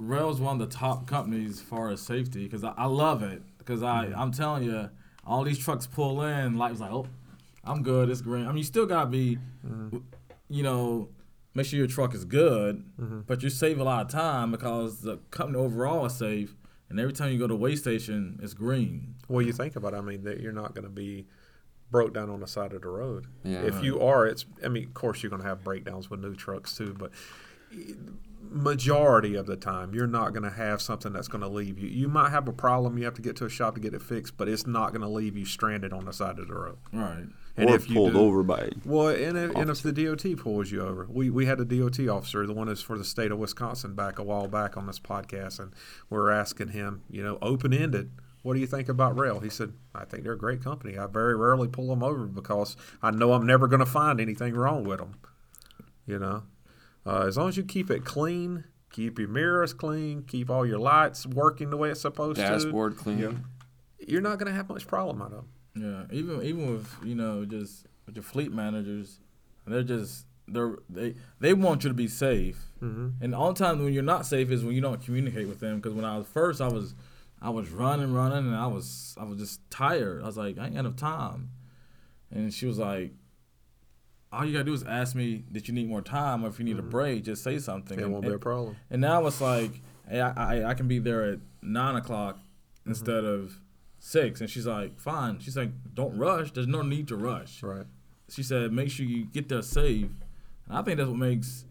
Roehl 0.01 0.31
is 0.33 0.39
one 0.41 0.61
of 0.61 0.71
the 0.71 0.77
top 0.77 1.07
companies 1.07 1.53
as 1.53 1.61
far 1.63 1.91
as 1.91 2.01
safety 2.03 2.45
because 2.45 2.63
I, 2.63 2.73
I 2.77 2.85
love 2.87 3.23
it 3.23 3.43
because 3.59 3.83
I 3.83 4.07
Mm-hmm. 4.07 4.21
I'm 4.21 4.33
telling 4.33 4.63
you 4.65 4.91
all 5.27 5.43
these 5.45 5.59
trucks 5.59 5.87
pull 5.87 6.23
in 6.23 6.57
like 6.59 6.73
it's 6.73 6.81
like 6.81 6.93
oh 6.93 7.07
I'm 7.65 7.83
good 7.83 8.11
it's 8.11 8.21
green 8.21 8.45
I 8.45 8.49
mean 8.49 8.59
you 8.59 8.65
still 8.65 8.87
gotta 8.87 9.07
be 9.09 9.39
Mm-hmm. 9.67 9.99
you 10.49 10.63
know 10.63 11.09
make 11.57 11.67
sure 11.67 11.79
your 11.79 11.87
truck 11.89 12.15
is 12.15 12.25
good 12.25 12.85
Mm-hmm. 13.01 13.21
but 13.27 13.43
you 13.43 13.51
save 13.51 13.79
a 13.81 13.85
lot 13.85 14.05
of 14.07 14.11
time 14.13 14.51
because 14.51 15.01
the 15.01 15.17
company 15.31 15.59
overall 15.59 16.07
is 16.07 16.15
safe 16.15 16.55
and 16.89 17.01
every 17.01 17.13
time 17.13 17.33
you 17.33 17.39
go 17.39 17.47
to 17.49 17.55
a 17.55 17.57
weigh 17.57 17.77
station 17.77 18.39
it's 18.43 18.55
green 18.55 19.15
Well, 19.29 19.43
you 19.43 19.53
think 19.53 19.75
about 19.77 19.93
it, 19.95 19.97
I 19.97 20.01
mean, 20.03 20.23
that 20.25 20.41
you're 20.41 20.53
not 20.53 20.75
going 20.75 20.85
to 20.85 20.91
be 20.91 21.27
broke 21.91 22.13
down 22.15 22.29
on 22.31 22.41
the 22.41 22.47
side 22.49 22.73
of 22.73 22.83
the 22.83 22.89
road. 22.89 23.27
Yeah. 23.45 23.63
If 23.63 23.83
you 23.83 24.01
are, 24.01 24.27
it's, 24.27 24.45
I 24.65 24.69
mean, 24.69 24.85
of 24.85 24.95
course, 24.95 25.23
you're 25.23 25.31
going 25.31 25.43
to 25.43 25.49
have 25.49 25.63
breakdowns 25.65 26.11
with 26.11 26.21
new 26.21 26.35
trucks 26.35 26.77
too, 26.77 26.95
but 26.99 27.11
majority 28.43 29.35
of 29.35 29.47
the 29.47 29.57
time, 29.57 29.95
you're 29.95 30.07
not 30.07 30.31
going 30.33 30.43
to 30.43 30.51
have 30.51 30.81
something 30.81 31.13
that's 31.13 31.29
going 31.29 31.43
to 31.43 31.49
leave 31.49 31.79
you. 31.79 31.89
You 31.89 32.09
might 32.09 32.31
have 32.31 32.49
a 32.49 32.53
problem, 32.53 32.99
you 32.99 33.05
have 33.05 33.15
to 33.15 33.23
get 33.23 33.37
to 33.37 33.45
a 33.47 33.49
shop 33.49 33.75
to 33.75 33.81
get 33.81 33.95
it 33.95 34.03
fixed, 34.03 34.37
but 34.37 34.49
it's 34.49 34.67
not 34.67 34.91
going 34.91 35.03
to 35.03 35.09
leave 35.09 35.37
you 35.37 35.45
stranded 35.45 35.93
on 35.93 36.05
the 36.05 36.13
side 36.13 36.39
of 36.39 36.49
the 36.49 36.55
road. 36.55 36.79
right 36.93 37.27
And 37.57 37.71
or 37.71 37.77
if 37.77 37.89
you 37.89 37.95
pulled 37.95 38.13
do- 38.13 38.21
over 38.21 38.43
by. 38.43 38.71
Well, 38.85 39.09
and 39.09 39.37
if, 39.39 39.55
and 39.57 39.71
if 39.71 39.83
the 39.83 39.93
DOT 39.93 40.37
pulls 40.37 40.71
you 40.71 40.83
over, 40.83 41.07
we, 41.09 41.31
we 41.31 41.47
had 41.47 41.59
a 41.59 41.65
DOT 41.65 42.01
officer, 42.09 42.47
the 42.47 42.53
one 42.53 42.69
that's 42.69 42.83
for 42.83 42.99
the 42.99 43.05
state 43.05 43.31
of 43.31 43.39
Wisconsin, 43.39 43.95
back 43.95 44.19
a 44.19 44.23
while 44.23 44.47
back 44.47 44.77
on 44.77 44.87
this 44.87 44.99
podcast, 44.99 45.59
and 45.59 45.73
we 46.11 46.19
are 46.19 46.31
asking 46.31 46.69
him, 46.69 47.03
you 47.09 47.23
know, 47.23 47.39
open 47.41 47.73
ended, 47.73 48.11
what 48.47 48.55
do 48.55 48.61
you 48.61 48.67
think 48.69 48.89
about 48.89 49.17
Roehl? 49.17 49.43
He 49.43 49.51
said, 49.51 49.73
I 49.93 50.05
think 50.05 50.23
they're 50.23 50.35
a 50.35 50.39
great 50.39 50.63
company. 50.63 50.97
I 50.97 51.07
very 51.07 51.35
rarely 51.35 51.67
pull 51.67 51.89
them 51.89 52.05
over 52.05 52.27
because 52.27 52.77
I 53.03 53.11
know 53.11 53.33
I'm 53.33 53.45
never 53.45 53.67
going 53.67 53.81
to 53.81 53.87
find 53.87 54.21
anything 54.21 54.55
wrong 54.55 54.85
with 54.85 55.01
them. 55.01 55.17
You 56.07 56.21
know, 56.21 56.43
uh, 57.05 57.25
as 57.27 57.37
long 57.37 57.49
as 57.49 57.57
you 57.57 57.65
keep 57.65 57.91
it 57.91 58.05
clean, 58.05 58.63
keep 58.93 59.19
your 59.19 59.27
mirrors 59.27 59.73
clean, 59.73 60.23
keep 60.23 60.49
all 60.49 60.65
your 60.65 60.79
lights 60.79 61.27
working 61.27 61.71
the 61.71 61.77
way 61.77 61.91
it's 61.91 62.01
supposed 62.01 62.37
to, 62.37 62.43
Dashboard 62.43 62.97
clean. 62.97 63.45
you're 63.99 64.21
not 64.21 64.39
going 64.39 64.47
to 64.47 64.55
have 64.57 64.69
much 64.69 64.87
problem 64.87 65.21
out 65.21 65.33
of 65.33 65.39
them. 65.39 65.49
Yeah, 65.77 66.05
even 66.11 66.43
even 66.43 66.73
with 66.73 66.89
you 67.05 67.15
know 67.15 67.45
just 67.45 67.87
with 68.07 68.17
your 68.17 68.23
fleet 68.23 68.53
managers, 68.53 69.21
they're 69.67 69.83
just 69.83 70.27
they're 70.49 70.77
they 70.89 71.15
they 71.41 71.53
want 71.55 71.85
you 71.85 71.91
to 71.91 71.95
be 71.95 72.09
safe. 72.09 72.59
Mm-hmm. 72.83 73.23
And 73.23 73.35
all 73.35 73.53
the 73.53 73.59
time 73.65 73.83
when 73.83 73.93
you're 73.93 74.03
not 74.03 74.27
safe 74.27 74.51
is 74.51 74.65
when 74.65 74.75
you 74.75 74.81
don't 74.81 75.03
communicate 75.05 75.49
with 75.49 75.61
them. 75.61 75.77
Because 75.77 75.95
when 75.95 76.05
I 76.05 76.17
was 76.19 76.27
first, 76.27 76.61
I 76.61 76.69
was 76.69 76.95
I 77.43 77.51
was 77.51 77.69
running, 77.71 78.15
running, 78.15 78.47
and 78.47 78.57
I 78.57 78.67
was 78.67 79.15
I 79.21 79.25
was 79.25 79.39
just 79.39 79.61
tired. 79.71 80.23
I 80.23 80.27
was 80.27 80.37
like, 80.37 80.59
I 80.59 80.67
ain't 80.67 80.75
got 80.75 80.81
enough 80.81 80.97
time. 80.97 81.51
And 82.31 82.53
she 82.53 82.67
was 82.67 82.79
like, 82.79 83.13
all 84.33 84.45
you 84.45 84.53
gotta 84.53 84.65
do 84.65 84.73
is 84.73 84.83
ask 84.85 85.15
me 85.15 85.45
that 85.53 85.69
you 85.69 85.75
need 85.75 85.89
more 85.89 86.03
time, 86.03 86.45
or 86.45 86.49
if 86.49 86.59
you 86.59 86.65
need 86.65 86.79
a 86.79 86.83
break, 86.83 87.25
just 87.25 87.43
say 87.43 87.59
something. 87.59 87.99
It 87.99 88.03
And- 88.05 88.13
won't 88.13 88.25
be 88.25 88.33
a 88.33 88.39
problem. 88.39 88.77
and 88.91 89.01
now 89.01 89.27
it's 89.27 89.41
like, 89.41 89.81
hey, 90.09 90.21
I, 90.21 90.31
I, 90.61 90.71
I 90.71 90.75
can 90.75 90.89
be 90.89 90.99
there 90.99 91.23
at 91.25 91.39
nine 91.63 91.97
o'clock 91.97 92.39
instead 92.87 93.25
of 93.25 93.61
six. 94.07 94.41
And 94.41 94.49
she's 94.49 94.67
like, 94.67 95.01
fine. 95.01 95.41
She's 95.41 95.57
like, 95.57 95.71
don't 95.93 96.17
rush. 96.17 96.53
There's 96.53 96.69
no 96.69 96.83
need 96.83 97.09
to 97.09 97.17
rush. 97.17 97.63
Right. 97.63 97.87
She 98.29 98.43
said, 98.43 98.73
make 98.73 98.91
sure 98.91 99.05
you 99.05 99.25
get 99.25 99.49
there 99.49 99.63
safe. 99.63 100.09
And 100.69 100.79
I 100.79 100.83
think 100.83 100.99
that's 100.99 101.09
what 101.09 101.19
makes 101.19 101.65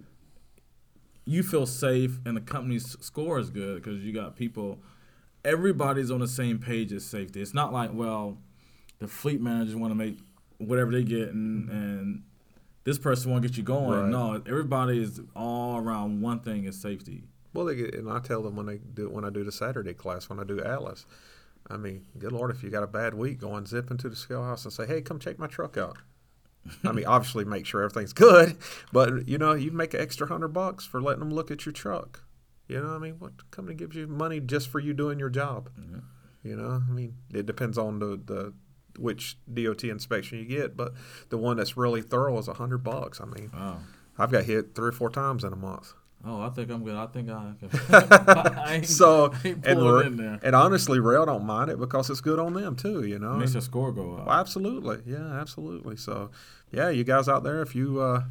you 1.24 1.43
feel 1.43 1.65
safe 1.65 2.19
and 2.26 2.36
the 2.36 2.41
company's 2.41 2.98
score 3.00 3.39
is 3.39 3.50
good 3.50 3.82
because 3.82 4.04
you 4.04 4.13
got 4.13 4.36
people, 4.36 4.80
everybody's 5.43 6.12
on 6.12 6.19
the 6.19 6.28
same 6.28 6.60
page 6.60 6.91
as 6.91 7.06
safety. 7.06 7.41
It's 7.41 7.54
not 7.54 7.71
like, 7.71 7.91
well, 7.93 8.38
the 9.00 9.08
fleet 9.08 9.41
managers 9.41 9.76
want 9.76 9.91
to 9.91 9.95
make 9.95 10.17
whatever 10.58 10.91
they 10.91 11.04
get 11.04 11.30
and, 11.30 11.69
and 11.69 12.24
this 12.84 13.00
person 13.00 13.32
won't 13.32 13.43
get 13.43 13.56
you 13.56 13.63
going. 13.63 14.02
Right. 14.02 14.10
No, 14.10 14.41
everybody 14.45 15.02
is 15.02 15.21
all 15.36 15.78
around 15.78 16.21
one 16.21 16.41
thing 16.41 16.65
is 16.65 16.80
safety. 16.80 17.24
Well, 17.54 17.65
they 17.65 17.76
get, 17.76 17.95
and 17.95 18.10
I 18.10 18.19
tell 18.19 18.43
them 18.43 18.58
when 18.58 18.65
they 18.65 18.78
do 18.78 19.10
when 19.10 19.24
I 19.24 19.30
do 19.30 19.45
the 19.45 19.52
Saturday 19.52 19.93
class 19.93 20.30
when 20.30 20.39
I 20.39 20.43
do 20.43 20.62
Atlas. 20.62 21.06
I 21.69 21.78
mean, 21.78 22.06
good 22.17 22.32
lord, 22.32 22.51
if 22.51 22.62
you 22.63 22.69
got 22.69 22.84
a 22.84 22.88
bad 22.88 23.13
week, 23.15 23.39
go 23.39 23.56
and 23.56 23.67
zip 23.67 23.89
into 23.89 24.08
the 24.10 24.15
scale 24.15 24.43
house 24.43 24.63
and 24.65 24.73
say, 24.73 24.86
"Hey, 24.86 25.01
come 25.01 25.19
check 25.19 25.39
my 25.39 25.47
truck 25.47 25.78
out." 25.78 25.97
I 26.84 26.91
mean, 26.91 27.06
obviously, 27.06 27.45
make 27.45 27.65
sure 27.65 27.82
everything's 27.84 28.13
good, 28.13 28.58
but 28.91 29.28
you 29.28 29.38
know, 29.38 29.54
you 29.54 29.71
make 29.71 29.93
an 29.93 30.01
extra 30.01 30.28
hundred 30.28 30.49
bucks 30.49 30.86
for 30.86 31.01
letting 31.01 31.19
them 31.19 31.34
look 31.34 31.51
at 31.51 31.65
your 31.65 31.73
truck. 31.73 32.23
You 32.67 32.82
know, 32.82 32.95
I 32.95 32.97
mean, 32.97 33.15
what 33.19 33.51
company 33.51 33.75
gives 33.75 33.95
you 33.95 34.08
money 34.08 34.39
just 34.39 34.69
for 34.69 34.80
you 34.80 34.93
doing 34.93 35.19
your 35.19 35.30
job? 35.30 35.69
You 36.43 36.56
know, 36.56 36.82
I 36.88 36.91
mean, 36.91 37.15
it 37.34 37.45
depends 37.45 37.78
on 37.78 37.99
the 37.99 38.19
the 38.23 38.54
which 38.97 39.38
DOT 39.51 39.84
inspection 39.84 40.39
you 40.39 40.45
get, 40.45 40.78
but 40.78 40.93
the 41.30 41.38
one 41.38 41.58
that's 41.58 41.75
really 41.75 42.01
thorough 42.01 42.38
is 42.38 42.47
a 42.47 42.54
hundred 42.54 42.80
bucks. 42.84 43.19
I 43.19 43.25
mean, 43.25 43.51
Wow. 43.54 43.80
I've 44.17 44.32
got 44.32 44.45
hit 44.45 44.73
three 44.73 44.89
or 44.89 44.93
four 44.93 45.10
times 45.10 45.43
in 45.43 45.51
a 45.51 45.58
month. 45.58 45.93
Oh, 46.28 46.42
I 46.42 46.50
think 46.50 46.72
I'm 46.72 46.84
good. 46.84 46.96
I 46.96 47.06
think 47.08 47.30
I 47.30 47.54
can. 47.60 47.70
I 48.58 48.82
So 48.82 49.32
and 49.44 49.64
in 49.66 50.18
there. 50.18 50.40
and 50.42 50.56
honestly, 50.56 50.98
Roehl 50.98 51.26
don't 51.28 51.46
mind 51.46 51.70
it 51.70 51.80
because 51.80 52.10
it's 52.10 52.22
good 52.22 52.40
on 52.40 52.54
them 52.54 52.76
too. 52.76 53.04
You 53.04 53.20
know, 53.20 53.34
Makes 53.36 53.50
And- 53.50 53.56
your 53.56 53.62
score 53.62 53.92
go 53.92 54.16
up. 54.18 54.26
well, 54.28 54.36
absolutely, 54.40 55.00
yeah, 55.06 55.40
absolutely. 55.40 55.98
So, 55.98 56.32
yeah, 56.72 56.90
you 56.90 57.04
guys 57.04 57.30
out 57.30 57.44
there, 57.44 57.62
if 57.62 57.76
you 57.76 58.00
uh, 58.02 58.24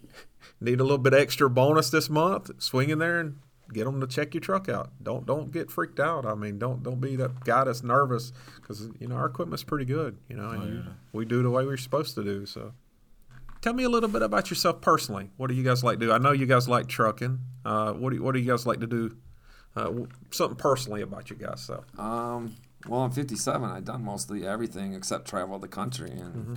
need 0.60 0.80
a 0.80 0.82
little 0.82 0.98
bit 0.98 1.14
extra 1.14 1.48
bonus 1.48 1.90
this 1.90 2.10
month, 2.10 2.50
swing 2.62 2.90
in 2.90 2.98
there 2.98 3.20
and 3.20 3.36
get 3.72 3.84
them 3.84 4.00
to 4.00 4.06
check 4.06 4.34
your 4.34 4.40
truck 4.40 4.68
out. 4.68 4.90
Don't 5.02 5.24
don't 5.26 5.50
get 5.52 5.70
freaked 5.70 6.00
out. 6.00 6.26
I 6.26 6.34
mean, 6.34 6.58
don't 6.58 6.82
don't 6.82 7.00
be 7.00 7.16
that 7.16 7.44
guy 7.44 7.64
that's 7.64 7.82
nervous 7.82 8.32
because 8.56 8.88
you 8.98 9.06
know 9.08 9.14
our 9.16 9.26
equipment's 9.26 9.64
pretty 9.64 9.84
good. 9.86 10.18
You 10.28 10.36
know, 10.36 10.50
and 10.50 10.62
Oh, 10.62 10.66
you- 10.66 10.74
yeah. 10.84 10.92
we 11.12 11.24
do 11.24 11.42
the 11.42 11.50
way 11.50 11.64
we're 11.64 11.76
supposed 11.78 12.14
to 12.16 12.24
do. 12.24 12.44
So. 12.46 12.72
Tell 13.60 13.74
me 13.74 13.84
a 13.84 13.88
little 13.90 14.08
bit 14.08 14.22
about 14.22 14.48
yourself 14.50 14.80
personally. 14.80 15.30
What 15.36 15.48
do 15.48 15.54
you 15.54 15.62
guys 15.62 15.84
like 15.84 15.98
to 16.00 16.06
do? 16.06 16.12
I 16.12 16.18
know 16.18 16.32
you 16.32 16.46
guys 16.46 16.68
like 16.68 16.86
trucking. 16.88 17.38
Uh, 17.64 17.92
what 17.92 18.10
do 18.10 18.16
you, 18.16 18.22
what 18.22 18.32
do 18.32 18.40
you 18.40 18.50
guys 18.50 18.66
like 18.66 18.80
to 18.80 18.86
do? 18.86 19.16
Uh, 19.76 19.92
something 20.30 20.56
personally 20.56 21.02
about 21.02 21.30
you 21.30 21.36
guys. 21.36 21.60
So 21.60 21.84
Um, 21.98 22.56
well, 22.88 23.02
I'm 23.02 23.10
57. 23.10 23.70
I've 23.70 23.84
done 23.84 24.02
mostly 24.04 24.46
everything 24.46 24.94
except 24.94 25.28
travel 25.28 25.58
the 25.58 25.68
country, 25.68 26.10
and 26.10 26.34
Mm-hmm. 26.34 26.54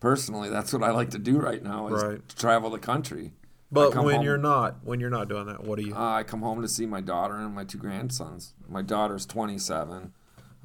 personally, 0.00 0.48
that's 0.48 0.72
what 0.72 0.82
I 0.82 0.90
like 0.90 1.10
to 1.10 1.18
do 1.18 1.38
right 1.38 1.62
now 1.62 1.88
is 1.88 2.02
Right. 2.02 2.20
travel 2.36 2.70
the 2.70 2.78
country. 2.78 3.32
But 3.70 3.94
when 3.94 4.16
home- 4.16 4.24
you're 4.24 4.38
not, 4.38 4.76
when 4.84 5.00
you're 5.00 5.08
not 5.10 5.28
doing 5.28 5.46
that, 5.46 5.64
what 5.64 5.78
do 5.78 5.84
you? 5.86 5.94
Uh, 5.94 6.10
I 6.14 6.22
come 6.24 6.40
home 6.42 6.60
to 6.62 6.68
see 6.68 6.84
my 6.86 7.00
daughter 7.00 7.34
and 7.36 7.54
my 7.54 7.64
two 7.64 7.78
grandsons. 7.78 8.54
My 8.68 8.82
daughter's 8.82 9.24
27. 9.26 10.12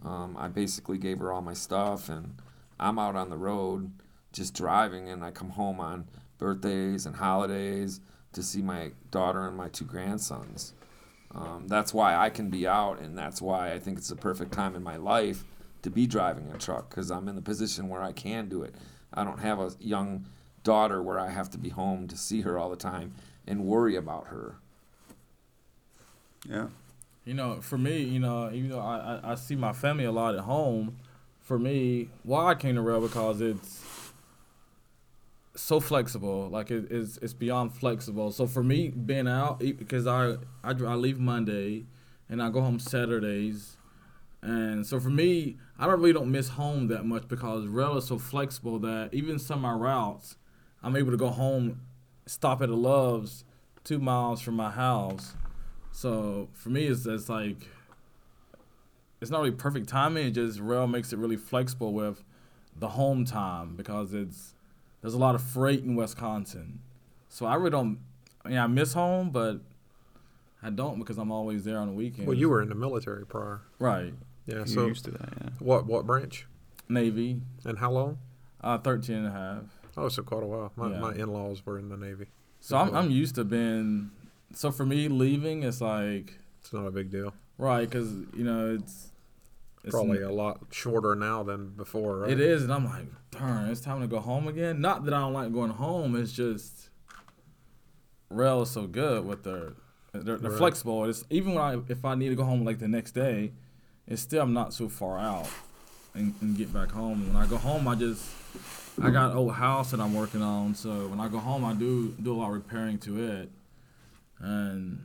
Um, 0.03 0.35
I 0.37 0.47
basically 0.47 0.97
gave 0.97 1.19
her 1.19 1.31
all 1.31 1.41
my 1.41 1.53
stuff, 1.53 2.09
and 2.09 2.35
I'm 2.79 2.97
out 2.99 3.15
on 3.15 3.29
the 3.29 3.37
road 3.37 3.91
just 4.37 4.53
driving, 4.53 5.09
and 5.09 5.23
I 5.23 5.31
come 5.31 5.49
home 5.49 5.79
on 5.79 6.07
birthdays 6.37 7.05
and 7.05 7.15
holidays 7.15 7.99
to 8.33 8.43
see 8.43 8.61
my 8.61 8.91
daughter 9.11 9.47
and 9.47 9.57
my 9.57 9.67
two 9.69 9.85
grandsons. 9.85 10.73
Um, 11.33 11.67
that's 11.67 11.93
why 11.93 12.15
I 12.15 12.29
can 12.29 12.49
be 12.49 12.67
out, 12.67 12.99
and 12.99 13.17
that's 13.17 13.41
why 13.41 13.73
I 13.73 13.79
think 13.79 13.97
it's 13.97 14.09
the 14.09 14.15
perfect 14.15 14.53
time 14.53 14.75
in 14.75 14.83
my 14.83 14.95
life 14.95 15.43
to 15.81 15.89
be 15.89 16.07
driving 16.07 16.49
a 16.51 16.57
truck 16.57 16.89
because 16.89 17.11
I'm 17.11 17.27
in 17.27 17.35
the 17.35 17.41
position 17.41 17.89
where 17.89 18.01
I 18.01 18.11
can 18.11 18.47
do 18.47 18.63
it. 18.63 18.73
I 19.13 19.23
don't 19.23 19.39
have 19.39 19.59
a 19.59 19.71
young 19.79 20.25
daughter 20.63 21.01
where 21.01 21.19
I 21.19 21.29
have 21.29 21.49
to 21.51 21.57
be 21.57 21.69
home 21.69 22.07
to 22.07 22.17
see 22.17 22.41
her 22.41 22.57
all 22.57 22.69
the 22.69 22.75
time 22.75 23.13
and 23.45 23.65
worry 23.65 23.95
about 23.95 24.27
her. 24.27 24.55
Yeah. 26.47 26.67
You 27.25 27.33
know, 27.33 27.61
for 27.61 27.77
me, 27.77 28.01
you 28.01 28.19
know, 28.19 28.49
even 28.51 28.69
though 28.69 28.79
I, 28.79 29.19
I, 29.23 29.31
I 29.31 29.35
see 29.35 29.55
my 29.55 29.73
family 29.73 30.05
a 30.05 30.11
lot 30.11 30.35
at 30.35 30.41
home, 30.41 30.97
for 31.41 31.57
me, 31.57 32.09
why 32.23 32.51
I 32.51 32.55
came 32.55 32.75
to 32.75 32.81
Roehl 32.81 33.01
because 33.01 33.41
it's 33.41 33.81
so 35.57 35.79
flexible. 35.79 36.49
Like 36.49 36.71
it, 36.71 36.87
it's 36.91 37.17
it's 37.17 37.33
beyond 37.33 37.73
flexible. 37.73 38.31
So 38.31 38.47
for 38.47 38.63
me, 38.63 38.89
being 38.89 39.27
out 39.27 39.59
because 39.59 40.07
I 40.07 40.35
I, 40.63 40.71
I 40.71 40.95
leave 40.95 41.19
Monday, 41.19 41.85
and 42.29 42.41
I 42.41 42.49
go 42.49 42.61
home 42.61 42.79
Saturdays. 42.79 43.77
And 44.41 44.85
so 44.85 44.99
for 44.99 45.09
me, 45.09 45.57
I 45.79 45.87
don't 45.87 45.99
really 45.99 46.13
don't 46.13 46.31
miss 46.31 46.49
home 46.49 46.87
that 46.87 47.05
much 47.05 47.27
because 47.27 47.65
Roehl 47.65 47.97
is 47.97 48.05
so 48.05 48.17
flexible 48.17 48.79
that 48.79 49.09
even 49.11 49.39
some 49.39 49.57
of 49.57 49.61
my 49.63 49.73
routes, 49.73 50.37
I'm 50.83 50.95
able 50.95 51.11
to 51.11 51.17
go 51.17 51.29
home, 51.29 51.81
stop 52.27 52.61
at 52.61 52.69
a 52.69 52.75
Love's 52.75 53.43
two 53.83 53.99
miles 53.99 54.41
from 54.41 54.55
my 54.55 54.69
house. 54.69 55.33
So 55.91 56.49
for 56.53 56.69
me, 56.69 56.85
it's, 56.85 57.05
it's 57.07 57.29
like 57.29 57.67
it's 59.19 59.31
not 59.31 59.39
really 59.39 59.51
perfect 59.51 59.89
timing. 59.89 60.27
It 60.27 60.31
just 60.31 60.59
Roehl 60.59 60.89
makes 60.89 61.11
it 61.11 61.17
really 61.17 61.37
flexible 61.37 61.93
with 61.93 62.23
the 62.77 62.89
home 62.89 63.25
time 63.25 63.75
because 63.75 64.13
it's 64.13 64.53
there's 65.01 65.13
a 65.13 65.17
lot 65.17 65.35
of 65.35 65.41
freight 65.41 65.83
in 65.83 65.95
Wisconsin. 65.95 66.79
So 67.29 67.45
I 67.45 67.55
really 67.55 67.69
don't. 67.71 67.99
I 68.43 68.49
mean, 68.49 68.57
I 68.57 68.67
miss 68.67 68.93
home, 68.93 69.29
but 69.31 69.59
I 70.63 70.69
don't 70.69 70.97
because 70.99 71.17
I'm 71.17 71.31
always 71.31 71.63
there 71.65 71.77
on 71.79 71.87
the 71.87 71.93
weekends. 71.93 72.27
Well, 72.27 72.37
you 72.37 72.49
were 72.49 72.61
in 72.61 72.69
the 72.69 72.75
military 72.75 73.25
prior. 73.25 73.61
right 73.79 74.13
Yeah. 74.45 74.55
You're 74.57 74.65
So 74.67 74.87
used 74.87 75.05
to 75.05 75.11
that, 75.11 75.29
yeah. 75.41 75.49
what 75.59 75.85
what 75.85 76.05
branch 76.05 76.45
Navy, 76.89 77.41
and 77.65 77.77
how 77.79 77.91
long? 77.91 78.17
uh, 78.61 78.77
13 78.77 79.15
and 79.17 79.27
a 79.27 79.31
half. 79.31 79.63
Oh, 79.95 80.09
so 80.09 80.23
quite 80.23 80.43
a 80.43 80.47
while. 80.47 80.71
My, 80.75 80.89
Yeah. 80.91 80.99
my 80.99 81.13
in-laws 81.13 81.63
were 81.65 81.77
in 81.77 81.89
the 81.89 81.97
Navy. 81.97 82.27
So 82.59 82.77
I'm 82.77 82.95
I'm 82.95 83.11
used 83.11 83.35
to 83.35 83.43
being. 83.43 84.11
So 84.53 84.71
for 84.71 84.85
me, 84.85 85.07
leaving 85.09 85.63
it's 85.63 85.81
like 85.81 86.39
It's 86.61 86.71
not 86.73 86.85
a 86.87 86.91
big 86.91 87.11
deal. 87.11 87.33
right 87.57 87.87
because 87.89 88.11
you 88.35 88.43
know 88.43 88.75
it's. 88.75 89.11
It's 89.87 89.95
Probably 89.95 90.21
a 90.21 90.31
lot 90.31 90.59
shorter 90.71 91.15
now 91.15 91.43
than 91.43 91.69
before, 91.69 92.19
right? 92.19 92.31
It 92.31 92.39
is, 92.39 92.63
and 92.63 92.73
I'm 92.73 92.85
like, 92.85 93.05
darn, 93.31 93.69
it's 93.69 93.81
time 93.81 94.01
to 94.01 94.07
go 94.07 94.19
home 94.19 94.47
again. 94.47 94.81
Not 94.81 95.05
that 95.05 95.13
I 95.13 95.19
don't 95.19 95.33
like 95.33 95.53
going 95.53 95.71
home. 95.71 96.15
It's 96.15 96.31
just 96.33 96.89
Roehl 98.31 98.63
is 98.63 98.69
so 98.69 98.87
good 98.87 99.25
with 99.25 99.43
their 99.43 99.73
they're, 100.13 100.37
they're 100.37 100.49
Right. 100.51 100.57
flexible. 100.57 101.05
It's 101.05 101.23
even 101.29 101.53
when 101.53 101.63
I 101.63 101.79
if 101.89 102.03
I 102.05 102.15
need 102.15 102.29
to 102.29 102.35
go 102.35 102.43
home 102.43 102.65
like 102.65 102.79
the 102.79 102.87
next 102.87 103.11
day, 103.11 103.53
it's 104.07 104.21
still 104.21 104.41
I'm 104.43 104.53
not 104.53 104.73
so 104.73 104.89
far 104.89 105.19
out 105.19 105.47
and, 106.13 106.33
and 106.41 106.57
get 106.57 106.73
back 106.73 106.91
home. 106.91 107.27
When 107.27 107.35
I 107.41 107.45
go 107.47 107.57
home, 107.57 107.87
I 107.87 107.95
just 107.95 108.25
I 109.01 109.09
got 109.11 109.31
an 109.31 109.37
old 109.37 109.53
house 109.53 109.91
that 109.91 109.99
I'm 110.01 110.13
working 110.15 110.41
on, 110.41 110.73
so 110.75 111.07
when 111.07 111.19
I 111.19 111.27
go 111.27 111.37
home, 111.37 111.63
I 111.63 111.73
do 111.73 112.15
do 112.21 112.33
a 112.33 112.37
lot 112.37 112.47
of 112.49 112.55
repairing 112.55 112.97
to 112.99 113.23
it 113.23 113.51
and 114.39 115.03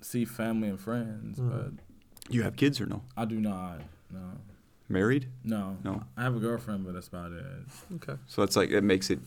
see 0.00 0.24
family 0.24 0.68
and 0.68 0.78
friends. 0.78 1.38
Mhm. 1.38 1.50
But 1.50 1.84
You 2.32 2.42
have 2.42 2.56
kids 2.56 2.80
or 2.80 2.86
no? 2.86 3.02
I 3.16 3.24
do 3.24 3.40
not. 3.40 3.80
No, 4.14 4.38
Married? 4.88 5.26
no, 5.42 5.76
No. 5.82 6.04
I 6.16 6.22
have 6.22 6.36
a 6.36 6.38
girlfriend, 6.40 6.84
but 6.84 6.94
that's 6.94 7.08
about 7.08 7.32
it. 7.32 7.44
Okay. 7.96 8.14
So 8.26 8.42
that's 8.42 8.56
like 8.56 8.70
it 8.70 8.82
makes 8.82 9.10
it 9.10 9.18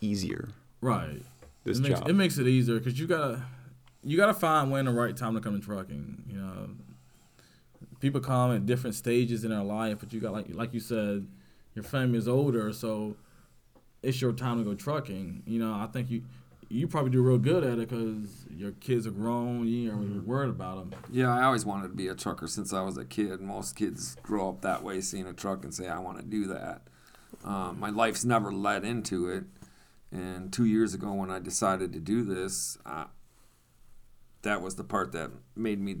easier. 0.00 0.48
Right. 0.80 1.22
This 1.64 1.78
it 1.78 1.82
makes, 1.82 1.98
job. 2.00 2.08
It 2.08 2.12
makes 2.12 2.38
it 2.38 2.46
easier 2.46 2.78
because 2.78 2.98
you 3.00 3.06
gotta 3.06 3.42
you 4.04 4.16
gotta 4.16 4.34
find 4.34 4.70
when 4.70 4.84
the 4.84 4.92
right 4.92 5.16
time 5.16 5.34
to 5.34 5.40
come 5.40 5.58
to 5.58 5.64
trucking. 5.64 6.24
You 6.28 6.38
know, 6.38 6.68
people 8.00 8.20
come 8.20 8.54
at 8.54 8.66
different 8.66 8.94
stages 8.94 9.42
in 9.44 9.50
their 9.50 9.62
life, 9.64 9.98
but 10.00 10.12
you 10.12 10.20
got 10.20 10.32
like 10.32 10.46
like 10.50 10.74
you 10.74 10.80
said, 10.80 11.26
your 11.74 11.82
family 11.82 12.18
is 12.18 12.28
older, 12.28 12.72
so 12.72 13.16
it's 14.02 14.20
your 14.20 14.32
time 14.32 14.58
to 14.58 14.64
go 14.64 14.74
trucking. 14.74 15.42
You 15.46 15.58
know, 15.58 15.72
I 15.72 15.88
think 15.92 16.10
you 16.10 16.22
you 16.68 16.88
probably 16.88 17.10
do 17.10 17.22
real 17.22 17.38
good 17.38 17.64
at 17.64 17.78
it 17.78 17.88
because 17.88 18.44
your 18.50 18.72
kids 18.72 19.06
are 19.06 19.12
grown. 19.12 19.66
You 19.66 19.90
ain't 19.90 20.00
really 20.00 20.18
worried 20.18 20.50
about 20.50 20.90
them. 20.90 21.00
Yeah, 21.10 21.34
I 21.34 21.44
always 21.44 21.64
wanted 21.64 21.88
to 21.88 21.94
be 21.94 22.08
a 22.08 22.14
trucker 22.14 22.46
since 22.46 22.72
I 22.72 22.82
was 22.82 22.96
a 22.96 23.04
kid. 23.04 23.40
Most 23.40 23.76
kids 23.76 24.16
grow 24.22 24.48
up 24.48 24.62
that 24.62 24.82
way, 24.82 25.00
seeing 25.00 25.26
a 25.26 25.32
truck 25.32 25.64
and 25.64 25.72
say, 25.72 25.88
"I 25.88 25.98
want 25.98 26.18
to 26.18 26.24
do 26.24 26.46
that." 26.46 26.82
Um, 27.44 27.78
my 27.78 27.90
life's 27.90 28.24
never 28.24 28.52
led 28.52 28.84
into 28.84 29.28
it, 29.28 29.44
and 30.10 30.52
two 30.52 30.64
years 30.64 30.94
ago 30.94 31.12
when 31.12 31.30
I 31.30 31.38
decided 31.38 31.92
to 31.92 32.00
do 32.00 32.24
this, 32.24 32.78
uh, 32.84 33.04
that 34.42 34.62
was 34.62 34.76
the 34.76 34.84
part 34.84 35.12
that 35.12 35.30
made 35.54 35.80
me 35.80 35.98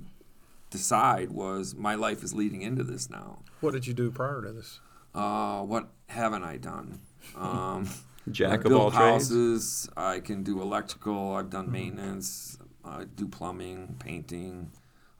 decide 0.70 1.30
was 1.30 1.74
my 1.74 1.94
life 1.94 2.22
is 2.22 2.34
leading 2.34 2.62
into 2.62 2.82
this 2.82 3.08
now. 3.08 3.38
What 3.60 3.72
did 3.72 3.86
you 3.86 3.94
do 3.94 4.10
prior 4.10 4.42
to 4.42 4.52
this? 4.52 4.80
Uh, 5.14 5.62
what 5.62 5.88
haven't 6.08 6.42
I 6.42 6.56
done? 6.56 7.00
Um, 7.36 7.88
Jack 8.30 8.50
I 8.50 8.54
of 8.56 8.62
build 8.64 8.80
all 8.80 8.90
trades. 8.90 9.28
houses. 9.28 9.88
I 9.96 10.20
can 10.20 10.42
do 10.42 10.60
electrical. 10.60 11.34
I've 11.34 11.50
done 11.50 11.70
maintenance. 11.70 12.58
I 12.84 13.04
do 13.04 13.26
plumbing, 13.26 13.96
painting, 13.98 14.70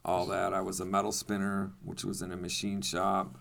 all 0.05 0.27
that. 0.27 0.53
I 0.55 0.61
was 0.61 0.81
a 0.81 0.85
metal 0.85 1.13
spinner, 1.13 1.73
which 1.85 2.05
was 2.05 2.23
in 2.23 2.33
a 2.33 2.37
machine 2.37 2.81
shop. 2.83 3.37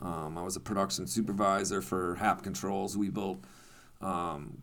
Um, 0.00 0.38
I 0.38 0.42
was 0.42 0.56
a 0.56 0.60
production 0.60 1.06
supervisor 1.06 1.80
for 1.82 2.14
Happ 2.16 2.42
Controls. 2.42 2.96
We 2.96 3.10
built 3.10 3.38
um, 4.00 4.62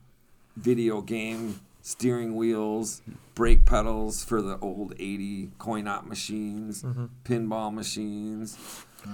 video 0.55 1.01
game 1.01 1.59
steering 1.81 2.35
wheels, 2.35 3.01
brake 3.33 3.65
pedals 3.65 4.23
for 4.25 4.41
the 4.41 4.57
old 4.59 4.93
80 4.99 5.51
coin 5.57 5.87
op 5.87 6.05
machines, 6.05 6.83
pinball 7.23 7.73
machines. 7.73 8.57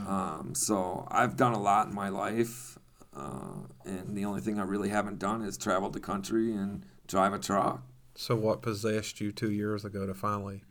Um, 0.08 0.54
so 0.56 1.08
I've 1.12 1.38
done 1.38 1.54
a 1.54 1.62
lot 1.62 1.88
in 1.88 1.94
my 1.94 2.10
life, 2.10 2.80
uh, 3.16 3.54
and 3.86 4.16
the 4.18 4.26
only 4.26 4.42
thing 4.42 4.60
I 4.60 4.64
really 4.64 4.90
haven't 4.90 5.20
done 5.20 5.42
is 5.44 5.58
travel 5.58 5.90
the 5.90 6.00
country 6.00 6.54
and 6.54 6.86
drive 7.08 7.34
a 7.34 7.40
truck. 7.40 7.84
So 8.16 8.36
what 8.36 8.62
possessed 8.62 9.20
you 9.22 9.32
two 9.32 9.52
years 9.52 9.84
ago 9.86 10.06
to 10.06 10.14
finally? 10.14 10.64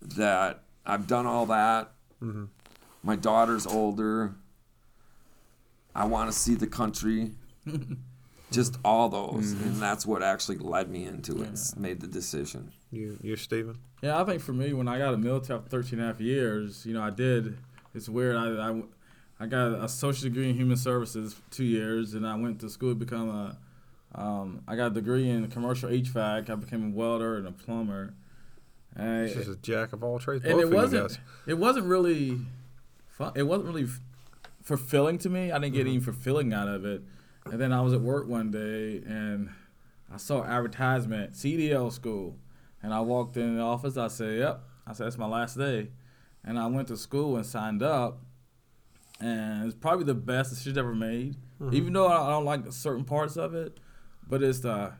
That 0.00 0.62
I've 0.86 1.06
done 1.06 1.26
all 1.26 1.46
that. 1.46 1.92
hmm 2.20 2.44
My 3.02 3.16
daughter's 3.16 3.66
older. 3.66 4.34
I 5.94 6.04
want 6.06 6.30
to 6.30 6.36
see 6.38 6.54
the 6.54 6.66
country. 6.66 7.32
Just 8.50 8.78
all 8.82 9.10
those, 9.10 9.52
and 9.52 9.76
that's 9.76 10.06
what 10.06 10.22
actually 10.22 10.56
led 10.56 10.88
me 10.88 11.04
into 11.04 11.42
it. 11.42 11.50
s- 11.52 11.76
Made 11.76 12.00
the 12.00 12.06
decision. 12.06 12.72
You, 12.90 13.18
you, 13.22 13.36
Steven. 13.36 13.76
Yeah, 14.00 14.18
I 14.18 14.24
think 14.24 14.40
for 14.40 14.54
me, 14.54 14.72
when 14.72 14.88
I 14.88 14.96
got 14.96 15.12
a 15.12 15.18
military 15.18 15.58
after 15.58 15.68
13 15.68 15.98
and 15.98 16.08
a 16.08 16.12
half 16.12 16.20
years, 16.20 16.86
you 16.86 16.94
know, 16.94 17.02
I 17.02 17.10
did. 17.10 17.58
It's 17.94 18.08
weird. 18.08 18.36
I, 18.36 18.70
I, 18.70 18.82
I 19.40 19.46
got 19.46 19.72
a 19.84 19.88
social 19.88 20.28
degree 20.28 20.50
in 20.50 20.56
human 20.56 20.76
services 20.76 21.34
for 21.34 21.50
two 21.50 21.64
years, 21.64 22.14
and 22.14 22.26
I 22.26 22.34
went 22.36 22.60
to 22.60 22.68
school 22.68 22.90
to 22.90 22.94
become 22.94 23.28
a. 23.28 23.58
Um, 24.14 24.62
I 24.66 24.74
got 24.74 24.86
a 24.88 24.94
degree 24.94 25.28
in 25.28 25.46
commercial 25.48 25.90
HVAC. 25.90 26.48
I 26.50 26.54
became 26.54 26.92
a 26.92 26.96
welder 26.96 27.36
and 27.36 27.46
a 27.46 27.52
plumber. 27.52 28.14
And, 28.96 29.28
This 29.28 29.36
is 29.36 29.48
a 29.48 29.56
jack 29.56 29.92
of 29.92 30.02
all 30.02 30.18
trades. 30.18 30.44
and 30.44 30.58
it 30.58 30.70
wasn't. 30.70 31.18
It 31.46 31.54
wasn't 31.58 31.86
really. 31.86 32.38
Fun. 33.08 33.32
It 33.36 33.42
wasn't 33.44 33.66
really 33.68 33.84
f- 33.84 34.00
fulfilling 34.62 35.18
to 35.18 35.28
me. 35.30 35.52
I 35.52 35.58
didn't 35.58 35.74
get 35.74 35.86
any 35.86 35.98
fulfilling 36.00 36.52
out 36.52 36.68
of 36.68 36.84
it. 36.84 37.02
And 37.46 37.60
then 37.60 37.72
I 37.72 37.80
was 37.80 37.92
at 37.92 38.00
work 38.00 38.26
one 38.28 38.50
day, 38.50 39.02
and 39.06 39.50
I 40.12 40.16
saw 40.16 40.42
advertisement 40.44 41.32
CDL 41.34 41.92
school, 41.92 42.36
and 42.82 42.92
I 42.94 43.00
walked 43.00 43.36
in 43.36 43.56
the 43.56 43.62
office. 43.62 43.96
I 43.96 44.08
said, 44.08 44.38
"Yep." 44.38 44.62
I 44.86 44.92
said, 44.94 45.06
"That's 45.06 45.18
my 45.18 45.26
last 45.28 45.56
day," 45.56 45.90
and 46.44 46.58
I 46.58 46.66
went 46.66 46.88
to 46.88 46.96
school 46.96 47.36
and 47.36 47.44
signed 47.46 47.82
up. 47.82 48.20
And 49.20 49.66
it's 49.66 49.74
probably 49.74 50.04
the 50.04 50.14
best 50.14 50.50
decision 50.50 50.78
ever 50.78 50.94
made. 50.94 51.36
Mm-hmm. 51.60 51.74
Even 51.74 51.92
though 51.92 52.06
I 52.06 52.26
I 52.26 52.30
don't 52.30 52.44
like 52.44 52.72
certain 52.72 53.04
parts 53.04 53.36
of 53.36 53.54
it, 53.54 53.78
but 54.28 54.42
it's 54.42 54.60
the, 54.60 54.92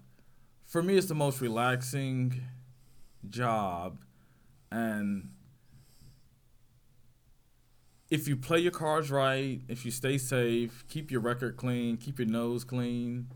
for 0.65 0.83
me, 0.83 0.97
it's 0.97 1.07
the 1.07 1.15
most 1.15 1.41
relaxing 1.41 2.43
job, 3.29 3.99
and 4.71 5.31
if 8.11 8.27
you 8.27 8.37
play 8.37 8.59
your 8.59 8.73
cards 8.73 9.11
right, 9.11 9.61
if 9.69 9.85
you 9.85 9.91
stay 9.91 10.19
safe, 10.19 10.85
keep 10.89 11.11
your 11.11 11.21
record 11.21 11.57
clean, 11.57 11.97
keep 11.97 12.19
your 12.19 12.29
nose 12.29 12.65
clean. 12.65 13.29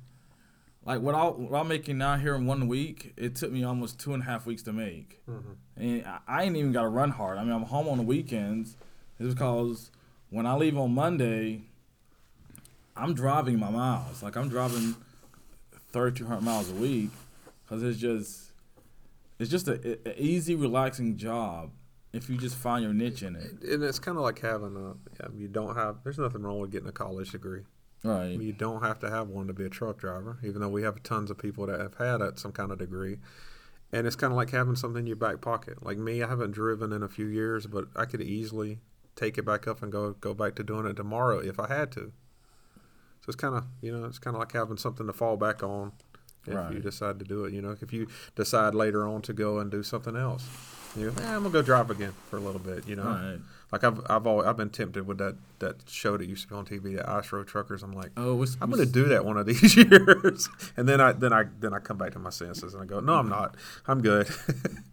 Like 0.84 1.00
what, 1.00 1.14
I, 1.14 1.26
what 1.26 1.60
I'm 1.60 1.68
making 1.68 1.98
now 1.98 2.16
here 2.16 2.34
in 2.34 2.46
one 2.46 2.66
week, 2.66 3.12
it 3.16 3.36
took 3.36 3.52
me 3.52 3.62
almost 3.62 4.00
two 4.00 4.14
and 4.14 4.22
a 4.22 4.26
half 4.26 4.46
weeks 4.46 4.62
to 4.62 4.72
make. 4.72 5.20
Mm-hmm. 5.28 5.52
And 5.76 6.06
I, 6.06 6.18
I 6.26 6.42
ain't 6.44 6.56
even 6.56 6.72
got 6.72 6.82
to 6.82 6.88
run 6.88 7.10
hard. 7.10 7.38
I 7.38 7.44
mean, 7.44 7.52
I'm 7.52 7.62
home 7.64 7.88
on 7.88 7.98
the 7.98 8.02
weekends. 8.02 8.76
It's 9.20 9.34
because 9.34 9.90
when 10.32 10.46
I 10.46 10.54
leave 10.54 10.76
on 10.76 10.94
Monday, 10.94 11.60
I'm 12.96 13.14
driving 13.14 13.58
my 13.58 13.70
miles. 13.70 14.22
Like 14.22 14.36
I'm 14.36 14.48
driving 14.48 14.96
3,200 15.92 16.40
miles 16.40 16.70
a 16.70 16.74
week 16.74 17.10
because 17.62 17.82
it's 17.82 17.98
just, 17.98 18.52
it's 19.38 19.50
just 19.50 19.68
a, 19.68 19.98
a 20.08 20.20
easy, 20.20 20.54
relaxing 20.54 21.16
job 21.16 21.70
if 22.12 22.28
you 22.28 22.36
just 22.36 22.56
find 22.56 22.82
your 22.82 22.94
niche 22.94 23.22
in 23.22 23.36
it. 23.36 23.62
And 23.62 23.84
it's 23.84 23.98
kind 23.98 24.16
of 24.16 24.24
like 24.24 24.40
having 24.40 24.76
a. 24.76 25.22
Yeah, 25.22 25.28
you 25.36 25.48
don't 25.48 25.76
have. 25.76 25.98
There's 26.02 26.18
nothing 26.18 26.42
wrong 26.42 26.60
with 26.60 26.72
getting 26.72 26.88
a 26.88 26.92
college 26.92 27.30
degree. 27.30 27.62
Right. 28.02 28.40
You 28.40 28.52
don't 28.52 28.82
have 28.82 28.98
to 29.00 29.10
have 29.10 29.28
one 29.28 29.46
to 29.46 29.52
be 29.52 29.64
a 29.64 29.68
truck 29.68 29.98
driver, 29.98 30.38
even 30.42 30.60
though 30.60 30.68
we 30.68 30.82
have 30.82 31.02
tons 31.02 31.30
of 31.30 31.38
people 31.38 31.66
that 31.66 31.78
have 31.78 31.94
had 31.94 32.38
some 32.38 32.52
kind 32.52 32.72
of 32.72 32.78
degree. 32.78 33.18
And 33.92 34.06
it's 34.06 34.16
kind 34.16 34.32
of 34.32 34.36
like 34.36 34.50
having 34.50 34.74
something 34.76 35.00
in 35.00 35.06
your 35.06 35.16
back 35.16 35.40
pocket. 35.40 35.84
Like 35.84 35.98
me, 35.98 36.22
I 36.22 36.28
haven't 36.28 36.52
driven 36.52 36.92
in 36.92 37.02
a 37.02 37.08
few 37.08 37.26
years, 37.26 37.66
but 37.66 37.84
I 37.94 38.06
could 38.06 38.22
easily 38.22 38.78
take 39.16 39.38
it 39.38 39.44
back 39.44 39.66
up 39.68 39.82
and 39.82 39.90
go 39.92 40.12
go 40.12 40.34
back 40.34 40.54
to 40.56 40.62
doing 40.62 40.86
it 40.86 40.94
tomorrow 40.96 41.38
if 41.38 41.58
I 41.60 41.68
had 41.68 41.92
to. 41.92 42.12
So 43.20 43.28
it's 43.28 43.36
kind 43.36 43.54
of 43.54 43.64
you 43.80 43.96
know 43.96 44.04
it's 44.06 44.18
kind 44.18 44.34
of 44.36 44.40
like 44.40 44.52
having 44.52 44.76
something 44.76 45.06
to 45.06 45.12
fall 45.12 45.36
back 45.36 45.62
on 45.62 45.92
if 46.46 46.54
Right. 46.54 46.72
you 46.72 46.80
decide 46.80 47.18
to 47.20 47.24
do 47.24 47.44
it. 47.44 47.52
You 47.52 47.62
know, 47.62 47.76
if 47.80 47.92
you 47.92 48.08
decide 48.34 48.74
later 48.74 49.06
on 49.06 49.22
to 49.22 49.32
go 49.32 49.58
and 49.60 49.70
do 49.70 49.82
something 49.84 50.16
else, 50.16 50.48
you 50.96 51.06
know, 51.06 51.12
eh, 51.22 51.26
I'm 51.36 51.42
gonna 51.44 51.50
go 51.50 51.62
drive 51.62 51.88
again 51.90 52.12
for 52.28 52.36
a 52.36 52.40
little 52.40 52.60
bit. 52.60 52.88
You 52.88 52.96
know, 52.96 53.04
Right. 53.04 53.38
like 53.70 53.84
I've 53.84 54.00
I've 54.10 54.26
always, 54.26 54.48
I've 54.48 54.56
been 54.56 54.70
tempted 54.70 55.06
with 55.06 55.18
that 55.18 55.36
that 55.60 55.88
show 55.88 56.16
that 56.16 56.26
used 56.28 56.42
to 56.42 56.48
be 56.48 56.54
on 56.56 56.64
TV, 56.66 56.96
the 56.96 57.08
Ice 57.08 57.30
Road 57.32 57.46
Truckers. 57.46 57.84
I'm 57.84 57.92
like. 57.92 58.10
Oh, 58.16 58.34
what's, 58.34 58.56
I'm 58.60 58.70
gonna 58.70 58.86
do 58.86 59.04
that 59.04 59.24
one 59.24 59.36
of 59.36 59.46
these 59.52 59.76
years, 59.76 60.48
and 60.76 60.88
then 60.88 61.00
I 61.00 61.12
then 61.12 61.32
I 61.32 61.44
then 61.60 61.72
I 61.72 61.78
come 61.78 61.96
back 61.98 62.10
to 62.14 62.18
my 62.18 62.30
senses 62.30 62.74
and 62.74 62.82
I 62.82 62.86
go, 62.86 62.98
no, 62.98 63.14
I'm 63.14 63.28
not. 63.28 63.56
I'm 63.86 64.00
good. 64.02 64.26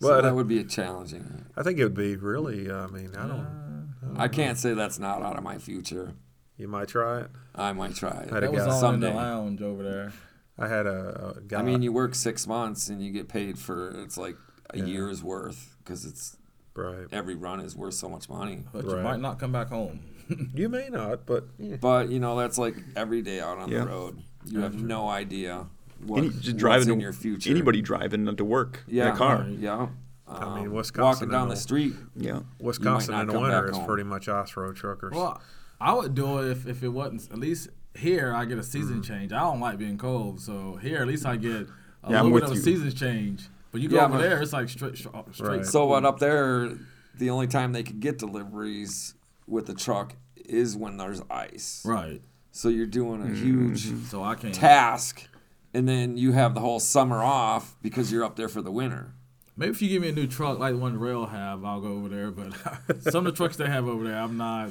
So 0.00 0.08
but 0.08 0.22
that 0.22 0.30
uh, 0.30 0.34
would 0.34 0.48
be 0.48 0.58
a 0.60 0.64
challenging. 0.64 1.44
I 1.56 1.62
think 1.62 1.78
it 1.78 1.84
would 1.84 1.94
be 1.94 2.16
really. 2.16 2.70
Uh, 2.70 2.84
I 2.84 2.86
mean, 2.88 3.14
I 3.16 3.26
don't. 3.26 3.94
I 4.16 4.28
can't 4.28 4.56
say 4.58 4.74
that's 4.74 4.98
not 4.98 5.22
out 5.22 5.36
of 5.36 5.42
my 5.42 5.58
future. 5.58 6.14
You 6.56 6.68
might 6.68 6.88
try 6.88 7.20
it. 7.20 7.30
I 7.54 7.72
might 7.72 7.96
try 7.96 8.10
it. 8.22 8.30
Had 8.30 8.42
That 8.44 8.52
was 8.52 8.64
guy- 8.64 8.70
all 8.72 8.94
in 8.94 9.00
the 9.00 9.10
lounge 9.10 9.60
over 9.62 9.82
there. 9.82 10.12
I 10.56 10.68
had 10.68 10.86
a, 10.86 11.34
a 11.36 11.40
guy. 11.40 11.58
I 11.58 11.62
mean, 11.62 11.82
you 11.82 11.92
work 11.92 12.14
six 12.14 12.46
months 12.46 12.88
and 12.88 13.02
you 13.02 13.10
get 13.10 13.28
paid 13.28 13.58
for 13.58 13.90
it's 14.02 14.16
like 14.16 14.36
a 14.70 14.78
Yeah. 14.78 14.84
year's 14.84 15.22
worth 15.24 15.76
because 15.78 16.04
it's 16.04 16.36
right. 16.76 17.06
every 17.10 17.34
run 17.34 17.58
is 17.58 17.74
worth 17.74 17.94
so 17.94 18.08
much 18.08 18.28
money. 18.28 18.62
But 18.72 18.84
you 18.84 18.96
might 18.98 19.18
not 19.20 19.38
come 19.40 19.50
back 19.52 19.68
home. 19.68 20.00
You 20.54 20.70
may 20.70 20.88
not, 20.90 21.26
but 21.26 21.44
But 21.80 22.08
you 22.08 22.18
know 22.18 22.38
that's 22.38 22.56
like 22.56 22.76
every 22.96 23.20
day 23.20 23.40
out 23.40 23.58
on 23.58 23.68
Yeah. 23.70 23.80
the 23.80 23.86
road. 23.88 24.22
You 24.46 24.60
have 24.60 24.74
no 24.80 25.08
idea 25.08 25.66
what, 26.00 26.18
Any, 26.18 26.28
just 26.30 26.46
what's 26.46 26.52
driving 26.58 26.88
in 26.90 26.94
to, 26.98 27.02
your 27.02 27.12
future. 27.12 27.50
Anybody 27.50 27.82
driving 27.82 28.34
to 28.36 28.44
work 28.44 28.84
yeah, 28.86 29.08
in 29.08 29.14
a 29.14 29.16
car. 29.16 29.46
Yeah. 29.48 29.88
I 30.26 30.54
mean, 30.56 30.66
Um, 30.68 30.72
Wisconsin 30.74 31.28
walking 31.28 31.30
down 31.30 31.42
and 31.42 31.50
the 31.52 31.56
street. 31.56 31.94
Yeah. 32.16 32.40
Wisconsin 32.58 33.12
not 33.12 33.22
in 33.22 33.26
the 33.28 33.38
winter 33.38 33.68
is 33.70 33.76
home. 33.76 33.86
pretty 33.86 34.04
much 34.04 34.28
off 34.28 34.56
road 34.56 34.74
truckers. 34.76 35.12
Well, 35.12 35.40
I 35.80 35.92
would 35.92 36.14
do 36.14 36.38
it 36.38 36.50
if, 36.50 36.66
if 36.66 36.82
it 36.82 36.88
wasn't. 36.88 37.30
At 37.30 37.38
least 37.38 37.68
here, 37.94 38.32
I 38.34 38.44
get 38.46 38.58
a 38.58 38.62
season 38.62 39.00
Mm. 39.00 39.04
change. 39.04 39.32
I 39.32 39.40
don't 39.40 39.60
like 39.60 39.76
being 39.78 39.98
cold, 39.98 40.40
so 40.40 40.76
here 40.76 41.02
at 41.02 41.06
least 41.08 41.26
I 41.26 41.36
get 41.36 41.66
a 42.02 42.10
Yeah, 42.10 42.22
little 42.22 42.38
bit 42.40 42.48
of 42.50 42.56
a 42.56 42.60
season 42.60 42.90
change. 42.92 43.48
But 43.70 43.80
you 43.82 43.88
go 43.88 43.96
Yeah, 43.96 44.06
over 44.06 44.18
there, 44.18 44.40
it's 44.40 44.52
like 44.52 44.68
straight, 44.68 44.96
straight. 44.96 45.12
Right. 45.40 45.66
So 45.66 45.84
what 45.86 46.04
up 46.04 46.18
there? 46.20 46.70
The 47.16 47.30
only 47.30 47.46
time 47.46 47.72
they 47.72 47.82
could 47.82 48.00
get 48.00 48.18
deliveries 48.18 49.14
with 49.46 49.66
the 49.66 49.74
truck 49.74 50.14
is 50.36 50.76
when 50.76 50.96
there's 50.96 51.20
ice. 51.30 51.82
Right. 51.84 52.22
So 52.50 52.68
you're 52.68 52.86
doing 52.86 53.22
a 53.22 53.34
huge 53.34 53.92
So 54.08 54.22
I 54.22 54.36
can't. 54.36 54.54
task, 54.54 55.28
and 55.74 55.88
then 55.88 56.16
you 56.16 56.32
have 56.32 56.54
the 56.54 56.60
whole 56.60 56.80
summer 56.80 57.22
off 57.22 57.74
because 57.82 58.10
you're 58.12 58.24
up 58.24 58.36
there 58.36 58.48
for 58.48 58.62
the 58.62 58.70
winter. 58.70 59.12
Maybe 59.56 59.70
if 59.70 59.82
you 59.82 59.88
give 59.88 60.02
me 60.02 60.08
a 60.08 60.12
new 60.12 60.26
truck 60.26 60.58
like 60.58 60.72
the 60.72 60.78
one 60.78 60.98
Roehl 60.98 61.30
have, 61.30 61.64
I'll 61.64 61.80
go 61.80 61.88
over 61.88 62.08
there. 62.08 62.30
But 62.30 63.02
some 63.12 63.26
of 63.26 63.32
the 63.32 63.36
trucks 63.36 63.56
they 63.56 63.66
have 63.68 63.86
over 63.86 64.04
there, 64.04 64.16
I'm 64.18 64.36
not. 64.36 64.70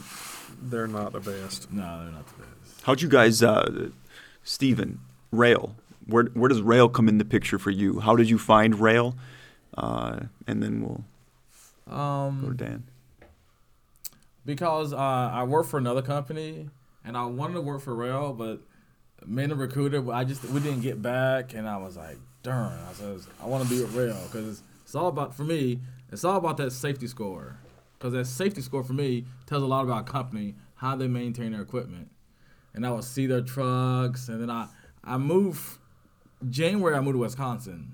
They're 0.62 0.88
not 0.88 1.14
the 1.14 1.20
best. 1.20 1.72
No, 1.72 2.04
they're 2.04 2.12
not 2.12 2.26
the 2.28 2.43
best. 2.43 2.82
How'd 2.84 3.01
you 3.01 3.08
guys, 3.10 3.41
uh, 3.43 3.89
Steven, 4.43 4.99
Roehl? 5.34 5.72
Where 6.08 6.26
where 6.34 6.49
does 6.49 6.60
Roehl 6.62 6.91
come 6.91 7.08
in 7.08 7.18
the 7.18 7.24
picture 7.26 7.58
for 7.58 7.70
you? 7.72 7.99
How 8.01 8.16
did 8.18 8.30
you 8.30 8.38
find 8.38 8.74
Roehl? 8.76 9.16
Uh, 9.78 10.20
and 10.47 10.62
then 10.62 10.82
we'll 10.82 11.04
go 11.88 11.93
to 11.93 11.95
Um, 11.95 12.56
Dan. 12.58 12.84
because 14.45 14.93
uh, 14.93 14.97
I 14.97 15.43
work 15.43 15.66
for 15.66 15.78
another 15.78 16.01
company 16.01 16.70
and 17.06 17.16
I 17.18 17.26
wanted 17.26 17.54
to 17.54 17.62
work 17.62 17.82
for 17.82 17.95
Roehl, 17.95 18.38
but 18.38 18.62
me 19.28 19.43
and 19.43 19.59
recruiter, 19.59 20.01
but 20.01 20.13
I 20.13 20.24
just 20.24 20.43
we 20.45 20.59
didn't 20.59 20.82
get 20.82 21.01
back, 21.01 21.53
and 21.53 21.67
I 21.67 21.78
was 21.78 21.97
like, 21.97 22.17
darn. 22.41 22.78
I 22.89 22.93
says 22.93 23.28
I 23.41 23.45
want 23.45 23.63
to 23.63 23.69
be 23.69 23.82
with 23.82 23.93
Roehl 23.93 24.32
because 24.32 24.61
it's 24.84 24.95
all 24.95 25.07
about 25.07 25.36
for 25.36 25.43
me. 25.43 25.80
It's 26.11 26.24
all 26.24 26.38
about 26.38 26.57
that 26.57 26.71
safety 26.71 27.07
score 27.07 27.57
because 27.97 28.13
that 28.13 28.26
safety 28.26 28.61
score 28.61 28.84
for 28.84 28.93
me 28.93 29.26
tells 29.45 29.63
a 29.63 29.65
lot 29.65 29.84
about 29.84 30.07
a 30.07 30.11
company 30.11 30.55
how 30.76 30.95
they 30.95 31.07
maintain 31.07 31.51
their 31.53 31.61
equipment, 31.61 32.09
and 32.74 32.86
I 32.86 32.91
would 32.91 33.03
see 33.03 33.28
their 33.28 33.41
trucks, 33.41 34.28
and 34.30 34.41
then 34.41 34.49
I 34.49 34.67
I 35.03 35.17
moved 35.17 35.61
January. 36.49 36.95
I 36.95 37.01
moved 37.01 37.15
to 37.15 37.19
Wisconsin, 37.19 37.93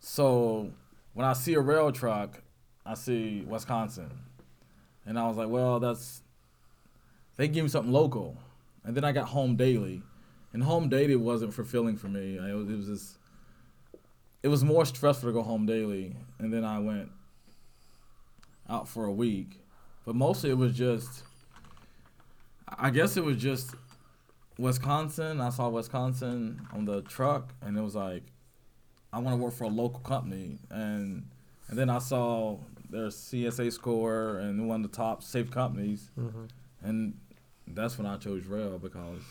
so 0.00 0.70
when 1.14 1.26
I 1.26 1.32
see 1.32 1.54
a 1.54 1.58
Roehl 1.60 1.92
truck, 1.92 2.42
I 2.86 2.94
see 2.94 3.42
Wisconsin. 3.46 4.10
And 5.04 5.18
I 5.18 5.26
was 5.26 5.36
like, 5.36 5.48
well, 5.48 5.80
that's 5.80 6.22
they 7.36 7.48
give 7.48 7.64
me 7.64 7.68
something 7.68 7.92
local. 7.92 8.36
And 8.84 8.96
then 8.96 9.04
I 9.04 9.12
got 9.12 9.28
home 9.28 9.56
daily. 9.56 10.02
And 10.52 10.62
home 10.62 10.88
daily 10.88 11.16
wasn't 11.16 11.54
fulfilling 11.54 11.96
for 11.96 12.08
me. 12.08 12.38
I, 12.38 12.50
it, 12.50 12.54
was, 12.54 12.68
it 12.68 12.76
was 12.76 12.86
just 12.86 13.16
it 14.42 14.48
was 14.48 14.64
more 14.64 14.84
stressful 14.84 15.28
to 15.28 15.32
go 15.32 15.42
home 15.42 15.66
daily. 15.66 16.16
And 16.38 16.52
then 16.52 16.64
I 16.64 16.78
went 16.78 17.10
out 18.68 18.88
for 18.88 19.04
a 19.04 19.12
week. 19.12 19.60
But 20.04 20.14
mostly 20.14 20.50
it 20.50 20.58
was 20.58 20.76
just 20.76 21.24
I 22.66 22.90
guess 22.90 23.16
it 23.16 23.24
was 23.24 23.36
just 23.36 23.74
Wisconsin. 24.58 25.40
I 25.40 25.50
saw 25.50 25.68
Wisconsin 25.68 26.66
on 26.72 26.84
the 26.84 27.02
truck 27.02 27.54
and 27.62 27.76
it 27.76 27.82
was 27.82 27.94
like 27.94 28.22
I 29.12 29.18
want 29.18 29.38
to 29.38 29.42
work 29.42 29.54
for 29.54 29.64
a 29.64 29.68
local 29.68 30.00
company 30.00 30.58
and 30.70 31.24
and 31.68 31.78
then 31.78 31.90
I 31.90 31.98
saw 31.98 32.58
their 32.90 33.08
CSA 33.08 33.72
score 33.72 34.38
and 34.38 34.68
one 34.68 34.84
of 34.84 34.90
the 34.90 34.96
top 34.96 35.22
safe 35.22 35.50
companies, 35.50 36.10
mm-hmm. 36.18 36.44
and 36.82 37.14
that's 37.66 37.98
when 37.98 38.06
I 38.06 38.16
chose 38.16 38.44
Roehl 38.44 38.80
because 38.80 39.22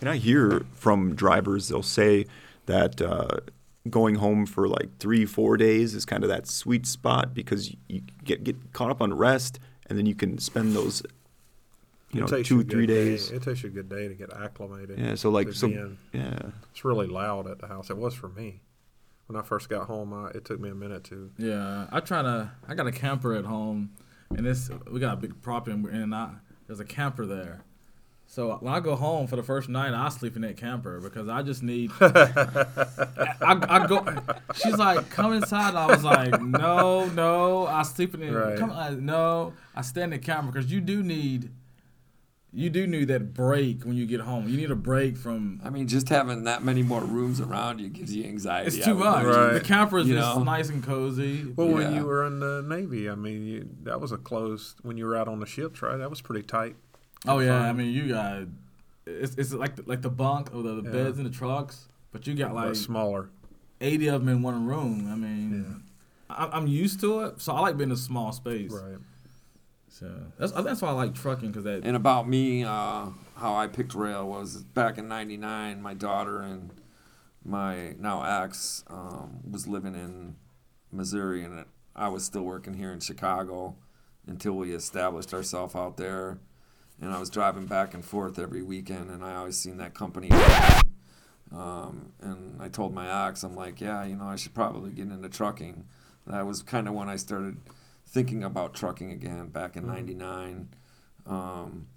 And 0.00 0.08
I 0.10 0.16
hear 0.16 0.64
from 0.74 1.14
drivers, 1.14 1.68
they'll 1.68 1.82
say 1.82 2.26
that 2.66 3.00
uh, 3.00 3.38
going 3.88 4.16
home 4.16 4.46
for 4.46 4.68
like 4.68 4.98
three, 4.98 5.24
four 5.24 5.56
days 5.56 5.94
is 5.94 6.04
kind 6.04 6.22
of 6.24 6.28
that 6.30 6.46
sweet 6.46 6.86
spot 6.86 7.34
because 7.34 7.74
you 7.88 8.02
get 8.24 8.44
get 8.44 8.72
caught 8.72 8.90
up 8.90 9.00
on 9.00 9.14
rest, 9.14 9.58
and 9.86 9.98
then 9.98 10.06
you 10.06 10.14
can 10.14 10.38
spend 10.38 10.74
those, 10.74 11.02
you 12.12 12.20
know, 12.20 12.26
It 12.26 12.30
takes 12.30 12.50
you 12.50 12.56
two, 12.56 12.60
a 12.60 12.64
good 12.64 12.70
three 12.72 12.86
day- 12.86 13.04
days. 13.10 13.30
It 13.30 13.42
takes 13.42 13.62
you 13.62 13.68
a 13.70 13.72
good 13.72 13.88
day 13.88 14.08
to 14.08 14.14
get 14.14 14.32
acclimated. 14.32 14.98
Yeah, 14.98 15.14
so 15.14 15.30
like, 15.30 15.52
so 15.52 15.68
being- 15.68 15.98
yeah, 16.12 16.38
it's 16.70 16.84
really 16.84 17.06
loud 17.06 17.46
at 17.46 17.58
the 17.60 17.66
house. 17.68 17.88
It 17.90 17.96
was 17.96 18.14
for 18.14 18.28
me. 18.28 18.60
When 19.26 19.40
I 19.40 19.42
first 19.42 19.70
got 19.70 19.86
home, 19.86 20.12
I, 20.12 20.28
it 20.36 20.44
took 20.44 20.60
me 20.60 20.68
a 20.68 20.74
minute 20.74 21.02
to. 21.04 21.30
yeah, 21.38 21.86
I 21.90 22.00
try 22.00 22.20
to 22.20 22.50
I 22.68 22.74
got 22.74 22.86
a 22.86 22.92
camper 22.92 23.34
at 23.34 23.46
home, 23.46 23.90
and 24.30 24.44
this 24.44 24.68
we 24.90 25.00
got 25.00 25.14
a 25.14 25.16
big 25.16 25.40
property 25.40 25.72
and, 25.72 25.86
and 25.86 26.14
I, 26.14 26.30
there's 26.66 26.80
a 26.80 26.84
camper 26.84 27.24
there. 27.24 27.64
So 28.34 28.56
when 28.56 28.74
I 28.74 28.80
go 28.80 28.96
home 28.96 29.28
for 29.28 29.36
the 29.36 29.44
first 29.44 29.68
night, 29.68 29.94
I 29.94 30.08
sleep 30.08 30.34
in 30.34 30.42
that 30.42 30.56
camper 30.56 30.98
because 30.98 31.28
I 31.28 31.42
just 31.42 31.62
need. 31.62 31.92
I, 32.00 33.32
I 33.40 33.86
go. 33.86 34.04
She's 34.56 34.76
like, 34.76 35.08
"Come 35.08 35.34
inside." 35.34 35.76
I 35.76 35.86
was 35.86 36.02
like, 36.02 36.42
"No, 36.42 37.06
no." 37.10 37.68
I 37.68 37.84
sleep 37.84 38.12
in 38.12 38.24
it. 38.24 38.32
Right. 38.32 38.58
Come 38.58 38.72
on, 38.72 39.06
no. 39.06 39.52
I 39.76 39.82
stay 39.82 40.02
in 40.02 40.10
the 40.10 40.18
camper 40.18 40.50
because 40.50 40.72
you 40.72 40.80
do 40.80 41.04
need. 41.04 41.52
You 42.52 42.70
do 42.70 42.88
need 42.88 43.06
that 43.06 43.34
break 43.34 43.84
when 43.84 43.94
you 43.94 44.04
get 44.04 44.20
home. 44.20 44.48
You 44.48 44.56
need 44.56 44.72
a 44.72 44.76
break 44.76 45.16
from. 45.16 45.60
I 45.62 45.70
mean, 45.70 45.86
just 45.86 46.08
having 46.08 46.42
that 46.42 46.64
many 46.64 46.82
more 46.82 47.02
rooms 47.02 47.40
around 47.40 47.78
you 47.78 47.88
gives 47.88 48.16
you 48.16 48.24
anxiety. 48.24 48.66
It's 48.66 48.84
too 48.84 48.96
much. 48.96 49.26
Right. 49.26 49.52
The 49.52 49.60
camper 49.60 49.98
is 49.98 50.08
just 50.08 50.40
nice 50.40 50.70
and 50.70 50.82
cozy. 50.82 51.52
Well, 51.54 51.68
when 51.68 51.94
you 51.94 52.04
were 52.04 52.26
in 52.26 52.40
the 52.40 52.62
Navy, 52.62 53.08
I 53.08 53.14
mean, 53.14 53.46
you, 53.46 53.68
that 53.84 54.00
was 54.00 54.10
a 54.10 54.18
closed. 54.18 54.78
When 54.82 54.96
you 54.96 55.06
were 55.06 55.14
out 55.14 55.28
on 55.28 55.38
the 55.38 55.46
ships, 55.46 55.82
right? 55.82 55.96
That 55.96 56.10
was 56.10 56.20
pretty 56.20 56.42
tight. 56.42 56.74
Oh 57.26 57.38
yeah, 57.38 57.60
I 57.60 57.72
mean 57.72 57.92
you 57.92 58.08
got 58.08 58.42
it's, 59.06 59.34
it's 59.36 59.52
like 59.52 59.76
the, 59.76 59.82
like 59.86 60.02
the 60.02 60.10
bunk 60.10 60.54
or 60.54 60.62
the, 60.62 60.80
the 60.80 60.82
Yeah. 60.82 61.04
beds 61.04 61.18
in 61.18 61.24
the 61.24 61.30
trucks, 61.30 61.88
but 62.12 62.26
you 62.26 62.34
got 62.34 62.54
but 62.54 62.66
like 62.66 62.74
smaller. 62.76 63.30
eighty 63.80 64.08
of 64.08 64.20
them 64.24 64.28
in 64.28 64.42
one 64.42 64.66
room. 64.66 65.10
I 65.10 65.14
mean, 65.16 65.82
I, 66.30 66.48
I'm 66.52 66.66
used 66.66 67.00
to 67.00 67.20
it, 67.20 67.40
so 67.40 67.52
I 67.54 67.60
like 67.60 67.76
being 67.76 67.90
in 67.90 67.94
a 67.94 67.96
small 67.98 68.32
space. 68.32 68.72
Right. 68.72 68.98
So 69.88 70.10
that's 70.38 70.52
that's 70.52 70.82
why 70.82 70.88
I 70.88 70.92
like 70.92 71.14
trucking 71.14 71.48
because 71.50 71.64
that 71.64 71.84
And 71.84 71.96
about 71.96 72.28
me, 72.28 72.64
uh, 72.64 73.06
how 73.36 73.54
I 73.54 73.68
picked 73.68 73.92
Roehl 73.92 74.26
was 74.26 74.62
back 74.62 74.98
in 74.98 75.06
'99. 75.08 75.80
My 75.80 75.94
daughter 75.94 76.40
and 76.40 76.70
my 77.44 77.94
now 77.98 78.42
ex 78.42 78.84
um, 78.88 79.38
was 79.50 79.66
living 79.68 79.94
in 79.94 80.36
Missouri, 80.90 81.44
and 81.44 81.64
I 81.94 82.08
was 82.08 82.24
still 82.24 82.42
working 82.42 82.74
here 82.74 82.90
in 82.92 83.00
Chicago 83.00 83.76
until 84.26 84.54
we 84.54 84.72
established 84.72 85.32
ourselves 85.32 85.74
out 85.76 85.96
there. 85.96 86.38
And 87.04 87.12
I 87.12 87.20
was 87.20 87.28
driving 87.28 87.66
back 87.66 87.92
and 87.92 88.02
forth 88.02 88.38
every 88.38 88.62
weekend, 88.62 89.10
and 89.10 89.22
I 89.22 89.34
always 89.34 89.58
seen 89.58 89.76
that 89.76 89.92
company. 89.92 90.30
Um, 91.52 92.12
and 92.20 92.60
I 92.60 92.68
told 92.68 92.94
my 92.94 93.28
ex, 93.28 93.42
I'm 93.42 93.54
like, 93.54 93.80
yeah, 93.80 94.04
you 94.04 94.16
know, 94.16 94.24
I 94.24 94.36
should 94.36 94.54
probably 94.54 94.90
get 94.90 95.08
into 95.08 95.28
trucking. 95.28 95.84
That 96.26 96.46
was 96.46 96.62
kind 96.62 96.88
of 96.88 96.94
when 96.94 97.10
I 97.10 97.16
started 97.16 97.58
thinking 98.06 98.42
about 98.42 98.72
trucking 98.74 99.12
again 99.12 99.48
back 99.48 99.76
in 99.76 99.86
'99. 99.86 100.70
Um, 101.26 101.88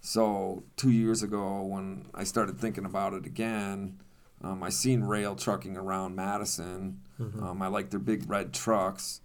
so 0.00 0.64
two 0.76 0.90
years 0.90 1.22
ago, 1.22 1.62
when 1.62 2.06
I 2.14 2.24
started 2.24 2.58
thinking 2.58 2.86
about 2.86 3.12
it 3.12 3.26
again, 3.26 4.00
um, 4.42 4.62
I 4.62 4.70
seen 4.70 5.02
Roehl 5.02 5.38
trucking 5.38 5.76
around 5.76 6.16
Madison. 6.16 7.02
Um, 7.42 7.60
I 7.60 7.66
like 7.68 7.90
their 7.90 8.00
big 8.00 8.28
red 8.28 8.54
trucks. 8.54 9.20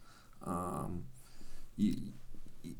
Um, 0.45 1.05
you, 1.77 2.11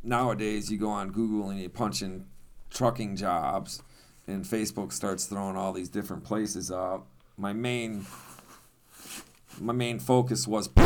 nowadays, 0.03 0.69
you 0.69 0.77
go 0.77 0.89
on 0.89 1.11
Google 1.11 1.49
and 1.49 1.59
you 1.59 1.69
punch 1.69 2.01
in 2.01 2.25
trucking 2.71 3.15
jobs, 3.15 3.83
and 4.27 4.43
Facebook 4.43 4.91
starts 4.91 5.25
throwing 5.25 5.55
all 5.55 5.73
these 5.73 5.89
different 5.89 6.23
places 6.23 6.71
up. 6.71 7.07
My 7.37 7.53
main, 7.53 8.05
my 9.59 9.73
main 9.73 9.99
focus 9.99 10.47
was. 10.47 10.69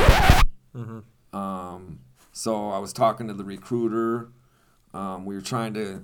Um, 1.34 2.00
so 2.32 2.70
I 2.70 2.80
was 2.80 2.94
talking 2.94 3.28
to 3.28 3.34
the 3.34 3.44
recruiter. 3.44 4.30
Um, 4.94 5.26
we 5.26 5.36
were 5.36 5.42
trying 5.42 5.74
to 5.74 6.04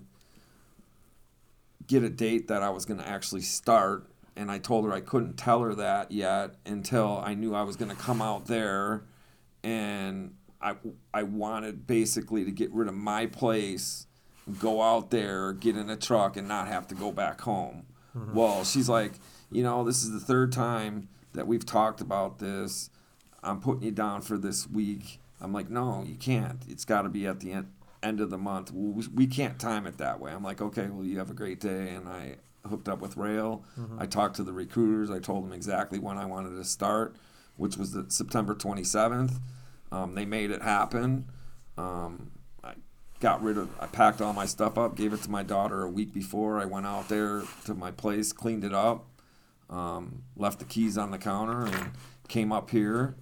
get 1.88 2.04
a 2.04 2.10
date 2.10 2.48
that 2.50 2.64
I 2.64 2.70
was 2.70 2.86
going 2.86 3.00
to 3.00 3.08
actually 3.08 3.42
start, 3.42 4.10
and 4.36 4.52
I 4.52 4.58
told 4.58 4.86
her 4.86 4.94
I 4.94 5.02
couldn't 5.02 5.38
tell 5.38 5.62
her 5.62 5.74
that 5.76 6.12
yet 6.12 6.56
until 6.66 7.22
I 7.24 7.34
knew 7.34 7.54
I 7.54 7.64
was 7.64 7.76
going 7.76 7.92
to 7.92 7.98
come 7.98 8.22
out 8.22 8.48
there, 8.48 9.04
and 9.64 10.36
I 10.62 10.76
I 11.14 11.24
wanted 11.24 11.88
basically 11.88 12.46
to 12.46 12.52
get 12.52 12.72
rid 12.74 12.88
of 12.88 12.94
my 12.94 13.26
place, 13.26 14.08
go 14.60 14.82
out 14.82 15.12
there, 15.12 15.54
get 15.54 15.76
in 15.78 15.90
a 15.90 15.96
truck, 15.98 16.36
and 16.38 16.48
not 16.48 16.68
have 16.68 16.88
to 16.88 16.96
go 16.96 17.12
back 17.12 17.42
home. 17.42 17.86
Well, 18.34 18.64
she's 18.64 18.90
like, 18.90 19.14
you 19.52 19.64
know, 19.64 19.84
this 19.84 20.04
is 20.04 20.12
the 20.12 20.20
third 20.20 20.52
time 20.52 21.08
that 21.34 21.48
we've 21.48 21.66
talked 21.66 22.02
about 22.02 22.40
this. 22.40 22.90
I'm 23.44 23.62
putting 23.62 23.84
you 23.84 23.92
down 23.92 24.22
for 24.22 24.38
this 24.38 24.68
week. 24.70 25.20
I'm 25.40 25.54
like, 25.54 25.70
no, 25.70 26.04
you 26.06 26.16
can't. 26.16 26.62
It's 26.68 26.86
got 26.86 27.04
to 27.04 27.10
be 27.10 27.26
at 27.26 27.40
the 27.40 27.52
end 27.54 27.72
end 28.04 28.20
of 28.20 28.30
the 28.32 28.38
month. 28.38 28.72
We, 28.72 29.06
we 29.14 29.28
can't 29.28 29.60
time 29.60 29.86
it 29.86 29.98
that 30.00 30.20
way. 30.20 30.32
I'm 30.32 30.44
like, 30.44 30.60
okay, 30.60 30.88
well, 30.90 31.06
you 31.06 31.20
have 31.20 31.30
a 31.30 31.36
great 31.36 31.60
day, 31.60 31.90
and 31.92 32.08
I 32.10 32.36
hooked 32.68 32.90
up 32.90 33.00
with 33.00 33.16
Roehl. 33.16 33.62
I 34.00 34.08
talked 34.08 34.36
to 34.38 34.44
the 34.44 34.54
recruiters. 34.54 35.10
I 35.12 35.20
told 35.20 35.44
them 35.46 35.54
exactly 35.54 36.00
when 36.00 36.18
I 36.18 36.26
wanted 36.26 36.56
to 36.58 36.64
start, 36.64 37.16
which 37.58 37.78
was 37.78 37.92
the 37.92 38.06
September 38.10 38.56
27th. 38.56 39.40
Um, 39.92 40.16
they 40.16 40.26
made 40.26 40.50
it 40.52 40.62
happen. 40.64 41.26
Um, 41.78 42.32
got 43.22 43.42
rid 43.42 43.58
of. 43.58 43.70
I 43.80 43.86
packed 43.86 44.20
all 44.20 44.34
my 44.34 44.46
stuff 44.46 44.78
up, 44.78 44.96
gave 44.96 45.14
it 45.14 45.22
to 45.22 45.30
my 45.32 45.44
daughter 45.44 45.84
a 45.84 45.90
week 45.90 46.14
before. 46.14 46.60
I 46.60 46.66
went 46.66 46.86
out 46.86 47.08
there 47.08 47.44
to 47.66 47.74
my 47.74 47.92
place, 47.92 48.34
cleaned 48.34 48.66
it 48.66 48.74
up, 48.74 49.06
um, 49.70 50.24
left 50.36 50.60
the 50.60 50.66
keys 50.66 50.98
on 50.98 51.12
the 51.12 51.18
counter, 51.18 51.66
and 51.66 51.92
came 52.28 52.52
up 52.52 52.72
here. 52.72 53.16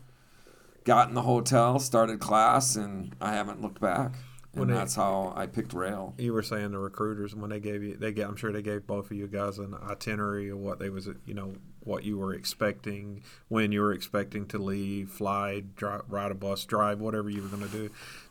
Got 0.86 1.10
in 1.10 1.14
the 1.16 1.22
hotel, 1.22 1.78
started 1.80 2.20
class, 2.20 2.76
and 2.76 3.16
I 3.22 3.34
haven't 3.34 3.62
looked 3.62 3.82
back. 3.82 4.14
And 4.54 4.62
When 4.62 4.68
they- 4.70 4.74
that's 4.74 4.96
how 4.96 5.34
I 5.36 5.46
picked 5.46 5.76
Roehl. 5.76 6.20
You 6.20 6.34
were 6.34 6.42
saying 6.42 6.72
the 6.72 6.80
recruiters 6.80 7.36
when 7.36 7.52
they 7.52 7.60
gave 7.60 7.84
you, 7.84 7.96
they 7.96 8.12
get. 8.12 8.28
I'm 8.28 8.36
sure 8.36 8.52
they 8.52 8.64
gave 8.64 8.88
both 8.88 9.12
of 9.12 9.18
you 9.18 9.28
guys 9.28 9.60
an 9.60 9.76
itinerary 9.76 10.50
of 10.50 10.58
what 10.58 10.80
they 10.80 10.90
was, 10.90 11.08
you 11.28 11.36
know, 11.36 11.54
what 11.84 12.04
you 12.04 12.18
were 12.18 12.34
expecting, 12.34 13.22
when 13.48 13.72
you 13.72 13.82
were 13.82 13.94
expecting 13.94 14.48
to 14.48 14.58
leave, 14.58 15.12
fly, 15.12 15.60
drive, 15.76 16.02
ride 16.10 16.32
a 16.32 16.36
bus, 16.36 16.66
drive, 16.66 17.00
whatever 17.00 17.30
you 17.30 17.44
were 17.44 17.48
going 17.48 17.64
to 17.64 17.70
do. 17.70 17.90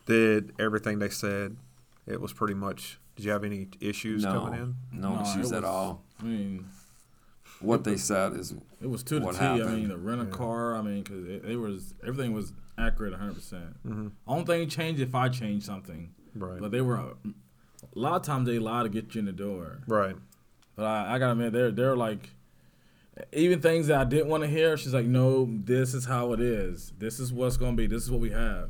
Did 0.09 0.53
everything 0.59 0.99
they 0.99 1.09
said? 1.09 1.55
It 2.07 2.19
was 2.19 2.33
pretty 2.33 2.55
much. 2.55 2.99
Did 3.15 3.25
you 3.25 3.31
have 3.31 3.43
any 3.43 3.67
issues 3.79 4.23
No, 4.23 4.31
coming 4.31 4.59
in? 4.59 4.75
no, 4.91 5.15
No, 5.15 5.21
issues 5.21 5.51
it 5.51 5.57
at 5.57 5.63
all. 5.63 6.03
I 6.19 6.23
mean, 6.23 6.65
What 7.61 7.83
they 7.83 7.97
said 7.97 8.33
is 8.33 8.53
it 8.81 8.89
was 8.89 9.03
to 9.03 9.19
the 9.19 9.25
What 9.25 9.35
T. 9.35 9.41
I 9.41 9.57
happened? 9.57 9.75
mean, 9.75 9.87
the 9.89 9.97
rent 9.97 10.21
a 10.21 10.25
Yeah. 10.25 10.29
car. 10.31 10.75
I 10.75 10.81
mean, 10.81 11.03
because 11.03 11.25
it, 11.25 11.45
it 11.45 11.57
was 11.57 11.93
everything 12.05 12.33
was 12.33 12.53
accurate 12.77 13.11
100. 13.11 13.35
percent 13.35 13.83
Mm-hmm. 13.85 14.07
Only 14.27 14.45
thing 14.45 14.69
changed 14.69 15.01
if 15.01 15.13
I 15.13 15.27
changed 15.29 15.65
something, 15.65 16.13
Right. 16.35 16.59
but 16.59 16.71
they 16.71 16.81
were 16.81 16.95
a 16.95 17.13
lot 17.95 18.15
of 18.15 18.21
times 18.23 18.47
they 18.47 18.59
lie 18.59 18.83
to 18.83 18.89
get 18.89 19.13
you 19.13 19.19
in 19.19 19.25
the 19.25 19.31
door. 19.33 19.81
right. 19.87 20.15
But 20.75 20.85
I, 20.85 21.15
I 21.15 21.19
gotta 21.19 21.33
admit, 21.33 21.51
they're 21.53 21.71
they're 21.71 21.97
like, 21.97 22.29
even 23.33 23.59
things 23.61 23.87
that 23.87 23.99
I 23.99 24.05
didn't 24.05 24.29
want 24.29 24.43
to 24.43 24.49
hear. 24.49 24.77
She's 24.77 24.93
like, 24.93 25.05
no, 25.05 25.45
this 25.65 25.93
is 25.93 26.05
how 26.05 26.31
it 26.31 26.39
is. 26.39 26.93
This 26.97 27.19
is 27.19 27.33
what's 27.33 27.57
gonna 27.57 27.75
be. 27.75 27.85
This 27.87 28.03
is 28.03 28.09
what 28.11 28.21
we 28.21 28.29
have. 28.31 28.69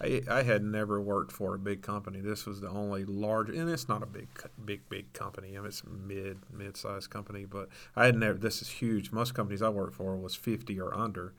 I, 0.00 0.22
I 0.30 0.42
had 0.42 0.62
never 0.62 1.00
worked 1.00 1.32
for 1.32 1.54
a 1.54 1.58
big 1.58 1.82
company. 1.82 2.20
This 2.20 2.46
was 2.46 2.60
the 2.60 2.68
only 2.68 3.04
large, 3.04 3.48
and 3.48 3.68
it's 3.68 3.88
not 3.88 4.02
a 4.02 4.06
big, 4.06 4.28
big, 4.64 4.88
big 4.88 5.12
company. 5.12 5.56
I 5.56 5.60
mean, 5.60 5.66
it's 5.66 5.82
mid, 5.84 6.38
mid-sized 6.52 7.10
company, 7.10 7.44
but 7.44 7.68
I 7.96 8.06
had 8.06 8.14
never. 8.14 8.38
This 8.38 8.62
is 8.62 8.68
huge. 8.68 9.10
Most 9.10 9.34
companies 9.34 9.62
I 9.62 9.70
worked 9.70 9.96
for 9.96 10.16
was 10.16 10.34
fifty 10.34 10.80
or 10.80 10.94
under, 10.94 11.34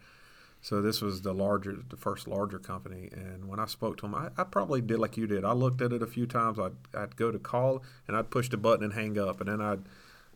so 0.61 0.81
this 0.81 1.01
was 1.01 1.21
the 1.21 1.33
larger, 1.33 1.77
the 1.89 1.95
first 1.95 2.27
larger 2.27 2.59
company. 2.59 3.09
And 3.13 3.47
when 3.47 3.59
I 3.59 3.65
spoke 3.65 3.97
to 3.97 4.01
them, 4.01 4.15
I, 4.15 4.29
I 4.37 4.43
probably 4.43 4.81
did 4.81 4.99
like 4.99 5.15
you 5.15 5.25
did. 5.25 5.45
I 5.45 5.53
looked 5.53 5.81
at 5.81 5.93
it 5.93 6.03
a 6.03 6.07
few 6.07 6.25
times. 6.25 6.59
I'd, 6.59 6.73
I'd 6.93 7.15
go 7.15 7.31
to 7.31 7.39
call, 7.39 7.83
and 8.07 8.17
I'd 8.17 8.29
push 8.29 8.49
the 8.49 8.57
button 8.57 8.83
and 8.83 8.93
hang 8.93 9.17
up, 9.17 9.39
and 9.39 9.49
then 9.49 9.61
I'd. 9.61 9.83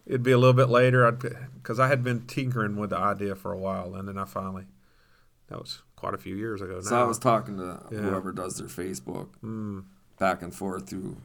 It'd 0.05 0.23
be 0.23 0.31
a 0.31 0.37
little 0.37 0.53
bit 0.53 0.69
later, 0.69 1.05
I'd 1.05 1.19
because 1.19 1.79
I 1.79 1.87
had 1.87 2.03
been 2.03 2.25
tinkering 2.25 2.77
with 2.77 2.91
the 2.91 2.97
idea 2.97 3.35
for 3.35 3.51
a 3.51 3.57
while, 3.57 3.95
and 3.95 4.07
then 4.07 4.17
I 4.17 4.25
finally. 4.25 4.65
That 5.47 5.59
was 5.59 5.81
quite 5.95 6.13
a 6.13 6.17
few 6.17 6.35
years 6.35 6.61
ago. 6.61 6.81
so. 6.81 6.95
I 6.99 7.03
was 7.03 7.19
talking 7.19 7.57
to 7.57 7.79
Yeah. 7.91 7.99
whoever 7.99 8.31
does 8.31 8.57
their 8.57 8.67
Facebook 8.67 9.29
Mm. 9.43 9.83
back 10.19 10.41
and 10.41 10.53
forth 10.53 10.89
through 10.89 11.17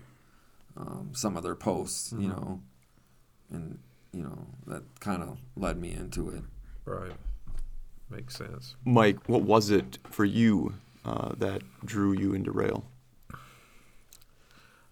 um, 0.76 1.10
some 1.12 1.36
of 1.36 1.42
their 1.42 1.56
posts, 1.56 2.12
you 2.12 2.28
Mhm. 2.28 2.36
know, 2.36 2.62
and 3.50 3.78
you 4.12 4.22
know 4.22 4.46
that 4.66 4.82
kind 5.00 5.22
of 5.24 5.38
led 5.56 5.80
me 5.80 5.92
into 5.92 6.28
it. 6.30 6.44
Right. 6.84 7.16
Makes 8.08 8.36
sense. 8.36 8.76
Mike, 8.84 9.28
what 9.28 9.42
was 9.42 9.70
it 9.70 9.98
for 10.04 10.24
you 10.24 10.74
uh, 11.04 11.34
that 11.36 11.62
drew 11.84 12.12
you 12.12 12.32
into 12.32 12.52
Roehl? 12.52 12.84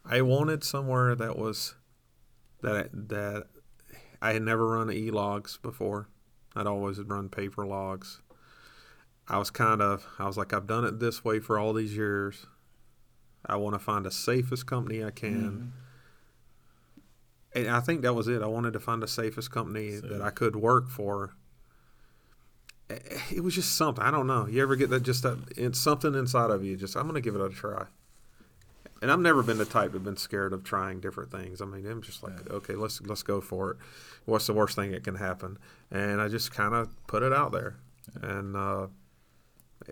I 0.04 0.22
wanted 0.22 0.62
somewhere 0.64 1.14
that 1.14 1.36
was 1.38 1.74
that 2.62 2.90
that 3.08 3.46
I 4.22 4.32
had 4.32 4.42
never 4.42 4.66
run 4.68 4.90
e 4.90 5.10
logs 5.10 5.56
before. 5.56 6.08
I'd 6.54 6.66
always 6.66 7.00
run 7.00 7.28
paper 7.28 7.66
logs. 7.66 8.20
I 9.28 9.38
was 9.38 9.50
kind 9.50 9.82
of 9.82 10.06
I 10.18 10.26
was 10.26 10.36
like 10.36 10.52
I've 10.52 10.66
done 10.66 10.84
it 10.84 11.00
this 11.00 11.24
way 11.24 11.40
for 11.40 11.58
all 11.58 11.72
these 11.72 11.96
years. 11.96 12.46
I 13.44 13.56
want 13.56 13.74
to 13.74 13.78
find 13.78 14.04
the 14.04 14.10
safest 14.10 14.66
company 14.66 15.04
I 15.04 15.10
can. 15.10 15.72
And 17.54 17.68
I 17.68 17.80
think 17.80 18.02
that 18.02 18.12
was 18.12 18.28
it. 18.28 18.42
I 18.42 18.46
wanted 18.46 18.72
to 18.72 18.80
find 18.80 19.02
the 19.02 19.08
safest 19.08 19.50
company 19.50 19.96
that 19.96 20.20
I 20.20 20.30
could 20.30 20.56
work 20.56 20.88
for. 20.90 21.34
It 22.88 23.42
was 23.42 23.54
just 23.54 23.76
something. 23.76 24.04
I 24.04 24.10
don't 24.10 24.26
know. 24.26 24.46
You 24.46 24.62
ever 24.62 24.76
get 24.76 24.90
that 24.90 25.02
just 25.02 25.22
that 25.22 25.38
it's 25.56 25.78
something 25.78 26.14
inside 26.14 26.50
of 26.50 26.64
you 26.64 26.76
just 26.76 26.96
I'm 26.96 27.02
going 27.02 27.14
to 27.14 27.20
give 27.20 27.34
it 27.34 27.40
a 27.40 27.48
try. 27.48 27.86
And 29.02 29.10
I've 29.10 29.20
never 29.20 29.42
been 29.42 29.58
the 29.58 29.64
type 29.64 29.92
to 29.92 30.00
been 30.00 30.16
scared 30.16 30.52
of 30.52 30.64
trying 30.64 31.00
different 31.00 31.30
things. 31.30 31.60
I 31.60 31.66
mean, 31.66 31.86
I'm 31.86 32.00
just 32.02 32.22
like, 32.22 32.50
okay, 32.50 32.74
let's 32.74 33.00
let's 33.02 33.22
go 33.22 33.40
for 33.40 33.72
it. 33.72 33.76
What's 34.24 34.46
the 34.46 34.54
worst 34.54 34.74
thing 34.74 34.92
that 34.92 35.04
can 35.04 35.16
happen? 35.16 35.58
And 35.90 36.20
I 36.20 36.28
just 36.28 36.52
kind 36.52 36.74
of 36.74 36.88
put 37.06 37.22
it 37.22 37.32
out 37.32 37.52
there. 37.52 37.76
And 38.22 38.56
uh, 38.56 38.86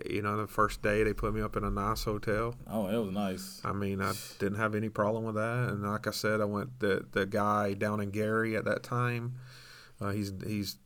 you 0.05 0.21
know, 0.21 0.37
the 0.37 0.47
first 0.47 0.81
day 0.81 1.03
they 1.03 1.13
put 1.13 1.33
me 1.33 1.41
up 1.41 1.55
in 1.55 1.63
a 1.63 1.69
nice 1.69 2.03
hotel. 2.03 2.55
Oh, 2.69 2.87
it 2.87 2.97
was 2.97 3.13
nice. 3.13 3.61
I 3.63 3.71
mean, 3.71 4.01
I 4.01 4.13
didn't 4.39 4.57
have 4.57 4.75
any 4.75 4.89
problem 4.89 5.23
with 5.23 5.35
that. 5.35 5.69
And 5.69 5.83
like 5.83 6.07
I 6.07 6.11
said, 6.11 6.41
I 6.41 6.45
went 6.45 6.79
the 6.79 7.05
the 7.11 7.25
guy 7.25 7.73
down 7.73 8.01
in 8.01 8.09
Gary 8.09 8.55
at 8.55 8.65
that 8.65 8.83
time. 8.83 9.35
Uh, 10.01 10.09
he's 10.09 10.33
he's 10.45 10.77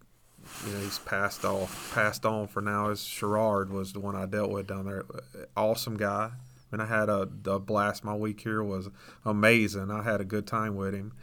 you 0.66 0.74
know 0.74 0.80
he's 0.80 1.00
passed 1.00 1.44
off 1.46 1.92
passed 1.94 2.26
on 2.26 2.48
for 2.48 2.62
now. 2.62 2.90
As 2.90 3.04
Sherrard 3.04 3.72
was 3.72 3.94
the 3.94 4.00
one 4.00 4.16
I 4.16 4.26
dealt 4.26 4.52
with 4.52 4.68
down 4.68 4.86
there. 4.86 5.06
Awesome 5.56 5.98
guy. 5.98 6.32
I 6.72 6.76
mean, 6.76 6.86
I 6.86 6.90
had 6.90 7.10
a, 7.10 7.28
a 7.48 7.60
blast. 7.60 8.04
My 8.04 8.14
week 8.16 8.42
here 8.42 8.64
was 8.64 8.90
amazing. 9.26 9.90
I 9.90 10.04
had 10.04 10.22
a 10.22 10.26
good 10.26 10.46
time 10.46 10.76
with 10.76 10.94
him. 10.94 11.14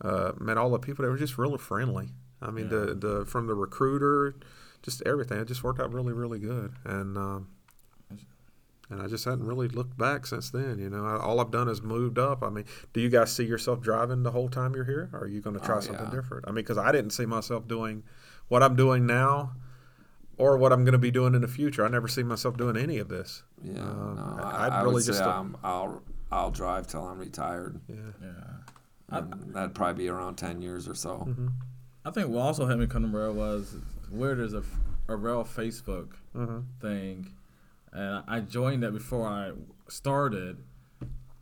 Uh, 0.00 0.32
met 0.40 0.56
all 0.56 0.70
the 0.70 0.78
people. 0.80 1.04
They 1.04 1.08
were 1.08 1.16
just 1.16 1.38
really 1.38 1.58
friendly. 1.58 2.08
I 2.40 2.50
mean, 2.50 2.68
the 2.68 2.94
the 2.94 3.24
from 3.24 3.46
the 3.46 3.54
recruiter, 3.54 4.34
just 4.82 5.02
everything. 5.06 5.38
It 5.38 5.46
just 5.48 5.62
worked 5.64 5.80
out 5.80 5.92
really 5.92 6.12
really 6.12 6.38
good. 6.38 6.74
And 6.84 7.16
um, 7.16 7.48
and 8.90 9.00
I 9.00 9.06
just 9.06 9.24
hadn't 9.24 9.46
really 9.46 9.68
looked 9.68 9.96
back 9.96 10.26
since 10.26 10.50
then. 10.50 10.78
You 10.78 10.90
know, 10.90 11.04
I, 11.06 11.16
all 11.18 11.40
I've 11.40 11.50
done 11.50 11.68
is 11.68 11.80
moved 11.82 12.18
up. 12.18 12.42
I 12.42 12.50
mean, 12.50 12.64
do 12.92 13.00
you 13.00 13.08
guys 13.08 13.32
see 13.34 13.44
yourself 13.44 13.80
driving 13.80 14.22
the 14.22 14.32
whole 14.32 14.48
time 14.50 14.74
you're 14.74 14.84
here? 14.84 15.08
Or 15.14 15.20
are 15.20 15.26
you 15.28 15.40
going 15.40 15.58
to 15.58 15.64
try 15.64 15.78
Oh, 15.78 15.80
something 15.80 16.04
yeah. 16.06 16.14
different? 16.14 16.44
I 16.46 16.50
mean, 16.50 16.56
because 16.56 16.76
I 16.76 16.92
didn't 16.92 17.12
see 17.12 17.24
myself 17.24 17.66
doing 17.66 18.02
what 18.48 18.62
I'm 18.62 18.76
doing 18.76 19.06
now, 19.06 19.52
or 20.36 20.58
what 20.58 20.72
I'm 20.74 20.84
going 20.84 20.92
to 20.92 20.98
be 20.98 21.10
doing 21.10 21.34
in 21.34 21.40
the 21.40 21.48
future. 21.48 21.86
I 21.86 21.88
never 21.88 22.06
see 22.06 22.22
myself 22.22 22.58
doing 22.58 22.76
any 22.76 22.98
of 22.98 23.08
this. 23.08 23.44
Yeah, 23.62 23.80
Um, 23.80 24.16
no, 24.36 24.42
I- 24.42 24.50
I, 24.50 24.66
I'd 24.66 24.72
I 24.72 24.82
really 24.82 24.94
would 24.96 25.04
just 25.04 25.20
say 25.20 25.24
I'm, 25.24 25.56
I'll 25.64 26.02
I'll 26.30 26.50
drive 26.50 26.86
till 26.86 27.04
I'm 27.06 27.18
retired. 27.18 27.80
Yeah. 27.88 27.96
Yeah. 28.20 28.30
And 29.18 29.54
that'd 29.54 29.74
probably 29.74 30.04
be 30.04 30.08
around 30.10 30.36
ten 30.36 30.60
years 30.60 30.86
or 30.88 30.94
so. 30.94 31.24
Mm-hmm. 31.28 31.48
I 32.04 32.10
think 32.10 32.28
what 32.28 32.40
also 32.40 32.66
had 32.66 32.78
me 32.78 32.86
come 32.86 33.02
to 33.02 33.08
Roehl 33.16 33.32
was 33.34 33.74
where 34.12 34.34
there's 34.34 34.54
a, 34.54 34.62
a 35.08 35.16
Roehl 35.16 35.46
Facebook 35.46 36.14
Mm-hmm. 36.34 36.60
thing, 36.80 37.34
and 37.92 38.24
I 38.26 38.40
joined 38.40 38.82
that 38.84 38.92
before 38.92 39.26
I 39.26 39.52
started, 39.88 40.64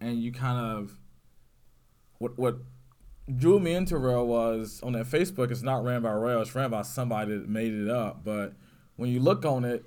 and 0.01 0.21
you 0.21 0.33
kind 0.33 0.59
of 0.59 0.99
what 2.19 2.37
what 2.39 2.57
drew 3.37 3.61
me 3.61 3.75
into 3.75 3.95
Roehl 3.95 4.27
was 4.27 4.81
on 4.83 4.95
that 4.95 5.07
Facebook. 5.07 5.51
It's 5.53 5.63
not 5.63 5.85
ran 5.85 6.03
by 6.03 6.11
Roehl; 6.11 6.43
it's 6.43 6.55
ran 6.55 6.71
by 6.71 6.83
somebody 6.83 7.37
that 7.39 7.49
made 7.49 7.73
it 7.73 7.89
up. 7.89 8.25
But 8.25 8.55
when 8.97 9.11
you 9.11 9.21
look 9.21 9.45
on 9.45 9.65
it, 9.65 9.85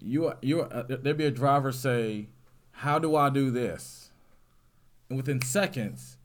you 0.00 0.32
you 0.42 0.62
uh, 0.62 0.82
there'd 0.88 1.16
be 1.16 1.26
a 1.26 1.30
driver 1.30 1.70
say, 1.70 2.26
"How 2.72 2.98
do 2.98 3.14
I 3.14 3.30
do 3.30 3.52
this?" 3.52 4.10
And 5.08 5.16
within 5.16 5.40
seconds, 5.40 6.16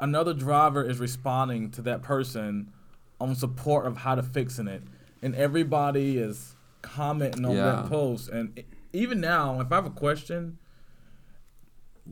another 0.00 0.32
driver 0.32 0.84
is 0.84 1.00
responding 1.00 1.72
to 1.72 1.82
that 1.82 2.02
person 2.02 2.70
on 3.20 3.34
support 3.34 3.84
of 3.86 3.96
how 3.98 4.14
to 4.14 4.22
fixing 4.22 4.68
it, 4.68 4.82
and 5.26 5.34
everybody 5.34 6.18
is 6.18 6.54
commenting 6.82 7.44
on 7.44 7.56
Yeah. 7.56 7.64
that 7.64 7.86
post. 7.88 8.28
And 8.28 8.62
even 8.92 9.20
now, 9.20 9.60
if 9.60 9.72
I 9.72 9.74
have 9.74 9.86
a 9.86 9.90
question, 9.90 10.58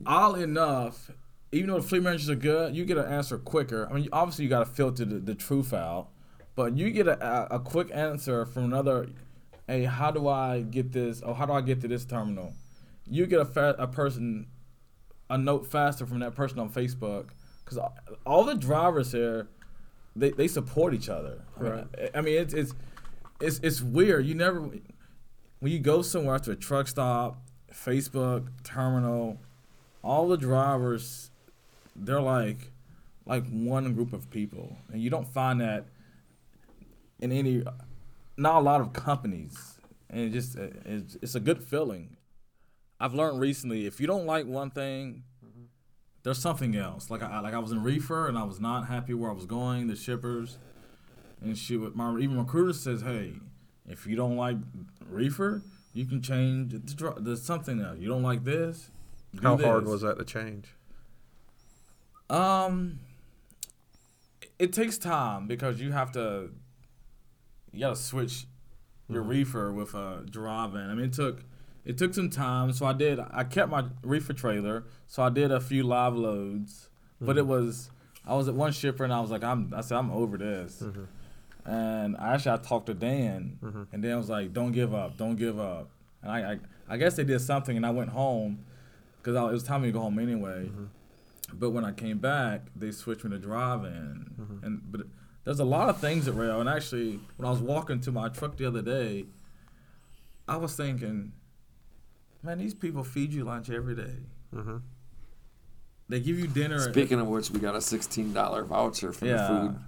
all 0.05 0.35
enough, 0.35 1.09
even 1.53 1.69
though 1.69 1.79
the 1.79 1.87
fleet 1.87 2.03
managers 2.03 2.29
are 2.29 2.35
good, 2.35 2.75
you 2.75 2.83
get 2.83 2.97
an 2.97 3.05
answer 3.05 3.37
quicker. 3.37 3.87
I 3.89 3.93
mean, 3.93 4.09
obviously 4.11 4.43
you 4.43 4.49
got 4.49 4.59
to 4.59 4.65
filter 4.65 5.05
the, 5.05 5.19
the 5.19 5.33
truth 5.33 5.73
out, 5.73 6.09
but 6.55 6.75
you 6.75 6.91
get 6.91 7.07
a, 7.07 7.55
a, 7.55 7.59
quick 7.59 7.89
answer 7.93 8.45
from 8.45 8.65
another. 8.65 9.07
Hey, 9.65 9.85
how 9.85 10.11
do 10.11 10.27
I 10.27 10.63
get 10.63 10.91
this? 10.91 11.21
Oh, 11.25 11.33
how 11.33 11.45
do 11.45 11.53
I 11.53 11.61
get 11.61 11.79
to 11.81 11.87
this 11.87 12.03
terminal? 12.03 12.53
You 13.07 13.27
get 13.27 13.39
a 13.39 13.45
fa- 13.45 13.75
a 13.79 13.87
person 13.87 14.47
a 15.29 15.37
note 15.37 15.65
faster 15.65 16.05
from 16.05 16.19
that 16.19 16.35
person 16.35 16.59
on 16.59 16.69
Facebook 16.69 17.29
because 17.63 17.79
all 18.25 18.43
the 18.43 18.55
drivers 18.55 19.13
here, 19.13 19.47
they, 20.15 20.31
they 20.31 20.49
support 20.49 20.93
each 20.93 21.07
other. 21.07 21.45
Right. 21.57 21.85
I, 21.97 22.17
I 22.19 22.21
mean, 22.21 22.35
it's 22.41 22.53
it's 22.53 22.73
it's 23.39 23.59
it's 23.59 23.81
weird. 23.81 24.25
You 24.25 24.35
never 24.35 24.61
when 24.61 25.71
you 25.71 25.79
go 25.79 26.01
somewhere 26.01 26.39
to 26.39 26.51
a 26.51 26.55
truck 26.55 26.87
stop, 26.87 27.41
Facebook 27.73 28.47
terminal, 28.63 29.39
all 30.03 30.27
the 30.27 30.37
drivers, 30.37 31.31
they're 31.95 32.21
like 32.21 32.71
like 33.25 33.45
one 33.49 33.93
group 33.93 34.13
of 34.13 34.29
people, 34.29 34.77
and 34.91 35.01
you 35.01 35.09
don't 35.09 35.27
find 35.27 35.61
that 35.61 35.85
in 37.19 37.31
any 37.31 37.63
not 38.37 38.57
a 38.57 38.63
lot 38.63 38.81
of 38.81 38.93
companies, 38.93 39.79
and 40.09 40.21
it 40.21 40.29
just 40.29 40.55
it's, 40.55 41.17
it's 41.21 41.35
a 41.35 41.39
good 41.39 41.63
feeling. 41.63 42.17
I've 42.99 43.13
learned 43.13 43.39
recently 43.39 43.85
if 43.85 43.99
you 43.99 44.07
don't 44.07 44.25
like 44.25 44.45
one 44.45 44.69
thing, 44.69 45.23
there's 46.23 46.39
something 46.39 46.75
else. 46.75 47.09
Like 47.09 47.21
I 47.21 47.39
like 47.39 47.53
I 47.53 47.59
was 47.59 47.71
in 47.71 47.83
reefer 47.83 48.27
and 48.27 48.37
I 48.37 48.43
was 48.43 48.59
not 48.59 48.87
happy 48.87 49.13
where 49.13 49.29
I 49.29 49.33
was 49.33 49.45
going. 49.45 49.87
The 49.87 49.95
shippers 49.95 50.57
and 51.45 51.57
she 51.57 51.77
would 51.77 51.95
my 51.95 52.17
even 52.17 52.37
recruiter 52.37 52.73
says, 52.73 53.01
hey, 53.01 53.33
if 53.87 54.05
you 54.07 54.15
don't 54.15 54.35
like 54.35 54.57
reefer, 55.09 55.61
you 55.93 56.05
can 56.05 56.21
change 56.21 56.73
the, 56.73 56.79
dr- 56.79 57.23
the 57.23 57.37
something 57.37 57.79
else. 57.81 57.99
You 57.99 58.07
don't 58.07 58.23
like 58.23 58.43
this. 58.43 58.89
How 59.41 59.57
hard 59.57 59.85
was 59.85 60.01
that 60.01 60.17
to 60.17 60.25
change? 60.25 60.67
Um, 62.29 62.99
it 64.57 64.73
takes 64.73 64.97
time 64.97 65.47
because 65.47 65.79
you 65.79 65.91
have 65.91 66.11
to. 66.13 66.49
You 67.71 67.79
gotta 67.81 67.95
switch 67.95 68.45
your 69.09 69.21
mm-hmm. 69.21 69.31
reefer 69.31 69.71
with 69.71 69.93
a 69.93 70.25
dry 70.29 70.67
van. 70.67 70.89
I 70.89 70.95
mean, 70.95 71.05
it 71.05 71.13
took 71.13 71.43
it 71.83 71.97
took 71.97 72.13
some 72.13 72.29
time. 72.29 72.73
So 72.73 72.85
I 72.85 72.93
did. 72.93 73.19
I 73.19 73.43
kept 73.43 73.69
my 73.69 73.85
reefer 74.01 74.33
trailer. 74.33 74.85
So 75.07 75.23
I 75.23 75.29
did 75.29 75.51
a 75.51 75.59
few 75.59 75.83
live 75.83 76.15
loads, 76.15 76.89
but 77.19 77.31
mm-hmm. 77.31 77.39
it 77.39 77.47
was 77.47 77.91
I 78.25 78.35
was 78.35 78.47
at 78.47 78.55
one 78.55 78.71
shipper 78.71 79.03
and 79.03 79.13
I 79.13 79.19
was 79.19 79.31
like, 79.31 79.43
I'm. 79.43 79.73
I 79.75 79.81
said 79.81 79.97
I'm 79.97 80.11
over 80.11 80.37
this. 80.37 80.81
Mm-hmm. 80.81 81.03
And 81.65 82.15
actually, 82.19 82.51
I 82.51 82.57
talked 82.57 82.85
to 82.87 82.93
Dan, 82.93 83.57
mm-hmm. 83.63 83.83
and 83.91 84.03
Dan 84.03 84.17
was 84.17 84.29
like, 84.29 84.53
"Don't 84.53 84.71
give 84.71 84.93
up, 84.93 85.17
don't 85.17 85.35
give 85.35 85.59
up." 85.59 85.89
And 86.21 86.31
I, 86.31 86.51
I, 86.53 86.59
I 86.89 86.97
guess 86.97 87.15
they 87.15 87.23
did 87.23 87.39
something, 87.39 87.75
and 87.75 87.85
I 87.85 87.89
went 87.89 88.11
home 88.11 88.59
because 89.17 89.35
it 89.35 89.51
was 89.51 89.63
time 89.63 89.81
for 89.81 89.85
me 89.85 89.89
to 89.89 89.93
go 89.93 90.01
home 90.01 90.19
anyway. 90.19 90.65
Mm-hmm. 90.65 90.85
But 91.53 91.71
when 91.71 91.83
I 91.83 91.91
came 91.91 92.19
back, 92.19 92.61
they 92.75 92.91
switched 92.91 93.23
me 93.23 93.31
to 93.31 93.39
dry 93.39 93.75
van, 93.77 94.31
mm-hmm. 94.39 94.65
and 94.65 94.81
but 94.91 95.01
there's 95.43 95.59
a 95.59 95.65
lot 95.65 95.89
of 95.89 95.99
things 95.99 96.27
at 96.27 96.35
Roehl. 96.35 96.59
And 96.59 96.69
actually, 96.69 97.19
when 97.37 97.47
I 97.47 97.51
was 97.51 97.59
walking 97.59 97.99
to 98.01 98.11
my 98.11 98.29
truck 98.29 98.57
the 98.57 98.65
other 98.65 98.81
day, 98.81 99.25
I 100.47 100.57
was 100.57 100.75
thinking, 100.75 101.33
man, 102.43 102.59
these 102.59 102.73
people 102.75 103.03
feed 103.03 103.33
you 103.33 103.43
lunch 103.43 103.69
every 103.69 103.95
day. 103.95 104.17
Mhm. 104.53 104.81
They 106.09 106.19
give 106.19 106.37
you 106.37 106.47
dinner. 106.47 106.75
at- 106.75 106.93
Speaking 106.93 107.19
of 107.19 107.27
which, 107.27 107.49
we 107.49 107.59
got 107.59 107.75
a 107.75 107.81
sixteen 107.81 108.33
dollar 108.33 108.63
voucher 108.63 109.11
for 109.11 109.25
the 109.25 109.37
food. 109.37 109.79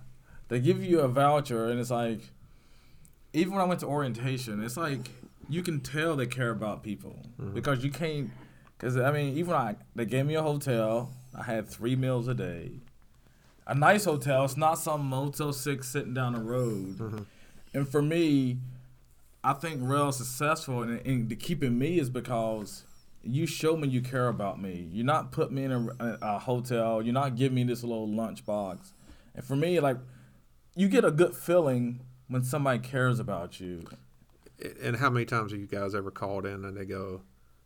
They 0.50 0.60
give 0.60 0.84
you 0.84 1.02
a 1.02 1.08
voucher, 1.08 1.68
and 1.70 1.80
it's 1.80 1.92
like, 1.92 2.22
even 3.34 3.54
when 3.54 3.62
I 3.62 3.66
went 3.66 3.82
to 3.82 3.88
orientation, 3.88 4.64
it's 4.64 4.78
like 4.78 5.10
you 5.50 5.62
can 5.62 5.80
tell 5.80 6.16
they 6.16 6.26
care 6.26 6.52
about 6.52 6.84
people 6.84 7.26
mm-hmm. 7.40 7.54
because 7.54 7.84
you 7.84 7.92
can't. 7.92 8.32
Because 8.78 8.98
I 8.98 9.12
mean, 9.12 9.38
even 9.38 9.54
I 9.54 9.76
they 9.96 10.06
gave 10.06 10.26
me 10.26 10.36
a 10.36 10.44
hotel, 10.44 11.12
I 11.38 11.44
had 11.44 11.68
three 11.68 11.96
meals 11.96 12.28
a 12.28 12.34
day, 12.34 12.80
a 13.66 13.76
nice 13.76 14.06
hotel. 14.06 14.46
It's 14.46 14.58
not 14.58 14.76
some 14.76 15.06
Motel 15.06 15.52
Six 15.54 15.88
sitting 15.90 16.14
down 16.14 16.34
the 16.34 16.40
road. 16.40 16.98
Mm-hmm. 16.98 17.24
And 17.74 17.88
for 17.88 18.02
me, 18.02 18.58
I 19.44 19.54
think 19.54 19.80
real 19.82 20.12
successful 20.12 20.84
and, 20.84 21.06
and 21.06 21.30
to 21.30 21.36
keeping 21.36 21.78
me 21.78 22.00
is 22.00 22.10
because 22.10 22.84
you 23.24 23.46
show 23.46 23.76
me 23.76 23.88
you 23.88 24.02
care 24.02 24.28
about 24.30 24.62
me. 24.62 24.88
You're 24.92 25.06
not 25.06 25.32
putting 25.32 25.56
me 25.56 25.64
in 25.66 25.72
a, 25.72 25.88
a, 26.00 26.18
a 26.22 26.40
hotel. 26.40 27.02
You're 27.02 27.14
not 27.14 27.36
giving 27.36 27.56
me 27.56 27.64
this 27.64 27.84
little 27.84 28.08
lunch 28.08 28.46
box. 28.46 28.94
And 29.36 29.44
for 29.44 29.56
me, 29.56 29.80
like, 29.80 29.98
you 30.78 30.88
get 30.88 31.04
a 31.04 31.12
good 31.12 31.36
feeling 31.36 32.00
when 32.28 32.44
somebody 32.44 32.80
cares 32.80 33.20
about 33.20 33.60
you. 33.60 33.84
And 34.82 34.96
how 34.98 35.10
many 35.10 35.26
times 35.26 35.52
have 35.52 35.60
you 35.60 35.68
guys 35.68 35.94
ever 35.94 36.12
called 36.12 36.46
in 36.46 36.64
and 36.66 36.76
they 36.78 36.86
go, 36.86 37.22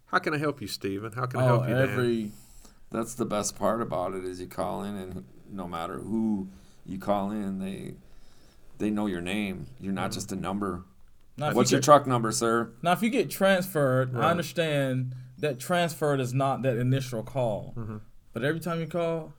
"How 0.07 0.19
can 0.19 0.33
I 0.33 0.37
help 0.37 0.61
you, 0.61 0.67
Steven? 0.67 1.11
How 1.13 1.25
can 1.25 1.39
I 1.39 1.43
Oh, 1.43 1.47
help 1.47 1.67
you, 1.69 1.73
Dan?" 1.75 1.89
every 1.89 2.31
That's 2.89 3.13
the 3.13 3.25
best 3.25 3.55
part 3.57 3.81
about 3.81 4.13
it 4.15 4.25
is 4.25 4.41
you 4.41 4.47
call 4.47 4.83
in 4.83 4.95
and 4.97 5.23
no 5.49 5.67
matter 5.67 5.99
who 5.99 6.49
you 6.85 6.97
call 6.99 7.31
in, 7.31 7.59
they 7.59 7.95
they 8.77 8.89
know 8.89 9.05
your 9.07 9.21
name. 9.21 9.67
You're 9.79 9.93
not 9.93 10.11
just 10.11 10.31
a 10.31 10.35
number. 10.35 10.83
now 11.37 11.53
What's 11.53 11.71
you 11.71 11.75
your 11.75 11.81
get, 11.81 11.85
truck 11.85 12.07
number, 12.07 12.31
sir? 12.31 12.71
now 12.81 12.91
if 12.93 13.01
you 13.01 13.09
get 13.09 13.29
transferred, 13.29 14.13
Right. 14.13 14.25
I 14.25 14.31
understand 14.31 15.15
that 15.37 15.59
transferred 15.59 16.19
is 16.19 16.33
not 16.33 16.61
that 16.63 16.77
initial 16.77 17.23
call, 17.23 17.73
Mm-hmm. 17.77 17.97
but 18.33 18.43
every 18.43 18.59
time 18.59 18.79
you 18.79 18.87
call, 18.87 19.33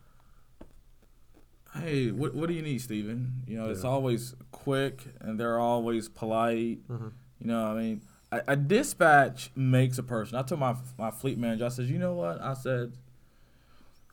hey, 1.75 2.11
what 2.11 2.35
what 2.35 2.49
do 2.49 2.55
you 2.55 2.63
need, 2.63 2.81
Steven? 2.81 3.43
You 3.47 3.59
know, 3.59 3.71
it's 3.71 3.85
always 3.85 4.35
quick 4.51 5.05
and 5.21 5.39
they're 5.39 5.59
always 5.59 6.09
polite. 6.09 6.87
Mm-hmm. 6.89 7.09
You 7.41 7.47
know, 7.47 7.67
I 7.67 7.75
mean, 7.75 8.03
a, 8.31 8.43
a 8.49 8.57
dispatch 8.57 9.51
makes 9.55 9.99
a 9.99 10.03
person. 10.03 10.39
I 10.39 10.43
told 10.43 10.61
my 10.61 10.77
my 10.99 11.11
fleet 11.11 11.39
manager, 11.39 11.67
I 11.67 11.69
said, 11.69 11.87
you 11.87 11.99
know 11.99 12.15
what? 12.15 12.41
I 12.41 12.55
said, 12.55 12.93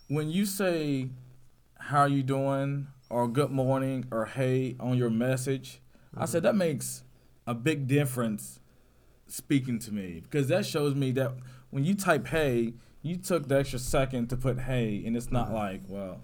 when 0.08 0.30
you 0.30 0.46
say, 0.46 1.10
"How 1.78 2.02
are 2.02 2.10
you 2.10 2.24
doing?" 2.24 2.88
or 3.10 3.28
"Good 3.28 3.52
morning" 3.52 4.06
or 4.12 4.26
"Hey" 4.26 4.76
on 4.80 4.98
your 4.98 5.10
message, 5.10 5.82
I 6.16 6.26
said 6.26 6.44
that 6.44 6.56
makes 6.56 7.04
a 7.48 7.54
big 7.54 7.88
difference 7.88 8.60
speaking 9.28 9.80
to 9.80 9.92
me 9.92 10.22
because 10.22 10.48
that 10.48 10.66
shows 10.66 10.96
me 10.96 11.12
that 11.12 11.34
when 11.70 11.86
you 11.86 11.94
type 11.94 12.28
"Hey," 12.28 12.74
you 13.02 13.16
took 13.18 13.48
the 13.48 13.60
extra 13.60 13.80
second 13.80 14.30
to 14.30 14.38
put 14.38 14.60
"Hey," 14.60 15.04
and 15.06 15.16
it's 15.16 15.32
not 15.32 15.52
like, 15.52 15.82
well, 15.88 16.22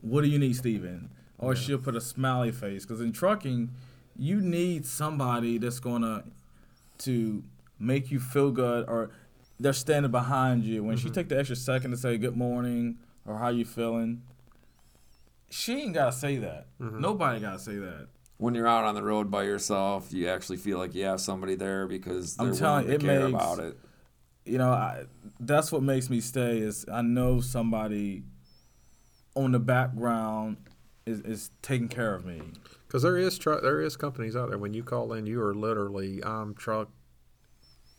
what 0.00 0.22
do 0.22 0.28
you 0.28 0.38
need, 0.38 0.56
Steven? 0.56 1.10
Or 1.38 1.54
she'll 1.54 1.78
put 1.78 1.94
a 1.94 2.00
smiley 2.00 2.50
face 2.50 2.84
because 2.84 3.00
in 3.00 3.12
trucking, 3.12 3.70
you 4.16 4.40
need 4.40 4.84
somebody 4.84 5.58
that's 5.58 5.78
gonna 5.78 6.24
to 6.98 7.44
make 7.78 8.10
you 8.10 8.18
feel 8.18 8.50
good 8.50 8.88
or 8.88 9.10
they're 9.60 9.72
standing 9.72 10.10
behind 10.10 10.64
you. 10.64 10.82
When 10.82 10.96
she 10.96 11.06
mm-hmm. 11.06 11.14
take 11.14 11.28
the 11.28 11.38
extra 11.38 11.56
second 11.56 11.92
to 11.92 11.96
say 11.96 12.18
good 12.18 12.36
morning 12.36 12.98
or 13.24 13.38
how 13.38 13.48
you 13.48 13.64
feeling, 13.64 14.22
she 15.50 15.82
ain't 15.82 15.94
gotta 15.94 16.12
say 16.12 16.36
that. 16.36 16.66
Mm-hmm. 16.80 17.00
Nobody 17.00 17.40
gotta 17.40 17.58
say 17.58 17.76
that. 17.76 18.08
When 18.36 18.54
you're 18.54 18.68
out 18.68 18.84
on 18.84 18.94
the 18.94 19.02
road 19.02 19.30
by 19.30 19.44
yourself, 19.44 20.12
you 20.12 20.28
actually 20.28 20.58
feel 20.58 20.78
like 20.78 20.94
you 20.94 21.04
have 21.04 21.20
somebody 21.20 21.56
there 21.56 21.86
because 21.86 22.36
they're 22.36 22.48
I'm 22.48 22.56
telling 22.56 22.86
willing 22.86 23.00
to 23.00 23.06
you, 23.06 23.10
it 23.12 23.14
care 23.14 23.28
makes- 23.28 23.44
about 23.44 23.58
it. 23.60 23.78
You 24.44 24.56
know, 24.56 24.70
I, 24.70 25.04
that's 25.40 25.70
what 25.70 25.82
makes 25.82 26.08
me 26.08 26.22
stay 26.22 26.58
is 26.58 26.86
I 26.90 27.02
know 27.02 27.42
somebody 27.42 28.22
on 29.38 29.52
the 29.52 29.58
background 29.58 30.56
is, 31.06 31.20
is 31.20 31.50
taking 31.62 31.88
care 31.88 32.14
of 32.14 32.24
me. 32.24 32.42
Because 32.86 33.02
there 33.02 33.16
is 33.16 33.38
tru- 33.38 33.60
there 33.60 33.80
is 33.80 33.96
companies 33.96 34.34
out 34.34 34.48
there 34.48 34.58
when 34.58 34.74
you 34.74 34.82
call 34.82 35.12
in, 35.12 35.26
you 35.26 35.40
are 35.42 35.54
literally 35.54 36.22
I'm 36.24 36.54
truck, 36.54 36.88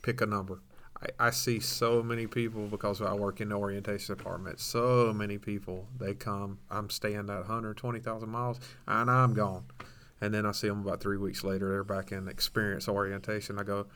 pick 0.02 0.20
a 0.20 0.26
number. 0.26 0.62
I, 1.00 1.28
I 1.28 1.30
see 1.30 1.60
so 1.60 2.02
many 2.02 2.26
people 2.26 2.66
because 2.66 3.00
I 3.00 3.14
work 3.14 3.40
in 3.40 3.48
the 3.48 3.54
orientation 3.56 4.16
department. 4.16 4.60
So 4.60 5.12
many 5.12 5.38
people 5.38 5.88
they 5.98 6.14
come. 6.14 6.58
I'm 6.70 6.90
staying 6.90 7.26
that 7.26 7.38
120,000 7.38 8.28
miles 8.28 8.60
and 8.86 9.10
I'm 9.10 9.32
gone, 9.32 9.64
and 10.20 10.34
then 10.34 10.44
I 10.44 10.52
see 10.52 10.68
them 10.68 10.86
about 10.86 11.00
three 11.00 11.18
weeks 11.18 11.42
later. 11.44 11.70
They're 11.70 11.84
back 11.84 12.12
in 12.12 12.28
experience 12.28 12.88
orientation. 12.88 13.58
I 13.58 13.62
go, 13.62 13.86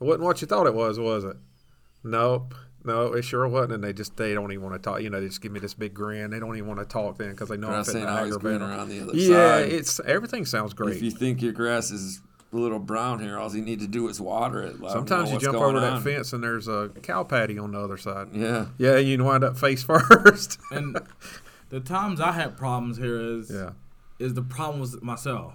it 0.00 0.04
wasn't 0.04 0.24
what 0.24 0.40
you 0.40 0.46
thought 0.46 0.66
it 0.66 0.74
was, 0.74 0.98
was 0.98 1.24
it? 1.24 1.36
Nope. 2.04 2.54
No, 2.84 3.12
it 3.12 3.22
sure 3.22 3.46
wasn't, 3.46 3.74
and 3.74 3.84
they 3.84 3.92
just 3.92 4.16
they 4.16 4.34
don't 4.34 4.50
even 4.52 4.64
want 4.64 4.74
to 4.74 4.80
talk. 4.80 5.02
You 5.02 5.10
know, 5.10 5.20
they 5.20 5.26
just 5.28 5.40
give 5.40 5.52
me 5.52 5.60
this 5.60 5.74
big 5.74 5.94
grin. 5.94 6.30
They 6.30 6.40
don't 6.40 6.56
even 6.56 6.68
want 6.68 6.80
to 6.80 6.86
talk 6.86 7.18
then 7.18 7.30
because 7.30 7.48
they 7.48 7.56
know 7.56 7.68
I'm 7.68 7.74
Grass 7.84 7.90
finna 7.90 8.00
ain't 8.00 8.08
always 8.08 8.36
aggravate 8.36 8.58
greener 8.58 8.72
'em. 8.72 8.80
on 8.80 8.88
the 8.88 9.00
other 9.00 9.12
Yeah, 9.14 9.58
side. 9.58 9.72
it's 9.72 10.00
everything 10.00 10.44
sounds 10.44 10.74
great. 10.74 10.96
If 10.96 11.02
you 11.02 11.10
think 11.10 11.42
your 11.42 11.52
grass 11.52 11.90
is 11.90 12.20
a 12.52 12.56
little 12.56 12.80
brown 12.80 13.20
here, 13.20 13.38
all 13.38 13.54
you 13.54 13.62
need 13.62 13.80
to 13.80 13.86
do 13.86 14.08
is 14.08 14.20
water 14.20 14.62
it. 14.62 14.80
Let 14.80 14.90
'em 14.90 15.06
Sometimes 15.06 15.30
you 15.30 15.38
jump 15.38 15.58
going 15.58 15.76
over 15.76 15.80
that 15.80 16.02
fence 16.02 16.32
and 16.32 16.42
there's 16.42 16.66
a 16.68 16.90
cow 17.02 17.22
patty 17.22 17.58
on 17.58 17.72
the 17.72 17.78
other 17.78 17.96
side. 17.96 18.28
Yeah. 18.32 18.66
Yeah, 18.78 18.96
you 18.96 19.22
wind 19.22 19.44
up 19.44 19.56
face 19.56 19.82
first. 19.84 20.58
And 20.70 20.98
the 21.70 21.80
times 21.80 22.20
I 22.20 22.32
had 22.32 22.56
problems 22.56 22.96
here 22.98 23.18
is 23.20 23.50
yeah. 23.50 23.70
is 24.18 24.34
the 24.34 24.42
problem 24.42 24.80
was 24.80 25.00
myself. 25.02 25.54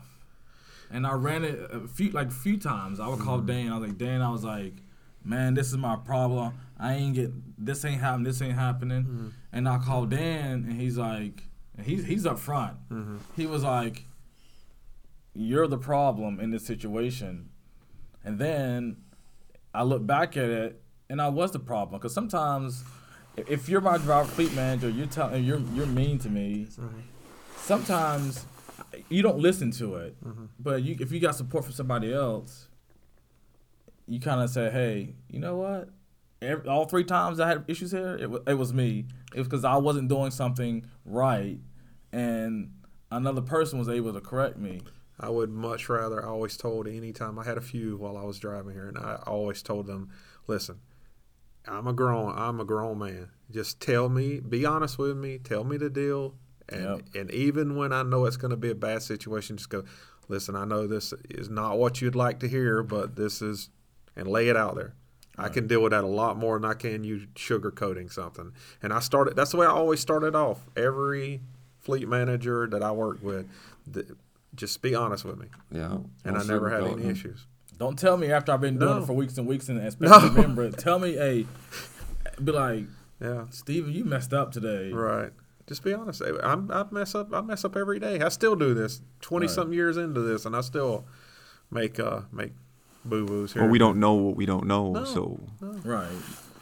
And 0.90 1.06
I 1.06 1.12
ran 1.14 1.44
it 1.44 1.60
a 1.72 1.88
few 1.88 2.12
like 2.12 2.28
a 2.28 2.32
few 2.32 2.58
times. 2.58 3.00
I 3.02 3.08
would 3.08 3.20
call 3.20 3.40
mm-hmm. 3.40 3.48
Dan. 3.48 3.72
I 3.72 3.78
was 3.78 3.88
like, 3.90 3.98
Dan, 3.98 4.22
I 4.22 4.30
was 4.30 4.44
like, 4.46 4.74
man, 5.24 5.54
this 5.54 5.68
is 5.68 5.78
my 5.78 5.98
problem. 5.98 6.54
I 6.80 6.94
ain't 6.94 7.16
get 7.16 7.32
this 7.58 7.84
ain't 7.86 8.02
happening. 8.02 8.24
This 8.26 8.42
ain't 8.42 8.54
happening. 8.58 9.04
Mm-hmm. 9.04 9.28
And 9.52 9.68
I 9.68 9.78
called 9.80 10.12
Dan, 10.12 10.66
and 10.70 10.80
he's 10.80 10.98
like, 10.98 11.44
he's 11.82 12.06
he's 12.06 12.26
up 12.26 12.40
front. 12.40 12.78
Mm-hmm. 12.90 13.18
He 13.36 13.46
was 13.48 13.64
like, 13.64 14.06
you're 15.34 15.68
the 15.68 15.78
problem 15.78 16.40
in 16.40 16.52
this 16.52 16.66
situation. 16.66 17.50
And 18.24 18.38
then 18.40 18.98
I 19.74 19.84
look 19.84 20.06
back 20.06 20.38
at 20.38 20.50
it, 20.50 20.82
and 21.10 21.22
I 21.22 21.30
was 21.30 21.52
the 21.52 21.60
problem 21.60 22.00
because 22.00 22.14
sometimes. 22.14 22.84
if- 23.38 23.70
you're 23.70 23.82
my 23.82 23.98
driver 24.00 24.28
fleet 24.28 24.52
manager, 24.54 24.90
you're 24.90 25.06
telling 25.06 25.44
you're 25.44 25.62
you're 25.76 25.86
mean 25.86 26.18
to 26.20 26.30
me. 26.30 26.68
Sometimes 27.58 28.46
you 29.10 29.22
don't 29.22 29.38
listen 29.40 29.70
to 29.72 29.96
it, 29.96 30.16
mm-hmm. 30.24 30.46
but 30.60 30.82
you, 30.82 30.96
if 31.00 31.12
you 31.12 31.20
got 31.20 31.36
support 31.36 31.64
from 31.66 31.74
somebody 31.74 32.12
else, 32.14 32.68
you 34.08 34.20
kind 34.20 34.42
of 34.42 34.50
say, 34.50 34.72
"Hey, 34.72 35.16
you 35.30 35.40
know 35.40 35.58
what? 35.58 35.90
Every, 36.42 36.68
all 36.70 36.86
three 36.86 37.04
times 37.04 37.40
I 37.40 37.48
had 37.48 37.66
issues 37.68 37.92
here, 37.92 38.16
it, 38.20 38.30
wa- 38.30 38.40
it 38.46 38.54
was 38.56 38.74
me. 38.74 39.06
It 39.34 39.40
was 39.40 39.48
because 39.48 39.66
I 39.66 39.78
wasn't 39.78 40.08
doing 40.08 40.30
something 40.32 40.86
right, 41.06 41.58
and 42.12 42.72
another 43.12 43.42
person 43.42 43.80
was 43.80 43.90
able 43.90 44.14
to 44.14 44.22
correct 44.22 44.58
me. 44.58 44.82
I 45.20 45.30
would 45.30 45.50
much 45.50 45.90
rather. 45.90 46.24
I 46.24 46.28
always 46.30 46.56
told 46.58 46.88
anytime 46.88 47.40
I 47.40 47.44
had 47.44 47.58
a 47.58 47.62
few 47.62 47.98
while 47.98 48.18
I 48.18 48.24
was 48.24 48.38
driving 48.38 48.74
here, 48.74 48.88
and 48.88 48.98
I 49.00 49.18
always 49.26 49.64
told 49.64 49.88
them, 49.88 50.10
"Listen, 50.46 50.80
I'm 51.68 51.88
a 51.88 51.94
grown. 51.94 52.34
I'm 52.38 52.60
a 52.60 52.66
grown 52.66 53.00
man. 53.00 53.30
Just 53.50 53.80
tell 53.82 54.08
me. 54.10 54.40
Be 54.40 54.64
honest 54.64 55.00
with 55.00 55.18
me. 55.18 55.40
Tell 55.40 55.64
me 55.64 55.78
the 55.78 55.90
deal. 55.90 56.36
And 56.70 56.84
Yep. 56.84 57.02
and 57.16 57.32
even 57.32 57.76
when 57.78 57.92
I 57.94 58.04
know 58.04 58.26
it's 58.26 58.38
going 58.38 58.52
to 58.52 58.58
be 58.58 58.70
a 58.70 58.76
bad 58.76 59.02
situation, 59.02 59.58
just 59.58 59.70
go. 59.70 59.84
Listen, 60.28 60.56
I 60.56 60.66
know 60.66 60.86
this 60.86 61.14
is 61.32 61.50
not 61.50 61.80
what 61.80 62.00
you'd 62.02 62.14
like 62.16 62.40
to 62.42 62.48
hear, 62.50 62.84
but 62.84 63.16
this 63.16 63.42
is, 63.42 63.70
and 64.16 64.28
lay 64.28 64.50
it 64.50 64.58
out 64.58 64.76
there. 64.76 64.94
I 65.38 65.50
can 65.50 65.68
deal 65.68 65.82
with 65.84 65.92
that 65.92 66.04
a 66.04 66.08
lot 66.08 66.38
more 66.38 66.58
than 66.60 66.70
I 66.70 66.74
can 66.74 67.04
you 67.04 67.28
sugarcoating 67.36 68.12
something. 68.12 68.54
And 68.82 68.92
I 68.92 69.00
started. 69.00 69.36
That's 69.36 69.52
the 69.52 69.58
way 69.58 69.66
I 69.68 69.70
always 69.70 70.00
started 70.00 70.36
off. 70.36 70.66
Every 70.76 71.42
fleet 71.80 72.08
manager 72.08 72.68
that 72.72 72.82
I 72.82 72.92
worked 72.92 73.22
with, 73.24 73.46
th- 73.94 74.08
just 74.56 74.82
be 74.82 74.96
honest 74.96 75.24
with 75.26 75.38
me. 75.38 75.48
Yeah. 75.72 75.98
And 76.26 76.38
I 76.38 76.44
never 76.44 76.70
had 76.70 76.84
any 76.84 77.06
issues. 77.06 77.46
Don't 77.78 77.98
tell 78.00 78.18
me 78.18 78.32
after 78.32 78.52
I've 78.52 78.62
been 78.62 78.80
doing 78.80 78.96
No. 78.96 79.04
it 79.04 79.06
for 79.06 79.14
weeks 79.14 79.38
and 79.38 79.46
weeks 79.48 79.70
and 79.70 79.80
especially 79.88 80.30
No. 80.30 80.36
remember 80.36 80.64
it. 80.64 80.78
Tell 80.80 80.98
me, 80.98 81.14
hey, 81.14 81.46
be 82.44 82.52
like, 82.52 82.86
Yeah. 83.22 83.46
Steven, 83.52 83.94
you 83.94 84.04
messed 84.06 84.34
up 84.34 84.52
today. 84.52 84.92
Right. 84.92 85.32
Just 85.68 85.84
be 85.84 85.94
honest. 85.94 86.22
I'm, 86.44 86.72
I 86.72 86.86
mess 86.92 87.14
up. 87.14 87.34
I 87.34 87.42
mess 87.42 87.64
up 87.66 87.76
every 87.76 88.00
day. 88.00 88.22
I 88.22 88.30
still 88.30 88.56
do 88.56 88.74
this. 88.74 89.02
Twenty 89.22 89.48
something 89.48 89.74
years 89.74 89.98
into 89.98 90.22
this, 90.22 90.46
and 90.46 90.56
I 90.56 90.62
still 90.62 91.06
make 91.70 92.00
uh 92.00 92.22
make 92.32 92.54
boo 93.10 93.26
boos 93.26 93.54
here. 93.54 93.64
Well, 93.64 93.72
we 93.72 93.78
don't 93.80 94.00
know 94.00 94.14
what 94.14 94.36
we 94.36 94.46
don't 94.46 94.66
know, 94.68 94.92
No. 94.92 95.04
so 95.06 95.40
Right. 95.84 96.08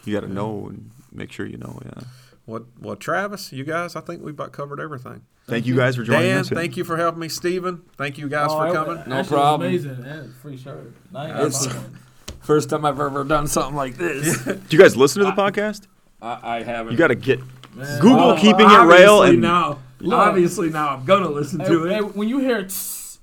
you 0.06 0.14
got 0.14 0.22
to 0.28 0.32
know 0.34 0.68
and 0.70 0.92
make 1.12 1.32
sure 1.32 1.46
you 1.46 1.58
know. 1.58 1.80
Yeah. 1.86 2.04
What? 2.46 2.64
Well, 2.80 2.96
Travis, 2.96 3.52
you 3.52 3.64
guys, 3.64 3.96
I 3.96 4.02
think 4.02 4.24
we 4.24 4.32
about 4.32 4.52
covered 4.52 4.80
everything. 4.80 5.22
Thank 5.48 5.66
you 5.66 5.76
guys 5.76 5.96
for 5.96 6.04
joining 6.04 6.24
Dan, 6.30 6.38
us. 6.40 6.52
yeah. 6.52 6.58
thank 6.58 6.76
you 6.78 6.84
for 6.84 6.98
helping 6.98 7.20
me. 7.20 7.30
Steven, 7.30 7.82
thank 7.98 8.18
you 8.18 8.28
guys 8.30 8.48
oh, 8.52 8.58
for 8.68 8.74
coming. 8.74 9.04
No 9.08 9.24
problem. 9.24 9.70
Amazing. 9.70 10.04
And 10.06 10.34
free 10.36 10.58
shirt. 10.58 10.94
Now 11.12 11.24
you 11.28 11.34
got 11.34 11.38
It's- 11.46 11.68
my 11.68 11.74
one. 11.74 12.00
First 12.42 12.70
time 12.70 12.86
I've 12.86 13.00
ever 13.00 13.24
done 13.24 13.48
something 13.48 13.76
like 13.76 13.98
this. 13.98 14.44
Do 14.44 14.60
you 14.70 14.78
guys 14.78 14.96
listen 14.96 15.24
to 15.24 15.26
the 15.26 15.32
podcast? 15.32 15.88
I, 16.22 16.58
I 16.58 16.64
haven't. 16.64 16.92
You 16.92 16.98
got 16.98 17.08
to 17.08 17.16
get 17.16 17.40
Man. 17.76 18.00
Google 18.00 18.20
Oh, 18.32 18.36
keeping 18.36 18.68
it 18.68 18.70
Roehl 18.70 19.20
obviously 19.22 19.30
and 19.32 19.42
now. 19.42 19.80
Look. 20.00 20.20
obviously 20.20 20.70
now 20.70 20.90
I'm 20.90 21.06
gonna 21.06 21.30
listen 21.30 21.60
Hey, 21.62 21.68
to 21.70 21.84
hey, 21.86 21.98
it. 21.98 22.16
when 22.16 22.28
you 22.30 22.38
hear 22.40 22.64
tss, 22.64 23.18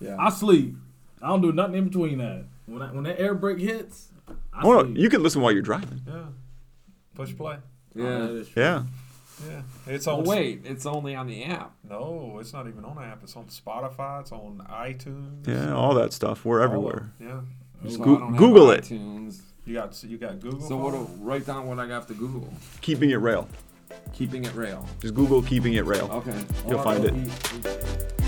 Yeah. 0.00 0.16
I 0.18 0.28
sleep. 0.28 0.74
I 1.22 1.28
don't 1.28 1.40
do 1.40 1.52
nothing 1.52 1.76
in 1.76 1.84
between 1.88 2.18
that. 2.18 2.44
When 2.66 2.82
I, 2.82 2.92
when 2.92 3.04
that 3.04 3.20
air 3.20 3.34
brake 3.34 3.58
hits, 3.58 4.08
I 4.52 4.62
Oh, 4.64 4.82
no, 4.82 5.00
you 5.00 5.08
can 5.08 5.22
listen 5.22 5.40
while 5.40 5.52
you're 5.52 5.62
driving. 5.62 6.00
Yeah. 6.06 6.24
Push 7.14 7.36
play. 7.36 7.56
Oh, 7.96 8.02
Yeah. 8.02 8.24
is. 8.26 8.48
Yeah. 8.56 8.82
Yeah. 9.48 9.62
It's 9.86 10.06
Oh 10.06 10.18
on. 10.18 10.24
wait, 10.24 10.62
it's 10.64 10.86
only 10.86 11.14
on 11.14 11.26
the 11.26 11.44
app. 11.44 11.72
No, 11.88 12.38
it's 12.40 12.52
not 12.52 12.66
even 12.66 12.84
on 12.84 12.96
the 12.96 13.02
app. 13.02 13.20
It's 13.22 13.36
on 13.36 13.44
Spotify. 13.46 14.22
It's 14.22 14.32
on 14.32 14.66
iTunes. 14.70 15.46
Yeah, 15.46 15.74
all 15.74 15.94
that 15.94 16.12
stuff. 16.14 16.44
We're 16.44 16.58
All 16.60 16.64
of- 16.64 16.70
everywhere. 16.70 17.12
Yeah. 17.20 17.40
So 17.90 17.98
Goo- 17.98 18.24
I 18.24 18.36
Google 18.36 18.70
it. 18.70 18.84
iTunes. 18.84 19.40
You 19.66 19.74
got 19.74 20.02
you 20.04 20.16
got 20.16 20.40
Google. 20.40 20.60
So 20.62 20.76
what? 20.76 20.94
phone? 20.94 21.04
Do, 21.06 21.12
write 21.22 21.44
down 21.46 21.66
what 21.66 21.78
I 21.78 21.86
have 21.88 22.06
to 22.06 22.14
Google. 22.14 22.52
Keeping 22.80 23.10
it 23.10 23.18
Roehl. 23.20 23.46
Keeping 24.14 24.44
it 24.44 24.54
real. 24.54 24.86
Just 25.00 25.14
Google 25.14 25.42
keeping 25.42 25.74
it 25.74 25.84
Roehl. 25.84 26.08
Okay. 26.10 26.44
You'll 26.68 26.82
find 26.82 27.04
it. 27.04 27.12
R 27.12 27.18
O 27.18 27.22
H. 28.20 28.25